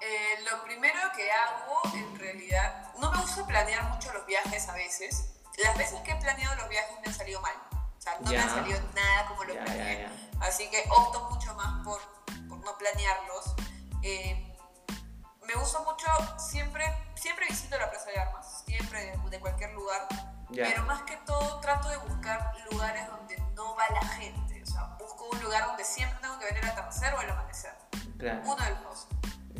Eh, 0.00 0.42
lo 0.50 0.62
primero 0.64 0.98
que 1.14 1.30
hago, 1.30 1.80
en 1.94 2.18
realidad, 2.18 2.92
no 3.00 3.10
me 3.10 3.18
gusta 3.20 3.46
planear 3.46 3.82
mucho 3.92 4.12
los 4.12 4.24
viajes 4.26 4.68
a 4.68 4.74
veces. 4.74 5.34
Las 5.62 5.76
veces 5.76 6.00
que 6.00 6.12
he 6.12 6.16
planeado 6.16 6.54
los 6.56 6.68
viajes 6.68 6.96
me 7.00 7.08
han 7.08 7.14
salido 7.14 7.40
mal. 7.40 7.54
O 7.72 8.00
sea, 8.00 8.14
no 8.20 8.30
me 8.30 8.36
Ya. 8.36 8.42
han 8.42 8.50
salido 8.50 8.80
nada 8.94 9.26
como 9.28 9.44
lo 9.44 9.54
Ya, 9.54 9.64
planeé. 9.64 10.02
ya, 10.02 10.46
Así 10.46 10.68
que 10.70 10.82
opto 10.90 11.28
mucho 11.30 11.54
más 11.54 11.84
por, 11.84 12.00
por 12.48 12.58
no 12.64 12.76
planearlos. 12.78 13.54
Eh, 14.02 14.55
me 15.46 15.54
gusta 15.54 15.80
mucho, 15.80 16.06
siempre, 16.38 16.84
siempre 17.14 17.46
visito 17.48 17.78
la 17.78 17.90
Plaza 17.90 18.10
de 18.10 18.18
Armas, 18.18 18.62
siempre 18.66 19.12
de, 19.16 19.30
de 19.30 19.40
cualquier 19.40 19.72
lugar. 19.72 20.06
Ya. 20.50 20.64
Pero 20.68 20.84
más 20.84 21.02
que 21.02 21.16
todo 21.18 21.60
trato 21.60 21.88
de 21.88 21.96
buscar 21.98 22.52
lugares 22.70 23.06
donde 23.08 23.36
no 23.54 23.74
va 23.74 23.84
la 23.90 24.06
gente. 24.08 24.62
O 24.62 24.66
sea, 24.66 24.96
busco 24.98 25.28
un 25.32 25.42
lugar 25.42 25.66
donde 25.66 25.84
siempre 25.84 26.18
tengo 26.20 26.38
que 26.38 26.44
ver 26.46 26.58
el 26.58 26.68
atardecer 26.70 27.14
o 27.14 27.20
el 27.20 27.30
amanecer. 27.30 27.74
Claro. 28.18 28.40
Uno 28.44 28.56
de 28.56 28.70
los 28.70 28.82
dos. 28.84 29.06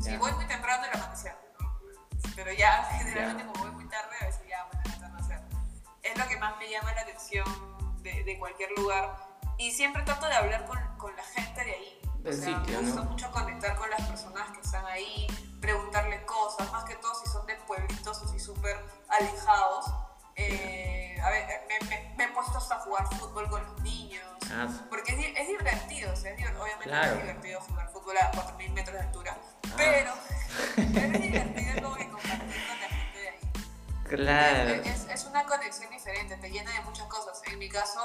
Si 0.02 0.10
Ya. 0.12 0.18
voy 0.18 0.32
muy 0.32 0.46
temprano, 0.46 0.84
el 0.84 0.92
amanecer. 1.00 1.36
¿no? 1.60 1.80
Pero 2.36 2.52
ya, 2.52 2.84
generalmente, 2.98 3.46
como 3.46 3.64
voy 3.64 3.72
muy 3.72 3.88
tarde, 3.88 4.14
a 4.20 4.24
veces 4.26 4.42
ya, 4.48 4.64
bueno, 4.72 4.80
el 4.84 4.92
atardecer. 5.04 5.40
Es 6.02 6.16
lo 6.18 6.28
que 6.28 6.36
más 6.36 6.56
me 6.58 6.70
llama 6.70 6.92
la 6.92 7.00
atención 7.02 7.46
de, 8.02 8.22
de 8.24 8.38
cualquier 8.38 8.70
lugar. 8.78 9.16
Y 9.58 9.72
siempre 9.72 10.02
trato 10.02 10.26
de 10.26 10.34
hablar 10.34 10.66
con, 10.66 10.78
con 10.98 11.16
la 11.16 11.24
gente 11.24 11.64
de 11.64 11.72
ahí. 11.72 12.00
O 12.24 12.32
sea, 12.32 12.58
sitio, 12.60 12.80
me 12.80 12.86
gusta 12.88 13.02
¿no? 13.04 13.10
mucho 13.10 13.30
conectar 13.32 13.76
con 13.76 13.88
las 13.90 14.02
personas 14.02 14.50
que 14.50 14.60
están 14.60 14.84
ahí, 14.86 15.26
preguntarle 15.66 16.24
cosas, 16.26 16.70
más 16.70 16.84
que 16.84 16.94
todo 16.96 17.12
si 17.16 17.28
son 17.28 17.44
de 17.44 17.56
pueblitos 17.56 18.22
así 18.22 18.38
súper 18.38 18.76
alejados. 19.08 19.86
Eh, 20.36 21.18
a 21.20 21.30
ver, 21.30 21.44
me, 21.66 21.88
me- 21.88 22.14
me 22.16 22.24
he 22.24 22.28
puesto 22.28 22.58
hasta 22.58 22.76
a 22.76 22.78
jugar 22.80 23.04
fútbol 23.16 23.48
con 23.50 23.64
los 23.64 23.80
niños. 23.82 24.22
Ah, 24.52 24.68
Porque 24.88 25.12
es, 25.12 25.40
es 25.40 25.48
divertido, 25.48 26.12
o 26.12 26.16
sea, 26.16 26.32
es 26.32 26.38
obviamente 26.56 26.84
Claro. 26.84 27.14
es 27.14 27.22
divertido 27.22 27.60
jugar 27.62 27.90
fútbol 27.90 28.16
a 28.18 28.30
4.000 28.30 28.70
metros 28.74 28.94
de 28.96 29.02
altura, 29.02 29.36
pero, 29.76 30.12
pero 30.76 31.14
es 31.14 31.20
divertido 31.20 31.82
como 31.82 31.96
que 31.96 32.10
compartir 32.10 32.66
con 32.68 32.80
la 32.80 32.88
gente 32.88 33.18
de 33.18 33.28
ahí. 33.28 33.40
claro. 34.08 34.70
Es, 34.70 34.86
es- 34.86 35.08
es 35.10 35.24
una 35.24 35.44
conexión 35.46 35.90
diferente, 35.90 36.36
te 36.36 36.48
llena 36.48 36.70
de 36.70 36.80
muchas 36.82 37.08
cosas. 37.08 37.42
En 37.50 37.58
mi 37.58 37.68
caso, 37.68 38.00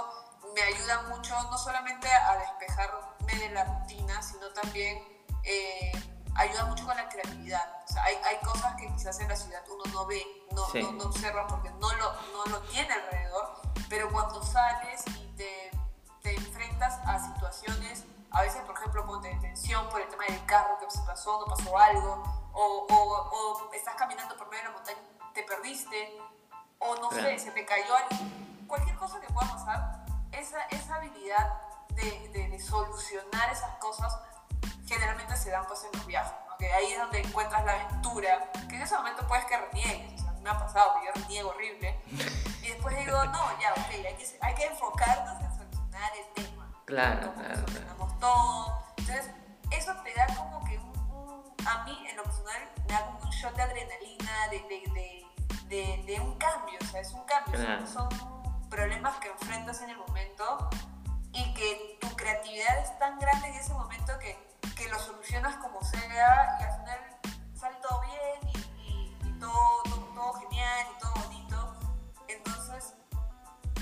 me 0.56 0.62
ayuda 0.64 1.04
mucho 1.04 1.36
no 1.52 1.58
solamente 1.60 2.08
a 2.12 2.38
despejarme 2.38 3.36
de 3.40 3.50
la 3.50 3.66
rutina, 3.66 4.20
sino 4.24 4.48
también 4.50 4.98
eh, 5.44 5.92
ayuda 6.36 6.66
mucho 6.66 6.86
con 6.86 6.96
la 6.96 7.08
creatividad. 7.10 7.84
O 7.84 7.88
sea, 7.94 8.04
hay, 8.04 8.16
hay 8.26 8.38
cosas 8.40 8.76
que 8.76 8.88
quizás 8.94 9.20
en 9.20 9.28
la 9.30 9.36
ciudad 9.36 9.62
uno 9.70 9.84
no 9.94 10.06
ve, 10.06 10.24
no, 10.52 10.66
Sí. 10.70 10.82
no, 10.82 10.92
no 10.94 11.04
observa 11.06 11.48
porque 11.48 11.70
no 11.72 11.92
lo, 11.94 12.14
no 12.34 12.46
lo 12.46 12.62
tiene 12.64 12.92
alrededor, 12.94 13.62
pero 13.90 14.10
cuando 14.12 14.42
sales 14.44 15.04
y 15.08 15.28
te, 15.36 15.72
te 16.22 16.36
enfrentas 16.36 17.00
a 17.06 17.20
situaciones, 17.34 18.06
a 18.32 18.42
veces, 18.44 18.62
por 18.64 18.78
ejemplo, 18.78 19.06
ponte 19.06 19.28
de 19.28 19.36
tensión 19.42 19.88
por 19.90 20.00
el 20.02 20.08
tema 20.08 20.24
del 20.28 20.46
carro, 20.46 20.78
que 20.80 20.90
se 20.90 21.02
pasó, 21.02 21.40
no 21.40 21.54
pasó 21.54 21.78
algo, 21.78 22.24
o, 22.54 22.88
o, 22.90 23.68
o 23.68 23.74
estás 23.74 23.96
caminando 23.96 24.36
por 24.38 24.48
medio 24.50 24.64
de 24.64 24.70
la 24.70 24.76
montaña, 24.76 25.00
te 25.34 25.44
perdiste, 25.44 26.18
o 26.80 26.96
no 26.96 27.10
Claro. 27.10 27.28
sé, 27.28 27.40
se 27.40 27.52
te 27.52 27.66
cayó 27.66 27.94
algo, 27.96 28.10
cualquier 28.68 28.96
cosa 28.96 29.20
que 29.20 29.28
pueda 29.34 29.50
pasar, 29.52 30.06
esa, 30.32 30.62
esa 30.70 30.96
habilidad 30.96 31.62
de, 31.90 32.30
de- 32.30 32.48
de 32.48 32.60
solucionar 32.60 33.52
esas 33.52 33.76
cosas 33.80 34.18
generalmente 34.92 35.36
se 35.38 35.50
dan 35.50 35.66
pues 35.68 35.84
en 35.84 35.92
los 35.98 36.06
viajes, 36.06 36.34
¿no? 36.48 36.58
que 36.58 36.72
ahí 36.74 36.92
es 36.94 37.00
donde 37.00 37.20
encuentras 37.22 37.64
la 37.66 37.74
aventura, 37.74 38.52
que 38.70 38.76
en 38.76 38.82
ese 38.82 38.96
momento 38.96 39.26
puedes 39.28 39.46
que 39.46 39.58
reniegues, 39.58 40.22
o 40.22 40.24
sea, 40.24 40.32
me 40.34 40.50
ha 40.50 40.58
pasado 40.60 40.94
que 41.00 41.06
yo 41.08 41.12
reniego 41.24 41.50
horrible, 41.50 42.00
y 42.62 42.68
después 42.68 42.98
digo, 42.98 43.24
no, 43.26 43.60
ya, 43.60 43.72
ok, 43.72 43.90
hay 44.06 44.16
que, 44.16 44.38
hay 44.42 44.56
que 44.56 44.66
enfocarnos 44.66 45.42
en 45.42 45.56
solucionar 45.58 46.12
el 46.18 46.44
tema. 46.44 46.68
Claro, 46.86 47.34
claro, 47.34 47.56
solucionamos 47.56 48.20
todo. 48.20 48.84
Entonces, 48.98 49.32
eso 49.72 49.94
te 50.04 50.14
da 50.14 50.28
como 50.36 50.64
que 50.66 50.78
un, 50.78 50.90
un- 51.12 51.68
a 51.68 51.84
mí 51.86 52.06
en 52.10 52.18
lo 52.18 52.24
personal 52.24 52.70
me 52.88 52.94
da 52.94 53.06
como 53.06 53.20
un 53.20 53.30
shot 53.30 53.56
de 53.56 53.62
adrenalina, 53.64 54.48
de, 54.52 54.60
de, 54.60 54.92
de, 54.94 55.26
de, 55.66 56.04
de 56.06 56.20
un 56.20 56.38
cambio, 56.38 56.78
o 56.82 56.86
sea, 56.86 57.02
es 57.02 57.12
un 57.14 57.24
cambio, 57.26 57.88
son 57.88 58.10
problemas 58.70 59.16
que 59.18 59.30
enfrentas 59.30 59.82
en 59.82 59.90
el 59.92 59.98
momento 59.98 60.41
como 65.42 65.82
sea 65.84 66.58
y 66.60 66.64
al 66.64 66.72
final 66.80 67.00
sale 67.56 67.76
todo 67.82 68.02
bien 68.02 68.54
y, 68.78 69.40
todo, 69.40 69.84
todo, 70.14 70.34
genial 70.34 70.88
y 70.96 71.00
todo 71.00 71.14
bonito. 71.14 71.76
Entonces, 72.28 72.94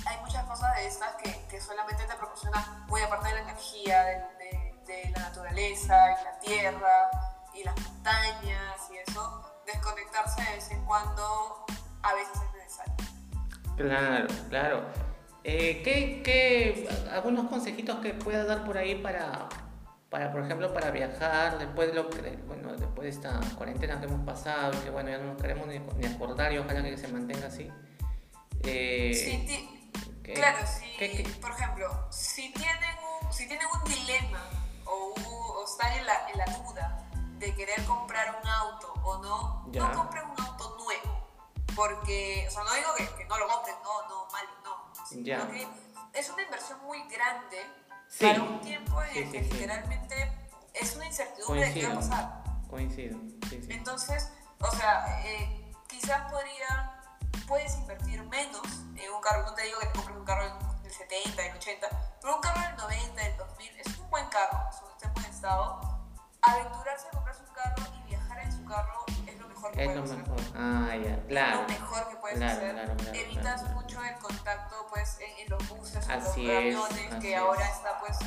hay 0.05 0.17
muchas 0.21 0.45
cosas 0.45 0.75
de 0.75 0.87
estas 0.87 1.15
que, 1.15 1.45
que 1.49 1.59
solamente 1.59 2.03
te 2.05 2.15
proporcionan 2.15 2.85
muy 2.87 3.01
aparte 3.01 3.27
de 3.29 3.35
la 3.35 3.41
energía, 3.41 4.03
de 4.03 5.11
la 5.15 5.21
naturaleza 5.21 5.95
y 6.11 6.23
la 6.23 6.39
tierra 6.39 7.09
y 7.53 7.63
las 7.63 7.79
montañas 7.81 8.89
y 8.91 8.97
eso, 8.97 9.61
desconectarse 9.65 10.41
de 10.41 10.51
vez 10.55 10.71
en 10.71 10.85
cuando 10.85 11.65
a 12.01 12.13
veces 12.13 12.35
es 12.35 12.53
necesario. 12.53 12.95
Claro, 13.75 14.27
claro. 14.49 14.83
Eh, 15.43 15.81
¿qué, 15.83 16.21
qué, 16.23 16.89
algunos 17.11 17.49
consejitos 17.49 17.99
que 17.99 18.13
puedas 18.13 18.47
dar 18.47 18.65
por 18.65 18.77
ahí 18.77 18.95
para, 18.95 19.47
para, 20.09 20.31
por 20.31 20.43
ejemplo, 20.43 20.73
para 20.73 20.89
viajar 20.91 21.59
después 21.59 21.89
de 21.89 21.93
lo 21.93 22.09
que, 22.09 22.21
bueno, 22.47 22.73
después 22.75 23.03
de 23.03 23.09
esta 23.09 23.39
cuarentena 23.55 23.99
que 23.99 24.07
hemos 24.07 24.25
pasado, 24.25 24.71
que 24.83 24.89
bueno, 24.89 25.09
ya 25.09 25.19
no 25.19 25.33
nos 25.33 25.41
queremos 25.41 25.67
ni, 25.67 25.79
ni 25.79 26.07
acordar 26.07 26.51
y 26.51 26.57
ojalá 26.57 26.81
que 26.81 26.97
se 26.97 27.07
mantenga 27.09 27.47
así. 27.47 27.71
Eh, 28.63 29.13
sí, 29.13 29.93
claro, 30.23 30.59
sí. 30.65 31.23
por 31.39 31.51
ejemplo, 31.51 32.07
si 32.09 32.51
tienen 32.53 32.95
un, 33.21 33.31
si 33.31 33.47
tienen 33.47 33.67
un 33.71 33.83
dilema 33.89 34.49
o, 34.85 35.13
o 35.15 35.65
están 35.65 35.93
en 35.93 36.05
la, 36.05 36.29
en 36.29 36.37
la 36.39 36.45
duda 36.45 37.09
de 37.37 37.55
querer 37.55 37.83
comprar 37.85 38.35
un 38.41 38.47
auto 38.47 38.93
o 39.03 39.17
no, 39.19 39.65
no 39.71 39.91
compren 39.93 40.23
un 40.25 40.41
auto 40.41 40.75
nuevo. 40.83 41.19
Porque, 41.75 42.45
o 42.47 42.51
sea, 42.51 42.63
no 42.63 42.73
digo 42.73 42.89
que, 42.97 43.07
que 43.15 43.25
no 43.25 43.37
lo 43.37 43.47
compren, 43.47 43.75
no, 43.83 44.09
no, 44.09 44.27
mal, 44.31 44.45
no. 44.63 45.23
Ya. 45.23 45.47
Es 46.13 46.29
una 46.29 46.43
inversión 46.43 46.79
muy 46.83 47.07
grande 47.07 47.63
para 48.19 48.41
un 48.41 48.61
tiempo 48.61 49.01
en 49.03 49.17
el 49.17 49.31
que 49.31 49.41
literalmente 49.41 50.49
es 50.73 50.95
una 50.95 51.05
incertidumbre 51.05 51.67
de 51.67 51.73
qué 51.73 51.87
va 51.87 51.93
a 51.93 51.95
pasar. 51.95 52.43
Coincido. 52.69 53.19
Entonces, 53.69 54.31
o 54.59 54.71
sea, 54.71 55.21
eh, 55.25 55.73
quizás 55.87 56.31
podría, 56.31 57.01
puedes 57.47 57.75
invertir 57.77 58.23
menos 58.23 58.65
en 58.95 59.11
un 59.13 59.21
carro. 59.21 59.43
No 59.43 59.53
te 59.53 59.63
digo 59.63 59.79
que 59.79 59.87
te 59.87 59.93
compres 59.93 60.17
un 60.17 60.25
carro 60.25 60.59
del 60.83 60.91
70, 60.91 61.41
del 61.41 61.55
80, 61.55 62.17
pero 62.21 62.35
un 62.35 62.41
carro 62.41 62.61
del 62.61 62.75
90, 62.77 63.23
del 63.23 63.37
2000 63.37 63.79
es 63.79 63.97
un 63.97 64.09
buen 64.09 64.27
carro, 64.27 64.69
es 64.69 65.05
un 65.05 65.13
buen 65.13 65.25
estado 65.25 65.99
aventurarse 66.41 67.07
a 67.07 67.11
comprarse 67.11 67.43
un 67.43 67.53
carro 67.53 67.83
y 67.97 68.09
viajar 68.09 68.39
en 68.39 68.51
su 68.51 68.65
carro 68.65 69.05
mejor 69.59 69.71
que 69.71 69.83
es 69.83 69.91
puedes 69.91 70.11
hacer. 70.11 70.53
Ah, 70.55 70.95
ya, 70.95 71.23
claro. 71.27 71.61
Es 71.61 71.61
lo 71.61 71.79
mejor 71.79 72.09
que 72.09 72.15
puedes 72.15 72.41
hacer. 72.41 72.97
Evitas 73.13 73.63
mucho 73.73 74.03
el 74.03 74.15
contacto 74.15 74.87
pues 74.89 75.17
en, 75.19 75.49
los 75.49 75.69
buses 75.69 76.07
en 76.07 76.23
los 76.23 76.33
camiones, 76.33 77.15
que 77.21 77.35
ahora 77.35 77.67
está 77.67 77.99
pues 77.99 78.17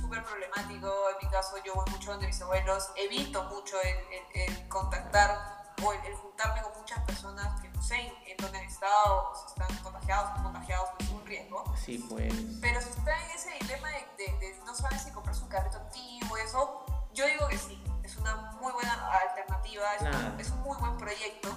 súper 0.00 0.22
problemático. 0.24 1.10
En 1.10 1.26
mi 1.26 1.30
caso 1.30 1.56
yo 1.64 1.74
voy 1.74 1.90
mucho 1.90 2.12
donde 2.12 2.26
mis 2.26 2.40
abuelos, 2.40 2.90
evito 2.96 3.44
mucho 3.44 3.76
el, 3.82 4.42
el, 4.42 4.68
contactar 4.68 5.74
o 5.82 5.92
el, 5.92 6.14
juntarme 6.14 6.62
con 6.62 6.72
muchas 6.78 7.00
personas 7.04 7.60
que 7.60 7.68
no 7.68 7.82
sé 7.82 8.12
en 8.26 8.36
dónde 8.38 8.58
han 8.58 8.64
estado, 8.64 9.30
o 9.30 9.34
si 9.34 9.46
están 9.46 9.76
contagiados 9.82 10.30
o 10.30 10.36
no 10.38 10.44
contagiados, 10.44 10.90
es 10.98 11.08
un 11.10 11.26
riesgo. 11.26 11.64
Sí, 11.76 12.06
pues. 12.08 12.32
Pero 12.60 12.80
si 12.80 12.88
está 12.90 13.24
en 13.24 13.30
ese 13.32 13.50
dilema 13.60 13.88
de, 13.88 14.24
de, 14.24 14.38
de 14.38 14.58
no 14.64 14.74
sabes 14.74 15.02
si 15.02 15.10
comprarse 15.10 15.42
un 15.42 15.48
carrito 15.48 15.78
antiguo, 15.78 16.36
eso, 16.38 16.84
yo 17.12 17.26
digo 17.26 17.48
que 17.48 17.58
sí, 17.58 17.82
es 17.84 17.93
una 18.24 18.50
muy 18.60 18.72
buena 18.72 19.10
alternativa, 19.10 19.94
es, 20.38 20.50
un, 20.50 20.60
muy 20.62 20.76
buen 20.78 20.96
proyecto. 20.96 21.54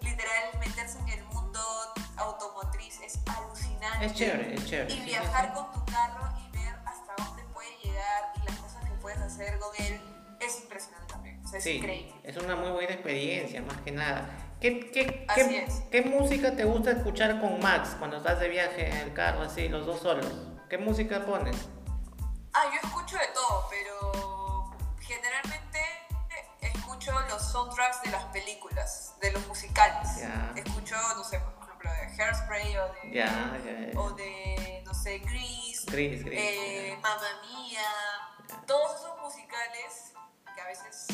Literal, 0.00 0.58
meterse 0.58 0.98
en 1.00 1.08
el 1.08 1.24
mundo 1.24 1.60
automotriz 2.16 3.00
es 3.00 3.18
alucinante. 3.26 4.06
Es 4.06 4.14
chévere, 4.14 4.54
es 4.54 4.66
chévere. 4.66 4.94
Y 4.94 5.00
viajar 5.04 5.52
con 5.52 5.72
tu 5.72 5.84
carro 5.84 6.32
y 6.38 6.56
ver 6.56 6.74
hasta 6.86 7.14
dónde 7.22 7.42
puede 7.52 7.68
llegar 7.82 8.32
y 8.36 8.46
las 8.46 8.56
cosas 8.56 8.84
que 8.84 8.92
puedes 9.02 9.18
hacer 9.18 9.58
con 9.58 9.70
él 9.78 10.00
es 10.40 10.60
impresionante 10.60 11.06
también. 11.12 11.42
es 11.52 11.62
sí, 11.62 11.72
increíble. 11.72 12.14
Es 12.24 12.36
una 12.36 12.56
muy 12.56 12.70
buena 12.70 12.92
experiencia, 12.92 13.60
más 13.62 13.76
que 13.78 13.92
nada. 13.92 14.28
¿Qué, 14.60 14.90
qué, 14.90 15.26
qué, 15.34 15.68
¿Qué 15.90 16.02
música 16.02 16.56
te 16.56 16.64
gusta 16.64 16.92
escuchar 16.92 17.40
con 17.40 17.60
Max 17.60 17.94
cuando 17.98 18.16
estás 18.16 18.40
de 18.40 18.48
viaje 18.48 18.88
en 18.88 18.96
el 18.96 19.12
carro 19.12 19.42
así, 19.42 19.68
los 19.68 19.84
dos 19.84 20.00
solos? 20.00 20.32
¿Qué 20.70 20.78
música 20.78 21.26
pones? 21.26 21.56
Ah, 22.54 22.64
yo 22.72 22.88
escucho 22.88 23.18
de 23.18 23.26
todo, 23.34 23.68
pero 23.68 24.76
generalmente 24.98 25.65
escucho 27.06 27.28
los 27.28 27.42
soundtracks 27.42 28.02
de 28.02 28.10
las 28.10 28.24
películas, 28.26 29.14
de 29.20 29.32
los 29.32 29.46
musicales. 29.46 30.08
Escucho, 30.56 30.96
no 31.16 31.22
sé, 31.22 31.38
por 31.38 31.64
ejemplo, 31.64 31.90
de 31.90 32.22
Hairspray 32.22 32.76
o 32.78 32.88
de, 32.92 33.92
o 33.96 34.10
de 34.10 34.82
no 34.84 34.92
sé, 34.92 35.18
Grease, 35.18 35.86
eh, 36.32 36.98
Mamma 37.00 37.42
Mía, 37.42 37.80
todos 38.66 38.96
esos 38.96 39.20
musicales 39.20 40.12
que 40.54 40.60
a 40.60 40.66
veces 40.66 41.06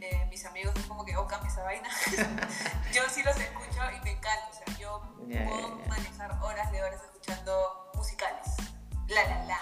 eh, 0.00 0.26
mis 0.30 0.44
amigos 0.44 0.74
es 0.76 0.86
como 0.86 1.04
que, 1.04 1.16
oh, 1.16 1.26
cambia 1.26 1.50
esa 1.50 1.62
vaina. 1.64 1.88
yo 2.92 3.02
sí 3.08 3.22
los 3.22 3.36
escucho 3.36 3.80
y 3.96 4.00
me 4.04 4.12
encanta. 4.12 4.48
O 4.50 4.54
sea, 4.54 4.78
yo 4.78 5.02
puedo 5.26 5.68
manejar 5.88 6.38
horas 6.40 6.70
de 6.70 6.82
horas 6.82 7.00
escuchando 7.02 7.90
musicales. 7.94 8.46
La 9.08 9.24
La 9.24 9.44
La, 9.44 9.58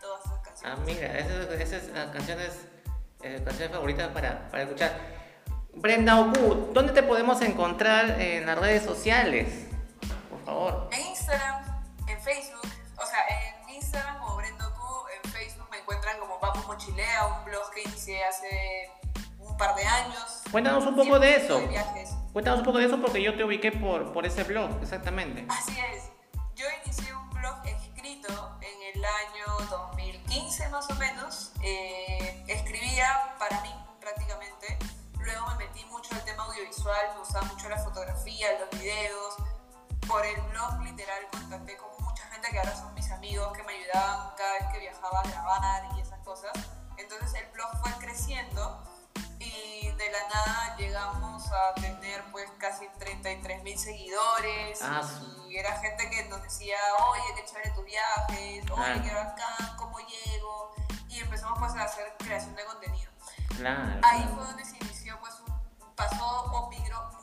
todas 0.00 0.24
esas 0.24 0.40
canciones. 0.40 0.78
Ah, 0.78 0.82
mira, 0.84 1.18
esas, 1.18 1.50
esas 1.60 2.12
canciones 2.12 2.71
eh, 3.22 3.40
canciones 3.44 3.72
favoritas 3.72 4.08
para, 4.08 4.50
para 4.50 4.64
escuchar. 4.64 4.92
Brenda 5.74 6.20
Oku, 6.20 6.70
¿dónde 6.72 6.92
te 6.92 7.02
podemos 7.02 7.40
encontrar 7.40 8.20
en 8.20 8.46
las 8.46 8.58
redes 8.58 8.82
sociales? 8.82 9.66
Por 10.28 10.44
favor. 10.44 10.88
En 10.92 11.06
Instagram, 11.06 11.82
en 12.06 12.20
Facebook, 12.20 12.68
o 12.96 13.06
sea, 13.06 13.20
en 13.28 13.74
Instagram 13.74 14.18
como 14.18 14.36
Brenda 14.36 14.68
Oku, 14.68 15.06
en 15.16 15.30
Facebook 15.30 15.68
me 15.70 15.78
encuentran 15.78 16.18
como 16.18 16.38
Papu 16.40 16.66
Mochilea, 16.66 17.26
un 17.26 17.44
blog 17.46 17.70
que 17.74 17.82
inicié 17.82 18.22
hace 18.24 18.90
un 19.38 19.56
par 19.56 19.74
de 19.74 19.84
años. 19.84 20.42
Cuéntanos 20.50 20.84
un 20.86 20.96
poco 20.96 21.18
de 21.18 21.36
eso. 21.36 21.60
Cuéntanos 22.32 22.60
un 22.60 22.66
poco 22.66 22.78
de 22.78 22.86
eso 22.86 23.00
porque 23.00 23.22
yo 23.22 23.34
te 23.36 23.44
ubiqué 23.44 23.72
por, 23.72 24.12
por 24.12 24.26
ese 24.26 24.44
blog, 24.44 24.70
exactamente. 24.82 25.46
Así 25.48 25.72
es. 25.92 26.10
Yo 26.54 26.66
inicié 26.84 27.14
un 27.14 27.30
blog 27.30 27.64
escrito 27.64 28.58
en 28.60 28.94
el 28.94 29.04
año 29.04 29.66
2015 29.70 30.68
más 30.68 30.90
o 30.90 30.94
menos. 30.96 31.52
Eh, 31.62 32.11
gustaba 37.32 37.54
mucho 37.54 37.68
la 37.70 37.78
fotografía, 37.78 38.58
los 38.60 38.78
videos. 38.78 39.36
Por 40.06 40.26
el 40.26 40.38
blog 40.50 40.82
literal 40.82 41.26
contacté 41.30 41.78
con 41.78 41.88
mucha 42.04 42.24
gente 42.26 42.50
que 42.50 42.58
ahora 42.58 42.76
son 42.76 42.92
mis 42.92 43.10
amigos 43.10 43.56
que 43.56 43.62
me 43.62 43.72
ayudaban 43.72 44.34
cada 44.36 44.52
vez 44.52 44.64
que 44.70 44.80
viajaba 44.80 45.20
a 45.20 45.22
grabar 45.22 45.96
y 45.96 46.00
esas 46.00 46.18
cosas. 46.20 46.52
Entonces 46.98 47.32
el 47.40 47.50
blog 47.52 47.70
fue 47.80 47.90
creciendo 48.06 48.84
y 49.38 49.90
de 49.92 50.10
la 50.10 50.28
nada 50.28 50.76
llegamos 50.76 51.50
a 51.50 51.74
tener 51.80 52.22
pues 52.32 52.50
casi 52.58 52.86
33 52.98 53.62
mil 53.62 53.78
seguidores 53.78 54.80
ah, 54.82 55.00
y 55.48 55.56
era 55.56 55.80
gente 55.80 56.10
que 56.10 56.24
nos 56.24 56.42
decía, 56.42 56.76
oye, 57.12 57.34
qué 57.36 57.44
chévere 57.46 57.70
tus 57.70 57.84
viajes, 57.86 58.70
oye, 58.70 59.02
qué 59.02 59.14
bacán, 59.14 59.76
cómo 59.78 59.98
llego 60.00 60.74
y 61.08 61.20
empezamos 61.20 61.58
pues 61.58 61.72
a 61.76 61.84
hacer 61.84 62.14
creación 62.18 62.54
de 62.56 62.64
contenido. 62.66 63.10
Ahí 64.02 64.28
fue 64.34 64.44
donde 64.44 64.64
se 64.66 64.76
inició 64.76 65.18
pues 65.20 65.32
un, 65.46 65.94
pasó 65.94 66.42
o 66.52 66.68
migró 66.68 67.21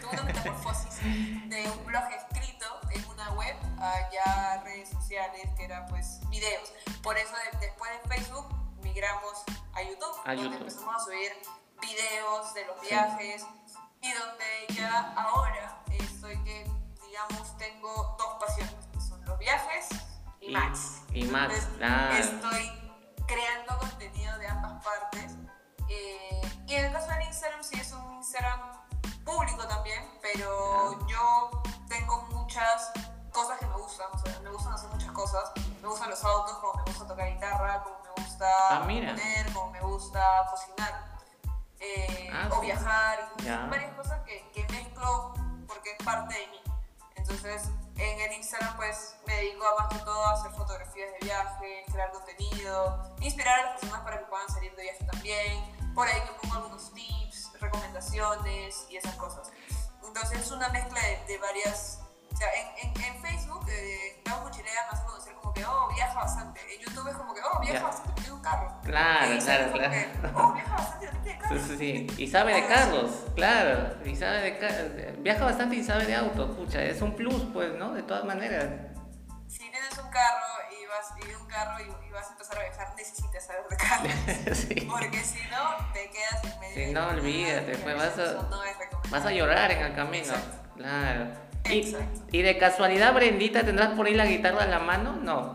tuvo 0.00 0.10
una 0.12 0.22
metamorfosis 0.24 1.00
de 1.48 1.70
un 1.70 1.86
blog 1.86 2.04
escrito 2.12 2.66
en 2.90 3.04
una 3.06 3.30
web 3.32 3.56
a 3.78 4.10
ya 4.10 4.62
redes 4.64 4.88
sociales 4.90 5.48
que 5.56 5.64
eran 5.64 5.86
pues 5.88 6.20
videos. 6.28 6.72
Por 7.02 7.16
eso 7.16 7.34
después 7.60 7.90
de 7.90 8.08
Facebook 8.08 8.46
migramos 8.82 9.44
a 9.74 9.82
YouTube, 9.82 10.24
donde 10.24 10.56
empezamos 10.56 10.94
a 10.94 11.04
subir 11.04 11.32
videos 11.80 12.54
de 12.54 12.66
los 12.66 12.80
viajes 12.80 13.46
y 14.00 14.12
donde 14.12 14.74
ya 14.74 15.12
ahora 15.16 15.82
estoy 15.90 16.42
que 16.44 16.70
digamos 17.06 17.56
tengo 17.58 18.16
dos 18.18 18.36
pasiones, 18.40 18.74
que 18.92 19.00
son 19.00 19.24
los 19.24 19.38
viajes 19.38 19.88
y, 20.40 20.52
Max. 20.52 21.02
Y 21.12 21.24
Max, 21.24 21.68
Estoy 22.18 22.70
creando 23.26 23.78
contenido 23.78 24.36
de 24.38 24.46
ambas 24.46 24.84
partes. 24.84 25.36
Eh, 25.88 26.40
y 26.66 26.74
en 26.74 26.84
el 26.86 26.92
caso 26.92 27.08
del 27.08 27.22
Instagram, 27.22 27.62
sí 27.62 27.80
es 27.80 27.92
un 27.92 28.14
Instagram 28.14 28.83
público 29.24 29.66
también, 29.66 30.02
pero 30.22 31.06
yo 31.06 31.62
tengo 31.88 32.22
muchas 32.32 32.90
cosas 33.32 33.58
que 33.58 33.66
me 33.66 33.76
gustan. 33.76 34.06
O 34.12 34.18
sea, 34.18 34.40
me 34.40 34.50
gustan 34.50 34.72
hacer 34.72 34.90
muchas 34.90 35.12
cosas. 35.12 35.52
Me 35.82 35.88
gustan 35.88 36.10
los 36.10 36.24
autos, 36.24 36.56
como 36.58 36.74
me 36.74 36.82
gusta 36.84 37.06
tocar 37.06 37.28
guitarra, 37.32 37.82
como 37.82 37.96
me 38.02 38.22
gusta 38.22 38.48
ah, 38.70 38.86
como 39.52 39.70
me 39.70 39.80
gusta 39.80 40.46
cocinar. 40.50 41.14
Eh, 41.80 42.30
ah, 42.32 42.48
o 42.52 42.60
viajar. 42.60 43.28
Son 43.42 43.70
varias 43.70 43.94
cosas 43.94 44.22
que, 44.24 44.50
que 44.52 44.66
mezclo 44.72 45.34
porque 45.66 45.92
es 45.98 46.04
parte 46.04 46.34
de 46.34 46.46
mí. 46.46 46.60
Entonces, 47.16 47.70
en 47.96 48.20
el 48.20 48.32
Instagram 48.32 48.76
pues 48.76 49.14
me 49.26 49.36
dedico 49.36 49.64
a 49.66 49.82
más 49.82 49.92
que 49.92 50.04
todo 50.04 50.24
a 50.26 50.32
hacer 50.32 50.50
fotografías 50.52 51.10
de 51.12 51.26
viaje, 51.26 51.84
crear 51.92 52.10
contenido, 52.10 53.14
inspirar 53.20 53.60
a 53.60 53.62
las 53.62 53.80
personas 53.80 54.00
para 54.02 54.18
que 54.18 54.24
puedan 54.26 54.48
salir 54.48 54.74
de 54.74 54.82
viaje 54.82 55.04
también. 55.04 55.94
Por 55.94 56.08
ahí 56.08 56.20
me 56.20 56.32
pongo 56.40 56.54
algunos 56.54 56.92
tips, 56.92 57.52
recomendaciones 57.60 58.86
y 58.90 58.96
esas 58.96 59.14
cosas. 59.14 59.52
Entonces 60.04 60.40
es 60.40 60.50
una 60.50 60.68
mezcla 60.70 61.00
de, 61.26 61.38
varias... 61.38 62.00
O 62.32 62.36
sea, 62.36 62.48
en, 62.52 62.88
en, 63.00 63.22
Facebook, 63.22 63.64
eh, 63.68 64.22
Mochilea 64.42 64.86
me 64.90 64.98
hace 64.98 65.06
conocer 65.06 65.34
que, 65.54 65.64
oh, 65.64 65.88
viaja 65.94 66.14
bastante. 66.14 66.60
En 66.74 66.80
YouTube 66.80 67.08
es 67.08 67.16
como 67.16 67.34
que, 67.34 67.40
oh, 67.42 67.60
viaja 67.60 67.84
bastante, 67.86 68.22
tengo 68.22 68.36
un 68.36 68.42
carro. 68.42 68.80
Claro, 68.84 69.38
claro, 69.44 69.72
claro. 69.72 69.92
oh, 70.34 70.52
viaja 70.52 70.76
bastante 70.76 71.06
de 71.30 71.38
carros. 71.38 71.62
Sí, 71.62 71.68
sí, 71.68 72.06
sí. 72.08 72.22
Y 72.22 72.28
sabe 72.30 72.54
de 72.54 72.66
carros, 72.74 73.10
claro. 73.34 73.94
Y 74.04 74.16
sabe 74.16 74.40
de 74.42 74.58
ca- 74.58 75.12
Viaja 75.18 75.44
bastante 75.44 75.76
y 75.76 75.84
sabe 75.84 76.06
de 76.06 76.14
autos, 76.14 76.56
pucha. 76.56 76.82
Es 76.82 77.00
un 77.00 77.14
plus, 77.16 77.42
pues, 77.52 77.74
¿no? 77.74 77.94
De 77.94 78.02
todas 78.02 78.24
maneras. 78.24 78.66
Si 79.48 79.58
tienes 79.70 79.96
un 79.98 80.10
carro 80.10 80.46
y 80.70 80.86
vas 80.86 81.28
y 81.28 81.34
un 81.34 81.46
carro 81.46 81.78
y, 81.80 82.06
y 82.08 82.10
vas 82.10 82.28
a 82.28 82.32
empezar 82.32 82.58
a 82.58 82.62
viajar, 82.62 82.94
necesitas 82.96 83.46
saber 83.46 83.62
de 83.68 83.76
carros. 83.76 84.56
sí. 84.58 84.88
Porque 84.90 85.22
si 85.22 85.38
no, 85.50 85.92
te 85.92 86.10
quedas 86.10 86.44
en 86.44 86.60
medio. 86.60 86.86
Si 86.86 86.92
no, 86.92 87.08
olvídate, 87.08 87.78
pues, 87.78 87.96
vas 87.96 88.18
a-. 88.18 88.48
Vas 89.10 89.32
llorar 89.32 89.70
en 89.70 89.82
el 89.82 89.94
camino. 89.94 90.24
Exacto. 90.24 90.64
Claro. 90.76 91.43
Y, 91.70 91.80
Exacto. 91.80 92.20
y 92.30 92.42
de 92.42 92.58
casualidad, 92.58 93.14
Brendita, 93.14 93.64
¿tendrás 93.64 93.90
por 93.90 94.06
ahí 94.06 94.14
la 94.14 94.26
guitarra 94.26 94.64
a 94.64 94.66
la 94.66 94.78
mano? 94.80 95.16
No. 95.16 95.54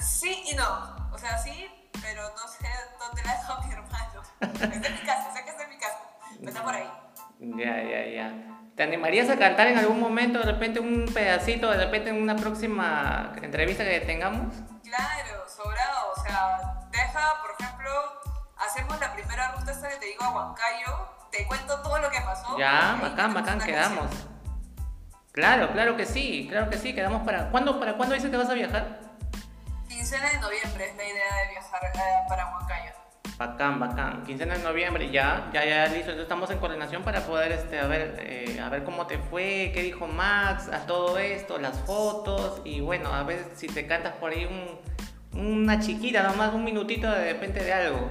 Sí 0.00 0.42
y 0.50 0.54
no. 0.54 1.10
O 1.12 1.18
sea, 1.18 1.38
sí, 1.38 1.68
pero 2.00 2.22
no 2.22 2.48
sé 2.48 2.68
dónde 2.98 3.22
la 3.22 3.36
dejó 3.36 3.62
mi 3.66 3.72
hermano. 3.72 4.22
Está 4.40 4.64
en 4.88 4.94
mi 4.94 5.00
casa, 5.00 5.32
sé 5.34 5.44
que 5.44 5.50
está 5.50 5.62
en 5.64 5.70
mi 5.70 5.78
casa. 5.78 5.98
Pero 6.38 6.48
está 6.48 6.62
por 6.62 6.74
ahí. 6.74 6.90
Ya, 7.40 7.82
ya, 7.82 8.06
ya. 8.06 8.50
¿Te 8.76 8.82
animarías 8.84 9.28
a 9.28 9.38
cantar 9.38 9.66
en 9.66 9.78
algún 9.78 10.00
momento, 10.00 10.38
de 10.38 10.46
repente 10.46 10.80
un 10.80 11.04
pedacito, 11.12 11.70
de 11.70 11.84
repente 11.84 12.10
en 12.10 12.22
una 12.22 12.36
próxima 12.36 13.32
entrevista 13.42 13.84
que 13.84 14.00
tengamos? 14.00 14.54
Claro, 14.82 15.48
sobrado. 15.48 16.12
O 16.16 16.22
sea, 16.22 16.88
deja, 16.90 17.42
por 17.42 17.54
ejemplo, 17.58 17.90
hacemos 18.56 18.98
la 18.98 19.12
primera 19.12 19.52
ruta 19.52 19.72
esta 19.72 19.88
que 19.88 19.96
te 19.96 20.06
digo 20.06 20.24
a 20.24 20.30
Huancayo. 20.30 21.19
Te 21.30 21.46
cuento 21.46 21.80
todo 21.80 21.98
lo 21.98 22.10
que 22.10 22.20
pasó. 22.20 22.58
Ya, 22.58 22.98
bacán, 23.00 23.34
bacán, 23.34 23.60
quedamos. 23.60 24.10
canción. 24.10 24.30
Claro, 25.32 25.70
claro 25.72 25.96
que 25.96 26.06
sí, 26.06 26.46
claro 26.50 26.68
que 26.68 26.76
sí, 26.76 26.92
quedamos 26.92 27.22
para... 27.22 27.50
¿Cuándo, 27.50 27.78
para 27.78 27.94
cuándo 27.96 28.14
dices 28.14 28.30
que 28.30 28.36
vas 28.36 28.50
a 28.50 28.54
viajar? 28.54 28.98
Quincena 29.88 30.28
de 30.28 30.40
noviembre 30.40 30.90
es 30.90 30.96
la 30.96 31.04
idea 31.04 31.36
de 31.44 31.50
viajar 31.50 31.80
eh, 31.84 31.98
para 32.28 32.46
Huancayo. 32.46 32.92
Bacán, 33.38 33.78
bacán. 33.78 34.24
Quincena 34.24 34.56
de 34.56 34.64
noviembre, 34.64 35.10
ya, 35.10 35.48
ya, 35.52 35.64
ya, 35.64 35.84
listo. 35.86 36.10
Entonces 36.10 36.22
estamos 36.22 36.50
en 36.50 36.58
coordinación 36.58 37.04
para 37.04 37.20
poder, 37.20 37.52
este, 37.52 37.78
a 37.78 37.86
ver, 37.86 38.16
eh, 38.18 38.60
a 38.60 38.68
ver 38.68 38.82
cómo 38.82 39.06
te 39.06 39.18
fue, 39.18 39.70
qué 39.72 39.82
dijo 39.82 40.08
Max, 40.08 40.68
a 40.68 40.84
todo 40.84 41.16
esto, 41.16 41.58
las 41.58 41.78
fotos 41.78 42.60
y 42.64 42.80
bueno, 42.80 43.14
a 43.14 43.22
ver 43.22 43.46
si 43.54 43.68
te 43.68 43.86
cantas 43.86 44.14
por 44.14 44.32
ahí 44.32 44.46
un, 44.46 44.80
una 45.40 45.78
chiquita, 45.78 46.24
nomás 46.24 46.52
un 46.52 46.64
minutito 46.64 47.08
de 47.08 47.32
repente 47.32 47.62
de 47.62 47.72
algo. 47.72 48.10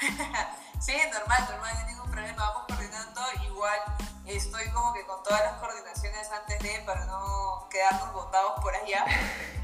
Sí, 0.80 0.94
normal, 1.12 1.38
normal, 1.50 1.70
no 1.74 1.80
hay 1.80 1.92
ningún 1.94 2.10
problema. 2.10 2.36
Vamos 2.36 2.62
coordinando. 2.68 3.20
Igual 3.46 3.78
estoy 4.26 4.68
como 4.70 4.92
que 4.94 5.04
con 5.06 5.22
todas 5.22 5.40
las 5.42 5.52
coordinaciones 5.54 6.30
antes 6.30 6.58
de 6.60 6.82
para 6.86 7.04
no 7.06 7.66
quedarnos 7.70 8.12
botados 8.12 8.52
por 8.62 8.74
allá. 8.74 9.04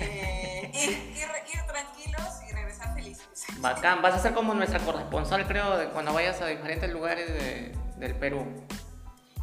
Eh, 0.01 0.71
ir, 0.75 0.91
ir, 0.91 1.29
ir 1.55 1.63
tranquilos 1.69 2.29
y 2.49 2.53
regresar 2.53 2.93
felices. 2.95 3.45
Bacán, 3.59 4.03
vas 4.03 4.15
a 4.15 4.19
ser 4.19 4.35
como 4.35 4.53
nuestra 4.53 4.81
corresponsal, 4.81 5.47
creo, 5.47 5.77
de 5.79 5.89
cuando 5.91 6.13
vayas 6.13 6.41
a 6.41 6.47
diferentes 6.47 6.91
lugares 6.91 7.29
de- 7.29 7.73
del 7.97 8.17
Perú. 8.17 8.41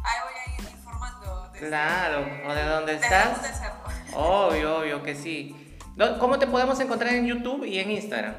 Ahí 0.04 0.18
voy 0.24 0.34
a 0.34 0.60
ir 0.62 0.70
informando. 0.70 1.48
desde- 1.54 1.68
Claro, 1.68 2.26
o 2.46 2.54
de 2.54 2.64
dónde 2.64 2.94
estás. 2.96 3.28
Obvio, 4.14 4.76
obvio 4.80 5.02
que 5.02 5.14
sí. 5.14 5.78
¿Dó- 5.96 6.18
¿Cómo 6.18 6.38
te 6.38 6.46
podemos 6.46 6.78
encontrar 6.78 7.14
en 7.14 7.26
YouTube 7.26 7.64
y 7.64 7.78
en 7.80 7.90
Instagram? 7.92 8.34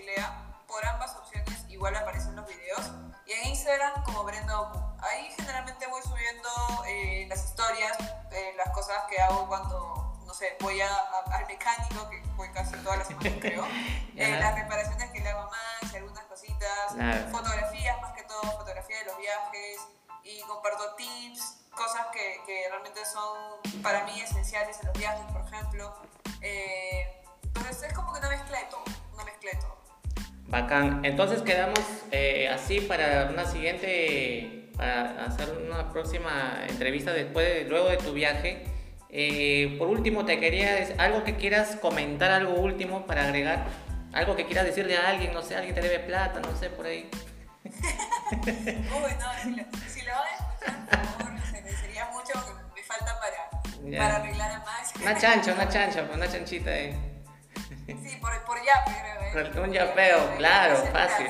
Mochilea, 0.00 0.62
por 0.68 0.84
ambas 0.86 1.16
opciones 1.16 1.64
igual 1.70 1.96
aparecen 1.96 2.36
los 2.36 2.46
videos. 2.46 2.80
Y 3.24 3.32
en 3.32 3.46
Instagram 3.48 4.02
como 4.04 4.24
Brenda 4.24 4.60
Oku. 4.60 4.78
Ahí 5.02 5.32
generalmente 5.36 5.86
voy 5.86 6.02
subiendo 6.02 6.50
eh, 6.86 7.24
las 7.28 7.44
historias, 7.46 7.96
eh, 8.30 8.52
las 8.58 8.70
cosas 8.74 9.04
que 9.08 9.18
hago 9.20 9.48
cuando, 9.48 10.20
no 10.26 10.34
sé, 10.34 10.56
voy 10.60 10.80
a- 10.82 10.86
a- 10.88 11.36
al 11.36 11.46
mecánico, 11.46 12.08
que 12.10 12.20
voy 12.36 12.50
casi 12.52 12.72
todas 12.82 12.98
las 12.98 13.08
semanas 13.08 13.32
creo. 13.40 13.64
Eh, 14.18 14.30
las 14.40 14.54
reparaciones 14.54 15.10
que 15.12 15.20
le 15.20 15.28
hago 15.28 15.40
a 15.40 15.50
Max, 15.50 15.94
algunas 15.94 16.24
cositas, 16.24 16.92
Claro. 16.94 17.28
fotografías 17.30 18.00
más 18.00 18.12
que 18.14 18.22
todo, 18.24 18.40
fotografía 18.52 18.98
de 19.00 19.04
los 19.04 19.16
viajes 19.18 19.78
y 20.24 20.40
comparto 20.42 20.94
tips, 20.96 21.58
cosas 21.74 22.06
que, 22.14 22.40
que 22.46 22.66
realmente 22.70 23.04
son 23.04 23.60
para 23.82 24.04
mí 24.04 24.18
esenciales 24.20 24.78
en 24.80 24.86
los 24.86 24.96
viajes, 24.98 25.24
por 25.32 25.42
ejemplo. 25.46 25.94
Eh, 26.40 27.22
entonces 27.42 27.82
es 27.82 27.92
como 27.92 28.12
que 28.14 28.20
una 28.20 28.30
mezcla 28.30 28.58
de 28.58 28.64
todo, 28.66 28.84
una 29.12 29.24
mezcla 29.24 29.50
de 29.50 29.56
todo. 29.58 29.76
Bacán. 30.48 31.04
Entonces 31.04 31.42
quedamos 31.42 31.80
eh, 32.12 32.48
así 32.48 32.80
para 32.80 33.28
una 33.32 33.44
siguiente, 33.46 34.68
para 34.76 35.24
hacer 35.24 35.48
una 35.66 35.90
próxima 35.92 36.62
entrevista 36.68 37.12
después, 37.12 37.46
de, 37.46 37.64
luego 37.68 37.88
de 37.88 37.96
tu 37.96 38.12
viaje. 38.12 38.64
Eh, 39.10 39.76
por 39.78 39.88
último, 39.88 40.24
te 40.24 40.38
quería 40.38 40.74
decir 40.74 40.96
algo 40.98 41.24
que 41.24 41.36
quieras 41.36 41.76
comentar, 41.76 42.30
algo 42.30 42.54
último 42.54 43.06
para 43.06 43.24
agregar, 43.24 43.66
algo 44.12 44.36
que 44.36 44.44
quieras 44.46 44.64
decirle 44.66 44.96
a 44.96 45.08
alguien, 45.08 45.32
no 45.32 45.42
sé, 45.42 45.56
alguien 45.56 45.74
te 45.74 45.80
debe 45.80 46.00
plata, 46.00 46.40
no 46.40 46.54
sé, 46.56 46.70
por 46.70 46.86
ahí. 46.86 47.08
Uy, 47.64 49.12
no, 49.18 49.42
si 49.42 49.50
lo, 49.50 49.64
si 49.88 50.02
lo 50.02 50.12
van 50.12 50.26
a 50.26 50.36
escuchar, 50.36 50.86
por 50.86 51.26
favor, 51.26 51.40
se 51.50 51.62
me 51.62 51.70
sería 51.70 52.04
mucho 52.06 52.32
porque 52.34 52.80
me 52.80 52.82
falta 52.82 53.18
para, 53.20 53.90
Ya. 53.90 53.98
para 53.98 54.16
arreglar 54.16 54.50
a 54.52 54.58
Max. 54.60 54.92
Una 55.00 55.16
chancha, 55.18 55.52
una 55.54 55.68
chancha, 55.68 56.08
una 56.12 56.28
chanchita 56.28 56.70
ahí. 56.70 56.94
Sí, 57.86 58.18
por, 58.20 58.44
por 58.44 58.62
yape, 58.62 58.90
creo. 58.90 59.20
¿eh? 59.22 59.50
Por 59.52 59.60
un 59.60 59.72
yapeo, 59.72 60.36
claro, 60.36 60.76
fácil. 60.92 61.28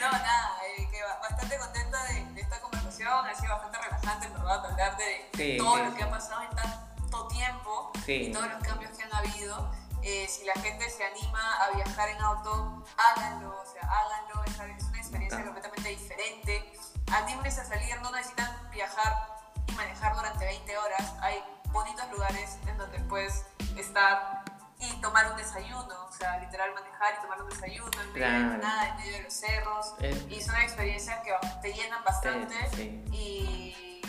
no, 0.00 0.10
nada, 0.10 0.56
eh, 0.78 0.88
que 0.90 1.02
ba- 1.02 1.18
bastante 1.20 1.58
contenta 1.58 2.02
de, 2.04 2.24
de 2.32 2.40
esta 2.40 2.60
conversación. 2.60 3.26
Ha 3.26 3.34
sido 3.34 3.52
bastante 3.54 3.78
relajante, 3.78 4.26
en 4.26 4.32
verdad, 4.34 4.64
hablar 4.66 4.96
de 4.96 5.30
Sí, 5.34 5.56
todo 5.58 5.76
sí. 5.76 5.82
lo 5.84 5.94
que 5.94 6.02
ha 6.04 6.10
pasado 6.10 6.42
en 6.42 6.50
tanto 6.56 7.28
tiempo 7.28 7.92
Sí. 8.06 8.12
y 8.28 8.32
todos 8.32 8.48
los 8.50 8.62
cambios 8.62 8.96
que 8.96 9.04
han 9.04 9.14
habido. 9.14 9.70
Eh, 10.02 10.26
si 10.28 10.44
la 10.46 10.54
gente 10.54 10.88
se 10.88 11.04
anima 11.04 11.56
a 11.62 11.70
viajar 11.76 12.08
en 12.08 12.20
auto, 12.22 12.84
háganlo, 12.96 13.60
o 13.60 13.66
sea, 13.66 13.82
háganlo. 13.82 14.42
Es, 14.44 14.52
es 14.80 14.84
una 14.88 14.98
experiencia 14.98 15.38
Ah. 15.40 15.44
completamente 15.44 15.88
diferente. 15.90 16.72
Anímense 17.12 17.60
a 17.60 17.64
salir, 17.64 18.00
no 18.00 18.10
necesitan 18.10 18.70
viajar 18.70 19.26
y 19.66 19.72
manejar 19.72 20.14
durante 20.14 20.44
20 20.46 20.78
horas. 20.78 21.12
Hay 21.20 21.42
bonitos 21.66 22.10
lugares 22.10 22.56
en 22.66 22.78
donde 22.78 22.98
puedes 23.00 23.44
estar 23.76 24.42
y 24.80 25.00
tomar 25.00 25.30
un 25.30 25.36
desayuno, 25.36 26.06
o 26.06 26.12
sea, 26.12 26.38
literal 26.38 26.72
manejar 26.74 27.14
y 27.18 27.22
tomar 27.22 27.42
un 27.42 27.48
desayuno 27.50 27.90
en 28.00 28.12
medio 28.12 28.26
de 28.26 28.32
la 28.32 28.38
Claro. 28.48 28.62
nada, 28.62 28.88
en 28.88 28.96
medio 28.96 29.12
de 29.12 29.22
los 29.24 29.32
cerros. 29.34 29.94
Es- 30.00 30.26
Y 30.30 30.40
son 30.42 30.56
experiencias 30.56 31.20
que 31.22 31.34
te 31.62 31.72
llenan 31.74 32.02
bastante 32.04 32.54
Sí, 32.70 33.04
y 33.12 34.02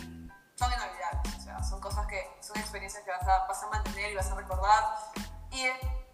son 0.56 0.72
inolvidables. 0.72 1.36
O 1.38 1.42
sea, 1.42 1.64
son 1.64 1.82
cosas 1.82 2.08
que 2.08 2.26
son 2.42 2.58
experiencias 2.58 3.04
que 3.04 3.12
vas 3.12 3.28
a, 3.28 3.48
vas 3.48 3.64
a 3.64 3.68
mantener 3.68 4.12
y 4.12 4.16
vas 4.16 4.32
a 4.32 4.36
recordar. 4.36 4.84
Y 5.52 5.66
eh, 5.66 5.74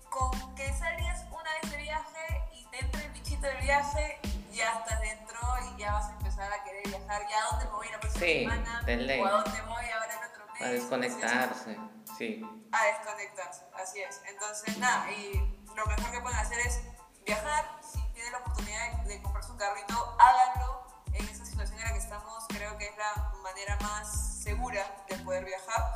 con 0.10 0.56
que 0.56 0.74
salgas 0.74 1.24
una 1.30 1.52
vez 1.62 1.72
de 1.72 1.78
viaje 1.78 2.44
y 2.54 2.66
te 2.72 2.80
entre 2.80 3.06
el 3.06 3.12
bichito 3.12 3.46
del 3.46 3.58
viaje, 3.62 4.20
ya 4.52 4.72
estás 4.80 5.00
dentro 5.02 5.38
y 5.70 5.80
ya 5.80 5.92
vas 5.94 6.06
a 6.08 6.12
empezar 6.14 6.52
a 6.52 6.64
querer 6.64 6.88
viajar. 6.88 7.22
¿Ya 7.30 7.38
a 7.44 7.50
dónde 7.52 7.66
me 7.66 7.72
voy 7.72 7.90
la 7.90 8.00
próxima 8.00 8.26
Sí, 8.26 8.40
semana? 8.40 8.82
de. 8.84 9.22
¿O 9.22 9.26
a 9.28 9.32
dónde 9.32 9.62
voy 9.62 9.86
ahora 9.92 10.14
el 10.14 10.32
otro? 10.32 10.47
A 10.60 10.70
desconectarse, 10.70 11.78
sí. 12.18 12.42
a 12.72 12.86
desconectarse, 12.86 13.64
así 13.76 14.00
es. 14.02 14.22
Entonces, 14.28 14.78
nada, 14.78 15.12
y 15.12 15.36
lo 15.76 15.86
mejor 15.86 16.12
que 16.12 16.20
pueden 16.22 16.38
hacer 16.40 16.60
es 16.66 16.82
viajar. 17.26 17.80
Si 17.82 18.00
tienen 18.14 18.32
la 18.32 18.40
oportunidad 18.40 19.04
de, 19.04 19.10
de 19.10 19.22
comprarse 19.22 19.52
un 19.52 19.58
carrito, 19.58 20.18
háganlo. 20.20 20.88
En 21.14 21.26
esta 21.26 21.46
situación 21.46 21.80
en 21.80 21.86
la 21.86 21.94
que 21.94 22.00
estamos, 22.00 22.46
creo 22.50 22.78
que 22.78 22.86
es 22.86 22.98
la 22.98 23.34
manera 23.44 23.78
más 23.82 24.42
segura 24.44 24.84
de 25.10 25.16
poder 25.18 25.46
viajar. 25.46 25.96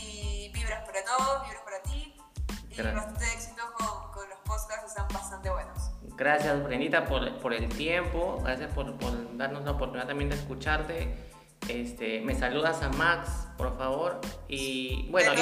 Y 0.00 0.50
vibras 0.54 0.84
para 0.86 1.04
todos, 1.04 1.42
vibras 1.44 1.62
para 1.62 1.82
ti. 1.82 2.16
Y 2.70 2.74
Gracias. 2.76 2.94
bastante 2.94 3.32
éxito 3.32 3.62
con, 3.74 4.12
con 4.12 4.28
los 4.28 4.38
podcasts, 4.40 4.86
están 4.88 5.08
bastante 5.08 5.50
buenos. 5.50 5.90
Gracias, 6.16 6.62
Brenita, 6.64 7.06
por, 7.06 7.40
por 7.40 7.52
el 7.52 7.68
tiempo. 7.68 8.40
Gracias 8.42 8.72
por, 8.72 8.96
por 8.98 9.36
darnos 9.36 9.64
la 9.64 9.72
oportunidad 9.72 10.06
también 10.06 10.30
de 10.30 10.36
escucharte. 10.36 11.33
Este, 11.68 12.20
me 12.20 12.34
saludas 12.34 12.82
a 12.82 12.90
Max, 12.90 13.48
por 13.56 13.76
favor. 13.76 14.20
Y 14.48 15.08
bueno, 15.10 15.32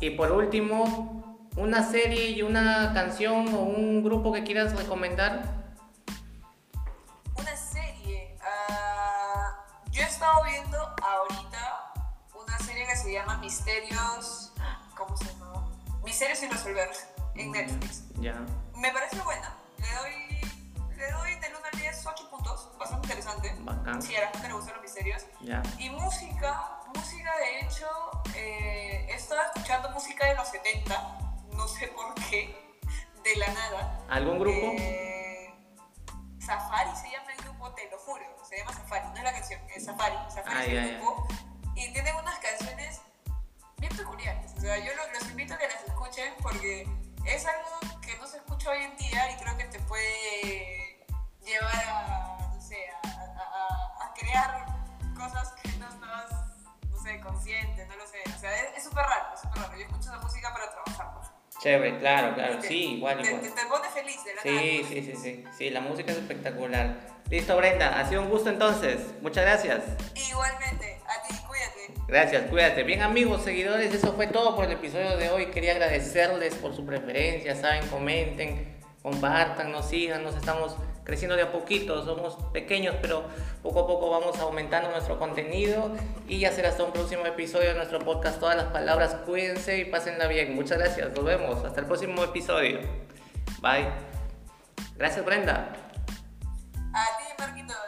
y, 0.00 0.06
y 0.06 0.10
por 0.10 0.32
último, 0.32 1.48
una 1.56 1.82
serie 1.82 2.30
y 2.30 2.42
una 2.42 2.92
canción 2.94 3.48
o 3.54 3.62
un 3.62 4.04
grupo 4.04 4.32
que 4.32 4.44
quieras 4.44 4.76
recomendar. 4.76 5.42
Una 7.34 7.56
serie. 7.56 8.36
ah, 8.42 9.64
yo 9.90 10.02
he 10.02 10.06
estado 10.06 10.44
viendo 10.44 10.78
ahorita 11.02 11.92
una 12.34 12.58
serie 12.58 12.86
que 12.86 12.96
se 12.96 13.12
llama 13.12 13.38
Misterios. 13.38 14.52
¿Cómo 14.96 15.16
se 15.16 15.24
llama? 15.24 15.66
Misterios 16.04 16.38
sin 16.38 16.50
resolver 16.50 16.88
en 17.34 17.50
Netflix. 17.52 18.04
Ya. 18.20 18.40
Me 18.76 18.90
parece 18.92 19.20
buena. 19.22 19.54
Le 19.78 19.86
doy, 19.86 20.25
8 22.06 22.30
puntos. 22.30 22.70
Bastante 22.78 23.06
interesante. 23.08 23.54
Bacán. 23.60 24.00
Si 24.02 24.14
a 24.16 24.20
la 24.22 24.28
gente 24.28 24.48
le 24.48 24.54
gustan 24.54 24.74
los 24.74 24.82
misterios. 24.82 25.22
Ya. 25.40 25.62
Y 25.78 25.90
música, 25.90 26.80
música 26.94 27.30
de 27.38 27.60
hecho, 27.60 27.86
eh, 28.34 29.06
he 29.10 29.14
estado 29.14 29.42
escuchando 29.54 29.90
música 29.90 30.26
de 30.26 30.34
los 30.36 30.48
70. 30.48 31.18
No 31.52 31.66
sé 31.68 31.88
por 31.88 32.14
qué. 32.14 32.78
De 33.24 33.36
la 33.36 33.48
nada. 33.48 34.00
¿Algún 34.08 34.38
grupo? 34.38 34.56
Eh, 34.78 35.52
Safari 36.38 36.94
se 36.96 37.10
llama 37.10 37.32
el 37.32 37.42
grupo, 37.42 37.72
te 37.74 37.90
lo 37.90 37.98
juro. 37.98 38.24
Se 38.48 38.56
llama 38.58 38.72
Safari, 38.72 39.08
no 39.08 39.16
es 39.16 39.22
la 39.24 39.32
canción, 39.32 39.60
es 39.74 39.84
Safari. 39.84 40.14
Safari 40.32 40.56
Ah, 40.56 40.62
es 40.62 40.68
el 40.68 40.74
ya, 40.74 40.86
ya. 40.86 40.98
grupo. 40.98 41.26
Y 41.74 41.92
tienen 41.92 42.14
unas 42.16 42.38
canciones 42.38 43.00
bien 43.78 43.96
peculiares. 43.96 44.52
es 47.26 47.44
algo 47.46 48.00
que 48.00 48.16
no 48.16 48.26
se 48.26 48.36
escucha 48.38 48.70
hoy 48.70 48.82
en 48.84 48.96
día 48.96 49.30
y 49.32 49.36
creo 49.36 49.56
que 49.56 49.64
te 49.64 49.78
puede 49.80 50.95
llevar 51.46 51.84
a, 51.88 52.50
no 52.52 52.60
sé, 52.60 52.76
a, 53.02 54.12
crear 54.14 54.66
cosas 55.14 55.52
que 55.62 55.68
no 55.78 55.88
estabas, 55.88 56.30
no 56.90 56.98
sé, 56.98 57.20
consciente, 57.20 57.86
no 57.86 57.96
lo 57.96 58.06
sé. 58.06 58.18
O 58.34 58.38
sea, 58.38 58.52
es 58.76 58.82
súper 58.82 59.04
raro, 59.04 59.34
es 59.34 59.40
súper 59.40 59.62
raro. 59.62 59.76
Yo 59.76 59.84
escucho 59.84 60.10
esa 60.10 60.18
música 60.18 60.52
para 60.52 60.70
trabajar. 60.70 61.06
Chévere, 61.62 61.98
claro, 61.98 62.34
claro, 62.34 62.60
sí, 62.60 62.96
igual, 62.96 63.22
te, 63.22 63.28
igual. 63.28 63.42
Te, 63.42 63.50
te, 63.50 63.66
pone 63.66 63.88
feliz 63.88 64.22
de 64.24 64.34
la 64.34 64.42
Sí, 64.42 64.84
sí, 64.88 65.02
sí, 65.02 65.16
sí, 65.16 65.44
sí, 65.56 65.70
la 65.70 65.80
música 65.80 66.12
es 66.12 66.18
espectacular. 66.18 66.96
Listo, 67.30 67.56
Brenda, 67.56 67.98
ha 67.98 68.06
sido 68.06 68.22
un 68.22 68.30
gusto 68.30 68.50
entonces. 68.50 69.00
Muchas 69.22 69.44
gracias. 69.44 69.82
Igualmente, 70.14 71.00
a 71.08 71.26
ti, 71.26 71.34
cuídate. 71.46 71.94
Gracias, 72.06 72.50
cuídate. 72.50 72.82
Bien, 72.82 73.02
amigos, 73.02 73.42
seguidores, 73.42 73.92
eso 73.92 74.12
fue 74.12 74.26
todo 74.26 74.54
por 74.54 74.66
el 74.66 74.72
episodio 74.72 75.16
de 75.16 75.30
hoy. 75.30 75.46
Quería 75.46 75.72
agradecerles 75.72 76.54
por 76.56 76.76
su 76.76 76.84
preferencia, 76.84 77.56
saben, 77.56 77.88
comenten, 77.88 78.80
compartan, 79.02 79.72
nos 79.72 79.88
sigan, 79.88 80.22
nos 80.22 80.36
estamos 80.36 80.76
creciendo 81.06 81.36
de 81.36 81.42
a 81.42 81.52
poquito, 81.52 82.04
somos 82.04 82.36
pequeños, 82.52 82.96
pero 83.00 83.24
poco 83.62 83.80
a 83.80 83.86
poco 83.86 84.10
vamos 84.10 84.36
aumentando 84.40 84.90
nuestro 84.90 85.18
contenido 85.20 85.92
y 86.26 86.40
ya 86.40 86.50
será 86.50 86.70
hasta 86.70 86.82
un 86.82 86.92
próximo 86.92 87.24
episodio 87.24 87.68
de 87.68 87.74
nuestro 87.76 88.00
podcast 88.00 88.40
Todas 88.40 88.56
las 88.56 88.66
Palabras. 88.66 89.14
Cuídense 89.24 89.78
y 89.78 89.84
pásenla 89.84 90.26
bien. 90.26 90.56
Muchas 90.56 90.78
gracias, 90.78 91.12
nos 91.14 91.24
vemos. 91.24 91.64
Hasta 91.64 91.80
el 91.80 91.86
próximo 91.86 92.24
episodio. 92.24 92.80
Bye. 93.60 93.88
Gracias, 94.96 95.24
Brenda. 95.24 95.72
A 96.92 97.18
ti, 97.18 97.24
Marquito. 97.38 97.85